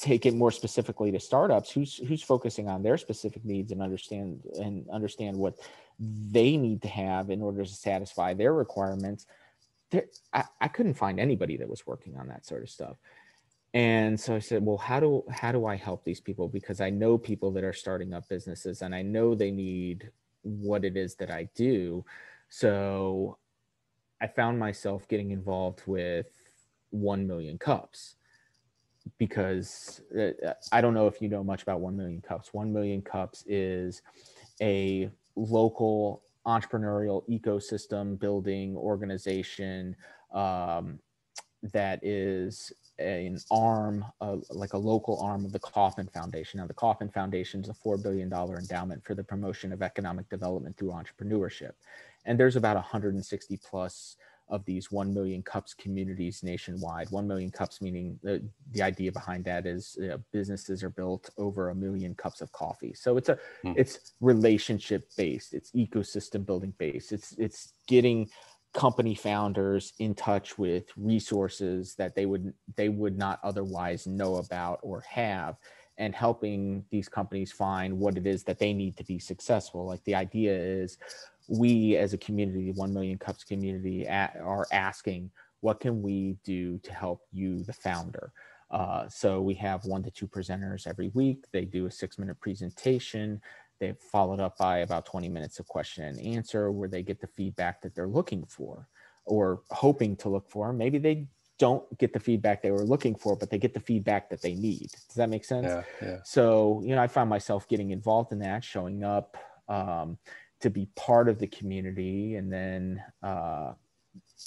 take 0.00 0.26
it 0.26 0.34
more 0.34 0.50
specifically 0.50 1.12
to 1.12 1.20
startups 1.20 1.70
who's 1.70 1.96
who's 2.08 2.22
focusing 2.22 2.68
on 2.68 2.82
their 2.82 2.98
specific 2.98 3.44
needs 3.44 3.70
and 3.70 3.80
understand 3.80 4.42
and 4.56 4.88
understand 4.90 5.36
what 5.36 5.54
they 5.98 6.56
need 6.56 6.82
to 6.82 6.88
have 6.88 7.30
in 7.30 7.40
order 7.40 7.64
to 7.64 7.72
satisfy 7.72 8.34
their 8.34 8.52
requirements 8.52 9.26
there 9.94 10.06
I, 10.32 10.44
I 10.60 10.68
couldn't 10.68 10.94
find 10.94 11.18
anybody 11.18 11.56
that 11.58 11.68
was 11.68 11.86
working 11.86 12.16
on 12.16 12.28
that 12.28 12.44
sort 12.44 12.62
of 12.62 12.70
stuff. 12.70 12.96
And 13.72 14.18
so 14.18 14.34
i 14.34 14.38
said 14.38 14.64
well 14.64 14.76
how 14.76 15.00
do 15.00 15.24
how 15.30 15.52
do 15.52 15.66
i 15.66 15.76
help 15.76 16.04
these 16.04 16.20
people? 16.20 16.48
Because 16.48 16.80
i 16.80 16.90
know 16.90 17.16
people 17.18 17.50
that 17.52 17.64
are 17.64 17.72
starting 17.72 18.12
up 18.12 18.28
businesses 18.28 18.82
and 18.82 18.94
i 18.94 19.02
know 19.02 19.34
they 19.34 19.50
need 19.50 20.10
what 20.42 20.84
it 20.84 20.96
is 20.96 21.14
that 21.16 21.30
i 21.30 21.48
do. 21.54 22.04
So 22.48 23.38
i 24.20 24.26
found 24.26 24.58
myself 24.58 25.08
getting 25.08 25.30
involved 25.30 25.82
with 25.86 26.26
1 26.90 27.26
million 27.26 27.58
cups 27.58 28.16
because 29.18 30.00
uh, 30.18 30.52
I 30.72 30.80
don't 30.80 30.94
know 30.94 31.06
if 31.06 31.20
you 31.20 31.28
know 31.28 31.44
much 31.44 31.62
about 31.62 31.80
1 31.80 31.96
million 31.96 32.20
cups. 32.20 32.52
1 32.52 32.72
million 32.72 33.02
cups 33.02 33.44
is 33.46 34.02
a 34.60 35.10
local 35.36 36.22
entrepreneurial 36.46 37.28
ecosystem 37.28 38.18
building 38.18 38.76
organization 38.76 39.96
um, 40.32 40.98
that 41.72 42.04
is 42.04 42.72
an 42.98 43.38
arm 43.50 44.04
like 44.50 44.74
a 44.74 44.78
local 44.78 45.20
arm 45.20 45.44
of 45.44 45.52
the 45.52 45.58
Kauffman 45.58 46.08
Foundation. 46.08 46.60
Now, 46.60 46.66
the 46.66 46.74
Kauffman 46.74 47.08
Foundation 47.08 47.60
is 47.60 47.68
a 47.68 47.74
$4 47.74 48.00
billion 48.02 48.32
endowment 48.32 49.04
for 49.04 49.14
the 49.14 49.24
promotion 49.24 49.72
of 49.72 49.82
economic 49.82 50.28
development 50.28 50.76
through 50.76 50.90
entrepreneurship. 50.90 51.72
And 52.24 52.38
there's 52.38 52.56
about 52.56 52.76
160 52.76 53.58
plus 53.68 54.16
of 54.48 54.64
these 54.64 54.90
1 54.92 55.12
million 55.12 55.42
cups 55.42 55.74
communities 55.74 56.42
nationwide. 56.42 57.10
1 57.10 57.26
million 57.26 57.50
cups 57.50 57.80
meaning 57.80 58.18
the, 58.22 58.42
the 58.72 58.82
idea 58.82 59.10
behind 59.10 59.44
that 59.44 59.66
is 59.66 59.96
you 59.98 60.08
know, 60.08 60.20
businesses 60.32 60.82
are 60.82 60.90
built 60.90 61.30
over 61.38 61.70
a 61.70 61.74
million 61.74 62.14
cups 62.14 62.40
of 62.40 62.52
coffee. 62.52 62.92
So 62.94 63.16
it's 63.16 63.28
a 63.28 63.38
Hmm. 63.62 63.72
it's 63.76 64.12
relationship 64.20 65.04
based 65.16 65.54
it's 65.54 65.70
ecosystem 65.72 66.44
building 66.44 66.74
based. 66.78 67.12
It's 67.12 67.32
it's 67.38 67.72
getting 67.86 68.28
company 68.74 69.14
founders 69.14 69.92
in 70.00 70.14
touch 70.14 70.58
with 70.58 70.86
resources 70.96 71.94
that 71.94 72.14
they 72.14 72.26
would 72.26 72.52
they 72.76 72.88
would 72.88 73.16
not 73.16 73.38
otherwise 73.42 74.06
know 74.06 74.36
about 74.36 74.80
or 74.82 75.00
have 75.02 75.56
and 75.96 76.14
helping 76.14 76.84
these 76.90 77.08
companies 77.08 77.52
find 77.52 77.96
what 77.96 78.16
it 78.16 78.26
is 78.26 78.42
that 78.42 78.58
they 78.58 78.72
need 78.72 78.96
to 78.96 79.04
be 79.04 79.18
successful. 79.18 79.86
Like 79.86 80.02
the 80.04 80.16
idea 80.16 80.52
is 80.56 80.98
we 81.48 81.96
as 81.96 82.12
a 82.12 82.18
community, 82.18 82.72
1 82.72 82.92
Million 82.92 83.18
Cups 83.18 83.44
community, 83.44 84.04
a- 84.04 84.32
are 84.42 84.66
asking, 84.72 85.30
what 85.60 85.80
can 85.80 86.02
we 86.02 86.36
do 86.44 86.78
to 86.78 86.92
help 86.92 87.22
you, 87.32 87.62
the 87.64 87.72
founder? 87.72 88.32
Uh, 88.70 89.08
so 89.08 89.40
we 89.40 89.54
have 89.54 89.84
one 89.84 90.02
to 90.02 90.10
two 90.10 90.26
presenters 90.26 90.86
every 90.86 91.08
week. 91.14 91.44
They 91.52 91.64
do 91.64 91.86
a 91.86 91.90
six 91.90 92.18
minute 92.18 92.40
presentation. 92.40 93.40
They've 93.78 93.98
followed 93.98 94.40
up 94.40 94.56
by 94.58 94.78
about 94.78 95.06
20 95.06 95.28
minutes 95.28 95.58
of 95.58 95.66
question 95.66 96.04
and 96.04 96.20
answer 96.20 96.70
where 96.72 96.88
they 96.88 97.02
get 97.02 97.20
the 97.20 97.26
feedback 97.26 97.82
that 97.82 97.94
they're 97.94 98.08
looking 98.08 98.44
for 98.46 98.88
or 99.26 99.62
hoping 99.70 100.16
to 100.16 100.28
look 100.28 100.48
for. 100.50 100.72
Maybe 100.72 100.98
they 100.98 101.28
don't 101.58 101.84
get 101.98 102.12
the 102.12 102.20
feedback 102.20 102.62
they 102.62 102.70
were 102.70 102.84
looking 102.84 103.14
for, 103.14 103.36
but 103.36 103.50
they 103.50 103.58
get 103.58 103.74
the 103.74 103.80
feedback 103.80 104.28
that 104.30 104.42
they 104.42 104.54
need. 104.54 104.90
Does 105.08 105.16
that 105.16 105.28
make 105.28 105.44
sense? 105.44 105.66
Yeah, 105.66 105.82
yeah. 106.02 106.18
So, 106.24 106.82
you 106.84 106.94
know, 106.94 107.02
I 107.02 107.06
found 107.06 107.30
myself 107.30 107.68
getting 107.68 107.90
involved 107.90 108.32
in 108.32 108.40
that, 108.40 108.64
showing 108.64 109.04
up 109.04 109.36
um, 109.68 110.18
to 110.64 110.70
be 110.70 110.88
part 110.96 111.28
of 111.28 111.38
the 111.38 111.46
community. 111.46 112.36
And 112.36 112.50
then 112.50 113.02
uh, 113.22 113.74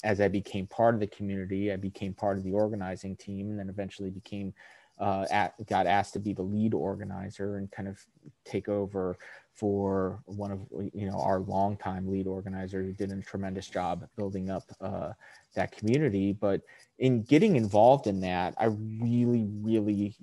as 0.02 0.20
I 0.20 0.26
became 0.26 0.66
part 0.66 0.94
of 0.94 1.00
the 1.00 1.06
community, 1.06 1.72
I 1.72 1.76
became 1.76 2.12
part 2.12 2.38
of 2.38 2.42
the 2.42 2.50
organizing 2.52 3.14
team 3.14 3.50
and 3.50 3.58
then 3.58 3.68
eventually 3.68 4.10
became, 4.10 4.52
uh, 4.98 5.26
at, 5.30 5.54
got 5.66 5.86
asked 5.86 6.14
to 6.14 6.18
be 6.18 6.32
the 6.32 6.42
lead 6.42 6.74
organizer 6.74 7.58
and 7.58 7.70
kind 7.70 7.88
of 7.88 8.04
take 8.44 8.68
over 8.68 9.16
for 9.54 10.20
one 10.24 10.50
of, 10.50 10.60
you 10.92 11.08
know, 11.08 11.20
our 11.20 11.38
longtime 11.38 12.10
lead 12.10 12.26
organizer 12.26 12.82
who 12.82 12.92
did 12.92 13.12
a 13.12 13.22
tremendous 13.22 13.68
job 13.68 14.04
building 14.16 14.50
up 14.50 14.64
uh, 14.80 15.12
that 15.54 15.70
community. 15.70 16.32
But 16.32 16.62
in 16.98 17.22
getting 17.22 17.54
involved 17.54 18.08
in 18.08 18.18
that, 18.22 18.54
I 18.58 18.66
really, 19.00 19.46
really 19.62 20.16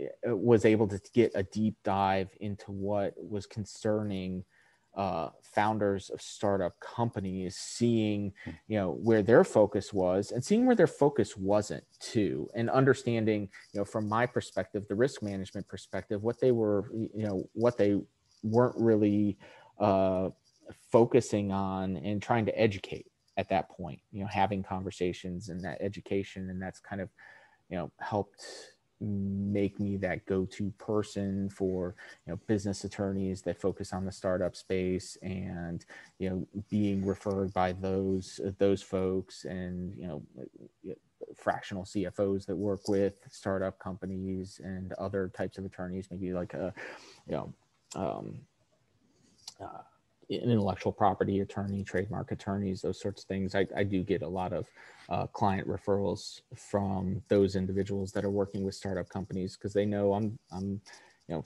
uh, 0.00 0.36
was 0.36 0.64
able 0.64 0.86
to 0.86 1.00
get 1.12 1.32
a 1.34 1.42
deep 1.42 1.74
dive 1.82 2.30
into 2.38 2.70
what 2.70 3.14
was 3.18 3.46
concerning 3.46 4.44
uh, 4.96 5.28
founders 5.42 6.10
of 6.10 6.20
startup 6.20 6.78
companies, 6.80 7.56
seeing 7.56 8.32
you 8.66 8.78
know 8.78 8.92
where 9.02 9.22
their 9.22 9.44
focus 9.44 9.92
was 9.92 10.32
and 10.32 10.44
seeing 10.44 10.66
where 10.66 10.76
their 10.76 10.86
focus 10.86 11.36
wasn't 11.36 11.84
too, 12.00 12.48
and 12.54 12.68
understanding 12.70 13.48
you 13.72 13.80
know 13.80 13.84
from 13.84 14.08
my 14.08 14.26
perspective, 14.26 14.86
the 14.88 14.94
risk 14.94 15.22
management 15.22 15.66
perspective, 15.68 16.22
what 16.22 16.40
they 16.40 16.52
were 16.52 16.90
you 16.92 17.26
know 17.26 17.48
what 17.52 17.76
they 17.78 18.00
weren't 18.42 18.76
really 18.76 19.36
uh, 19.78 20.30
focusing 20.90 21.52
on 21.52 21.96
and 21.98 22.22
trying 22.22 22.46
to 22.46 22.58
educate 22.58 23.06
at 23.36 23.48
that 23.48 23.68
point. 23.70 24.00
You 24.12 24.22
know, 24.22 24.28
having 24.28 24.62
conversations 24.62 25.48
and 25.48 25.62
that 25.64 25.78
education, 25.80 26.50
and 26.50 26.60
that's 26.60 26.80
kind 26.80 27.00
of 27.00 27.10
you 27.68 27.76
know 27.76 27.90
helped 28.00 28.44
make 29.00 29.80
me 29.80 29.96
that 29.96 30.26
go-to 30.26 30.70
person 30.78 31.48
for 31.48 31.94
you 32.26 32.32
know 32.32 32.40
business 32.46 32.84
attorneys 32.84 33.40
that 33.42 33.60
focus 33.60 33.92
on 33.92 34.04
the 34.04 34.12
startup 34.12 34.54
space 34.54 35.16
and 35.22 35.86
you 36.18 36.28
know 36.28 36.46
being 36.68 37.04
referred 37.04 37.52
by 37.54 37.72
those 37.72 38.40
those 38.58 38.82
folks 38.82 39.44
and 39.44 39.94
you 39.96 40.06
know 40.06 40.22
fractional 41.36 41.84
CFOs 41.84 42.46
that 42.46 42.56
work 42.56 42.88
with 42.88 43.14
startup 43.30 43.78
companies 43.78 44.60
and 44.62 44.92
other 44.94 45.30
types 45.34 45.58
of 45.58 45.64
attorneys 45.64 46.08
maybe 46.10 46.32
like 46.32 46.54
a 46.54 46.72
you 47.26 47.34
know 47.34 47.54
um, 47.96 48.40
uh, 49.60 49.82
intellectual 50.30 50.92
property 50.92 51.40
attorney, 51.40 51.82
trademark 51.82 52.30
attorneys, 52.32 52.82
those 52.82 53.00
sorts 53.00 53.22
of 53.22 53.28
things. 53.28 53.54
I, 53.54 53.66
I 53.76 53.82
do 53.82 54.02
get 54.02 54.22
a 54.22 54.28
lot 54.28 54.52
of 54.52 54.68
uh, 55.08 55.26
client 55.26 55.66
referrals 55.66 56.40
from 56.54 57.22
those 57.28 57.56
individuals 57.56 58.12
that 58.12 58.24
are 58.24 58.30
working 58.30 58.64
with 58.64 58.74
startup 58.74 59.08
companies 59.08 59.56
because 59.56 59.72
they 59.72 59.86
know 59.86 60.14
I'm, 60.14 60.38
I'm, 60.52 60.80
you 61.28 61.36
know, 61.36 61.42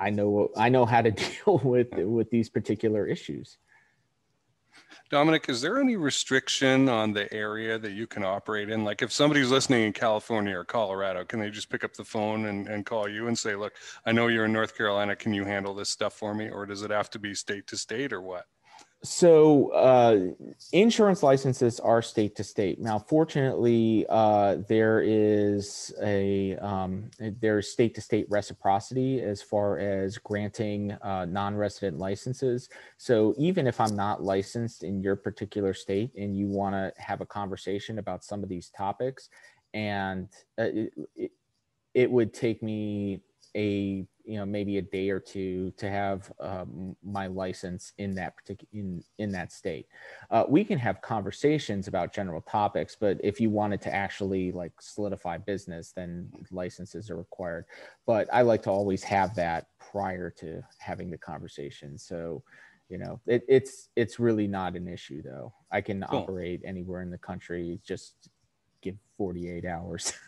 I 0.00 0.10
know 0.10 0.50
I 0.56 0.68
know 0.68 0.84
how 0.84 1.02
to 1.02 1.10
deal 1.44 1.60
with 1.62 1.88
with 1.92 2.28
these 2.30 2.48
particular 2.48 3.06
issues. 3.06 3.58
Domenic, 5.10 5.48
is 5.48 5.60
there 5.60 5.78
any 5.78 5.96
restriction 5.96 6.88
on 6.88 7.12
the 7.12 7.32
area 7.32 7.78
that 7.78 7.92
you 7.92 8.06
can 8.06 8.24
operate 8.24 8.70
in? 8.70 8.84
Like 8.84 9.02
if 9.02 9.12
somebody's 9.12 9.50
listening 9.50 9.84
in 9.84 9.92
California 9.92 10.56
or 10.56 10.64
Colorado, 10.64 11.24
can 11.24 11.40
they 11.40 11.50
just 11.50 11.70
pick 11.70 11.84
up 11.84 11.94
the 11.94 12.04
phone 12.04 12.46
and, 12.46 12.66
and 12.66 12.86
call 12.86 13.08
you 13.08 13.28
and 13.28 13.38
say, 13.38 13.54
look, 13.54 13.74
I 14.06 14.12
know 14.12 14.28
you're 14.28 14.46
in 14.46 14.52
North 14.52 14.76
Carolina. 14.76 15.14
Can 15.14 15.34
you 15.34 15.44
handle 15.44 15.74
this 15.74 15.90
stuff 15.90 16.14
for 16.14 16.34
me? 16.34 16.48
Or 16.48 16.66
does 16.66 16.82
it 16.82 16.90
have 16.90 17.10
to 17.10 17.18
be 17.18 17.34
state 17.34 17.66
to 17.68 17.76
state 17.76 18.12
or 18.12 18.22
what? 18.22 18.46
So 19.04 19.68
uh, 19.72 20.48
insurance 20.72 21.22
licenses 21.22 21.78
are 21.78 22.00
state 22.00 22.34
to 22.36 22.44
state. 22.44 22.80
Now, 22.80 22.98
fortunately, 22.98 24.06
uh, 24.08 24.56
there 24.66 25.02
is 25.02 25.92
a 26.02 26.56
um, 26.56 27.10
there's 27.20 27.70
state 27.70 27.94
to 27.96 28.00
state 28.00 28.26
reciprocity 28.30 29.20
as 29.20 29.42
far 29.42 29.78
as 29.78 30.16
granting 30.16 30.92
uh, 31.02 31.26
non-resident 31.26 31.98
licenses. 31.98 32.70
So 32.96 33.34
even 33.36 33.66
if 33.66 33.78
I'm 33.78 33.94
not 33.94 34.22
licensed 34.22 34.84
in 34.84 35.02
your 35.02 35.16
particular 35.16 35.74
state 35.74 36.10
and 36.16 36.34
you 36.34 36.48
want 36.48 36.74
to 36.74 36.90
have 36.96 37.20
a 37.20 37.26
conversation 37.26 37.98
about 37.98 38.24
some 38.24 38.42
of 38.42 38.48
these 38.48 38.70
topics, 38.70 39.28
and 39.74 40.30
uh, 40.58 40.62
it, 40.62 40.92
it, 41.14 41.30
it 41.92 42.10
would 42.10 42.32
take 42.32 42.62
me 42.62 43.20
a 43.56 44.06
you 44.24 44.38
know 44.38 44.46
maybe 44.46 44.78
a 44.78 44.82
day 44.82 45.10
or 45.10 45.20
two 45.20 45.70
to 45.76 45.88
have 45.88 46.32
um, 46.40 46.96
my 47.02 47.26
license 47.26 47.92
in 47.98 48.14
that 48.14 48.36
particular 48.36 48.68
in 48.72 49.02
in 49.18 49.30
that 49.32 49.52
state. 49.52 49.86
Uh, 50.30 50.44
we 50.48 50.64
can 50.64 50.78
have 50.78 51.00
conversations 51.02 51.88
about 51.88 52.12
general 52.12 52.40
topics 52.40 52.96
but 52.98 53.18
if 53.22 53.40
you 53.40 53.50
wanted 53.50 53.80
to 53.82 53.94
actually 53.94 54.50
like 54.52 54.72
solidify 54.80 55.36
business 55.36 55.92
then 55.92 56.30
licenses 56.50 57.10
are 57.10 57.16
required. 57.16 57.66
But 58.06 58.28
i 58.32 58.42
like 58.42 58.62
to 58.62 58.70
always 58.70 59.02
have 59.04 59.34
that 59.36 59.66
prior 59.78 60.30
to 60.38 60.62
having 60.78 61.10
the 61.10 61.18
conversation. 61.18 61.98
So 61.98 62.42
you 62.88 62.98
know 62.98 63.20
it, 63.26 63.42
it's 63.48 63.88
it's 63.94 64.18
really 64.18 64.46
not 64.46 64.74
an 64.74 64.88
issue 64.88 65.22
though. 65.22 65.52
I 65.70 65.80
can 65.80 66.02
cool. 66.02 66.20
operate 66.20 66.62
anywhere 66.64 67.02
in 67.02 67.10
the 67.10 67.18
country 67.18 67.80
just 67.84 68.30
give 68.80 68.96
48 69.18 69.64
hours. 69.64 70.12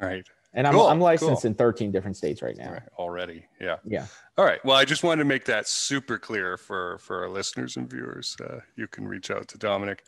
Right 0.00 0.26
and 0.52 0.66
I'm, 0.66 0.74
cool, 0.74 0.86
I'm 0.86 1.00
licensed 1.00 1.42
cool. 1.42 1.48
in 1.48 1.54
13 1.54 1.92
different 1.92 2.16
states 2.16 2.42
right 2.42 2.56
now. 2.56 2.72
Right, 2.72 2.82
already. 2.98 3.46
Yeah. 3.60 3.76
Yeah. 3.84 4.06
All 4.36 4.44
right. 4.44 4.64
Well, 4.64 4.76
I 4.76 4.84
just 4.84 5.04
wanted 5.04 5.22
to 5.22 5.28
make 5.28 5.44
that 5.44 5.68
super 5.68 6.18
clear 6.18 6.56
for, 6.56 6.98
for 6.98 7.22
our 7.22 7.28
listeners 7.28 7.76
and 7.76 7.88
viewers. 7.88 8.36
Uh, 8.42 8.58
you 8.74 8.88
can 8.88 9.06
reach 9.06 9.30
out 9.30 9.46
to 9.48 9.58
Domenic. 9.58 10.00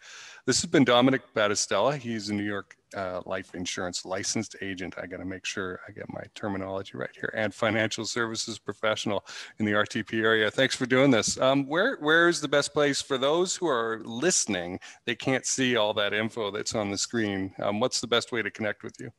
This 0.45 0.61
has 0.61 0.69
been 0.69 0.85
Domenic 0.85 1.21
Battistella. 1.37 1.97
He's 1.97 2.29
a 2.29 2.35
New 2.35 2.43
York 2.43 2.77
uh, 2.97 3.21
life 3.25 3.55
insurance 3.55 4.05
licensed 4.05 4.57
agent. 4.61 4.95
I 5.01 5.07
got 5.07 5.19
to 5.19 5.25
make 5.25 5.47
sure 5.47 5.81
I 5.89 5.93
get 5.93 6.13
my 6.13 6.25
terminology 6.35 6.97
right 6.97 7.11
here 7.15 7.33
and 7.37 7.55
financial 7.55 8.05
services 8.05 8.59
professional 8.59 9.25
in 9.61 9.65
the 9.65 9.73
RTP 9.73 10.23
area. 10.25 10.51
Thanks 10.51 10.75
for 10.75 10.87
doing 10.87 11.13
this. 11.13 11.39
Um, 11.41 11.67
where, 11.69 11.97
where 12.01 12.29
is 12.29 12.41
the 12.41 12.49
best 12.49 12.73
place 12.73 13.01
for 13.01 13.17
those 13.17 13.55
who 13.55 13.69
are 13.69 14.01
listening? 14.05 14.81
They 15.07 15.15
can't 15.15 15.47
see 15.47 15.77
all 15.77 15.95
that 15.95 16.13
info 16.13 16.51
that's 16.51 16.75
on 16.75 16.91
the 16.91 16.99
screen. 16.99 17.55
Um, 17.61 17.79
what's 17.79 18.01
the 18.01 18.09
best 18.09 18.33
way 18.33 18.43
to 18.43 18.51
connect 18.51 18.83
with 18.83 18.95
you? 18.99 19.13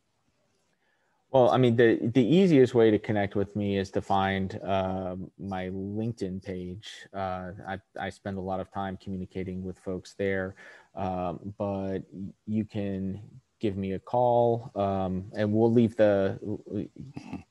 Well, 1.34 1.50
I 1.50 1.58
mean, 1.58 1.76
the 1.76 1.98
the 2.14 2.24
easiest 2.24 2.76
way 2.76 2.92
to 2.92 3.00
connect 3.00 3.36
with 3.36 3.56
me 3.56 3.80
is 3.80 3.90
to 3.92 4.02
find 4.04 4.60
uh, 4.64 5.16
my 5.40 5.70
LinkedIn 5.70 6.44
page. 6.44 7.08
Uh, 7.12 7.52
I, 7.68 7.80
I 8.00 8.10
spend 8.12 8.38
a 8.38 8.42
lot 8.42 8.60
of 8.60 8.72
time 8.72 8.98
communicating 9.02 9.64
with 9.64 9.80
folks 9.80 10.14
there, 10.14 10.54
um, 10.94 11.40
but 11.58 12.04
you 12.46 12.66
can 12.66 13.20
give 13.60 13.78
me 13.78 13.94
a 13.94 14.00
call, 14.00 14.72
um, 14.76 15.32
and 15.36 15.52
we'll 15.52 15.72
leave 15.72 15.96
the. 15.96 16.38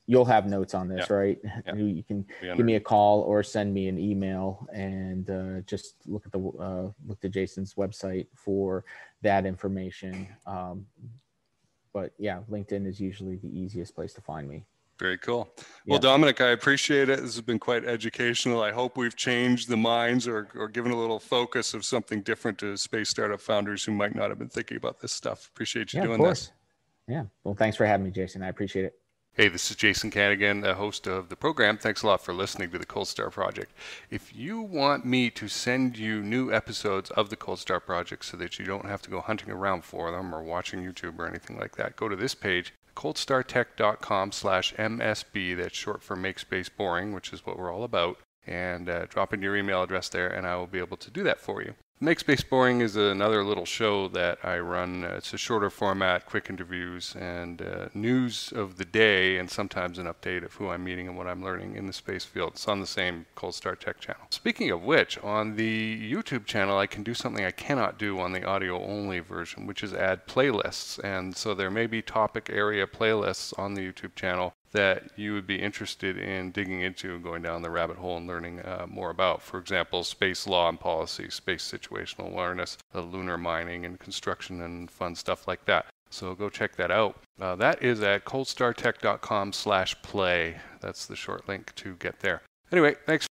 You'll 0.06 0.26
have 0.26 0.46
notes 0.46 0.74
on 0.74 0.86
this, 0.86 1.06
yeah. 1.10 1.16
right? 1.16 1.38
Yeah. 1.66 1.74
You 1.74 2.04
can 2.04 2.24
give 2.40 2.64
me 2.64 2.76
a 2.76 2.80
call 2.80 3.22
or 3.22 3.42
send 3.42 3.74
me 3.74 3.88
an 3.88 3.98
email, 3.98 4.64
and 4.72 5.28
uh, 5.28 5.60
just 5.66 5.96
look 6.06 6.24
at 6.24 6.30
the 6.30 6.38
uh, 6.38 6.92
look 7.04 7.20
to 7.22 7.28
Jason's 7.28 7.74
website 7.74 8.28
for 8.36 8.84
that 9.22 9.44
information. 9.44 10.28
Um, 10.46 10.86
but 11.92 12.12
yeah, 12.18 12.40
LinkedIn 12.50 12.86
is 12.86 13.00
usually 13.00 13.36
the 13.36 13.48
easiest 13.48 13.94
place 13.94 14.12
to 14.14 14.20
find 14.20 14.48
me. 14.48 14.64
Very 14.98 15.18
cool. 15.18 15.48
Well, 15.86 15.98
yeah. 16.02 16.10
Domenic, 16.10 16.40
I 16.40 16.50
appreciate 16.50 17.08
it. 17.08 17.20
This 17.20 17.34
has 17.34 17.40
been 17.40 17.58
quite 17.58 17.84
educational. 17.84 18.62
I 18.62 18.70
hope 18.70 18.96
we've 18.96 19.16
changed 19.16 19.68
the 19.68 19.76
minds 19.76 20.28
or, 20.28 20.48
or 20.54 20.68
given 20.68 20.92
a 20.92 20.96
little 20.96 21.18
focus 21.18 21.74
of 21.74 21.84
something 21.84 22.22
different 22.22 22.58
to 22.58 22.76
space 22.76 23.08
startup 23.08 23.40
founders 23.40 23.82
who 23.84 23.92
might 23.92 24.14
not 24.14 24.28
have 24.28 24.38
been 24.38 24.48
thinking 24.48 24.76
about 24.76 25.00
this 25.00 25.12
stuff. 25.12 25.48
Appreciate 25.48 25.92
you 25.92 26.00
yeah, 26.00 26.06
doing 26.06 26.22
this. 26.22 26.52
Yeah. 27.08 27.24
Well, 27.42 27.54
thanks 27.54 27.76
for 27.76 27.84
having 27.84 28.04
me, 28.04 28.12
Jason. 28.12 28.42
I 28.42 28.48
appreciate 28.48 28.84
it. 28.84 29.01
Hey, 29.34 29.48
this 29.48 29.70
is 29.70 29.78
Jason 29.78 30.10
Kanigan, 30.10 30.60
the 30.60 30.74
host 30.74 31.06
of 31.06 31.30
the 31.30 31.36
program. 31.36 31.78
Thanks 31.78 32.02
a 32.02 32.06
lot 32.06 32.22
for 32.22 32.34
listening 32.34 32.70
to 32.70 32.78
the 32.78 32.84
Cold 32.84 33.08
Star 33.08 33.30
Project. 33.30 33.72
If 34.10 34.36
you 34.36 34.60
want 34.60 35.06
me 35.06 35.30
to 35.30 35.48
send 35.48 35.96
you 35.96 36.20
new 36.22 36.52
episodes 36.52 37.08
of 37.12 37.30
the 37.30 37.36
Cold 37.36 37.58
Star 37.58 37.80
Project 37.80 38.26
so 38.26 38.36
that 38.36 38.58
you 38.58 38.66
don't 38.66 38.84
have 38.84 39.00
to 39.00 39.08
go 39.08 39.22
hunting 39.22 39.50
around 39.50 39.86
for 39.86 40.10
them 40.10 40.34
or 40.34 40.42
watching 40.42 40.84
YouTube 40.84 41.18
or 41.18 41.26
anything 41.26 41.58
like 41.58 41.76
that, 41.76 41.96
go 41.96 42.10
to 42.10 42.14
this 42.14 42.34
page, 42.34 42.74
coldstartech.com 42.94 44.32
slash 44.32 44.74
MSB. 44.74 45.56
That's 45.56 45.78
short 45.78 46.02
for 46.02 46.14
Make 46.14 46.38
Space 46.38 46.68
Boring, 46.68 47.14
which 47.14 47.32
is 47.32 47.46
what 47.46 47.58
we're 47.58 47.72
all 47.72 47.84
about. 47.84 48.18
And 48.46 48.90
uh, 48.90 49.06
drop 49.06 49.32
in 49.32 49.40
your 49.40 49.56
email 49.56 49.82
address 49.82 50.10
there, 50.10 50.28
and 50.28 50.46
I 50.46 50.56
will 50.56 50.66
be 50.66 50.78
able 50.78 50.98
to 50.98 51.10
do 51.10 51.22
that 51.22 51.40
for 51.40 51.62
you. 51.62 51.72
Make 52.02 52.18
Space 52.18 52.42
Boring 52.42 52.80
is 52.80 52.96
another 52.96 53.44
little 53.44 53.64
show 53.64 54.08
that 54.08 54.40
I 54.42 54.58
run. 54.58 55.04
Uh, 55.04 55.14
it's 55.18 55.32
a 55.34 55.38
shorter 55.38 55.70
format, 55.70 56.26
quick 56.26 56.50
interviews, 56.50 57.14
and 57.14 57.62
uh, 57.62 57.90
news 57.94 58.52
of 58.56 58.76
the 58.76 58.84
day, 58.84 59.38
and 59.38 59.48
sometimes 59.48 60.00
an 60.00 60.06
update 60.06 60.44
of 60.44 60.52
who 60.54 60.68
I'm 60.68 60.82
meeting 60.82 61.06
and 61.06 61.16
what 61.16 61.28
I'm 61.28 61.44
learning 61.44 61.76
in 61.76 61.86
the 61.86 61.92
space 61.92 62.24
field. 62.24 62.54
It's 62.54 62.66
on 62.66 62.80
the 62.80 62.88
same 62.88 63.26
Cold 63.36 63.54
Star 63.54 63.76
Tech 63.76 64.00
channel. 64.00 64.22
Speaking 64.30 64.72
of 64.72 64.82
which, 64.82 65.16
on 65.18 65.54
the 65.54 66.12
YouTube 66.12 66.44
channel, 66.44 66.76
I 66.76 66.88
can 66.88 67.04
do 67.04 67.14
something 67.14 67.44
I 67.44 67.52
cannot 67.52 68.00
do 68.00 68.18
on 68.18 68.32
the 68.32 68.44
audio 68.44 68.84
only 68.84 69.20
version, 69.20 69.68
which 69.68 69.84
is 69.84 69.94
add 69.94 70.26
playlists. 70.26 70.98
And 71.04 71.36
so 71.36 71.54
there 71.54 71.70
may 71.70 71.86
be 71.86 72.02
topic 72.02 72.50
area 72.52 72.88
playlists 72.88 73.56
on 73.56 73.74
the 73.74 73.92
YouTube 73.92 74.16
channel 74.16 74.54
that 74.72 75.10
you 75.16 75.34
would 75.34 75.46
be 75.46 75.60
interested 75.60 76.18
in 76.18 76.50
digging 76.50 76.80
into 76.80 77.14
and 77.14 77.22
going 77.22 77.42
down 77.42 77.62
the 77.62 77.70
rabbit 77.70 77.96
hole 77.96 78.16
and 78.16 78.26
learning 78.26 78.60
uh, 78.60 78.86
more 78.88 79.10
about. 79.10 79.42
For 79.42 79.58
example, 79.58 80.02
space 80.04 80.46
law 80.46 80.68
and 80.68 80.80
policy, 80.80 81.30
space 81.30 81.62
situational 81.62 82.30
awareness, 82.30 82.78
lunar 82.94 83.38
mining 83.38 83.84
and 83.84 83.98
construction 83.98 84.62
and 84.62 84.90
fun 84.90 85.14
stuff 85.14 85.46
like 85.46 85.64
that. 85.66 85.86
So 86.10 86.34
go 86.34 86.50
check 86.50 86.76
that 86.76 86.90
out. 86.90 87.16
Uh, 87.40 87.56
that 87.56 87.82
is 87.82 88.02
at 88.02 88.24
coldstartech.com 88.24 89.52
slash 89.52 90.00
play. 90.02 90.56
That's 90.80 91.06
the 91.06 91.16
short 91.16 91.48
link 91.48 91.74
to 91.76 91.94
get 91.94 92.20
there. 92.20 92.42
Anyway, 92.70 92.96
thanks 93.06 93.26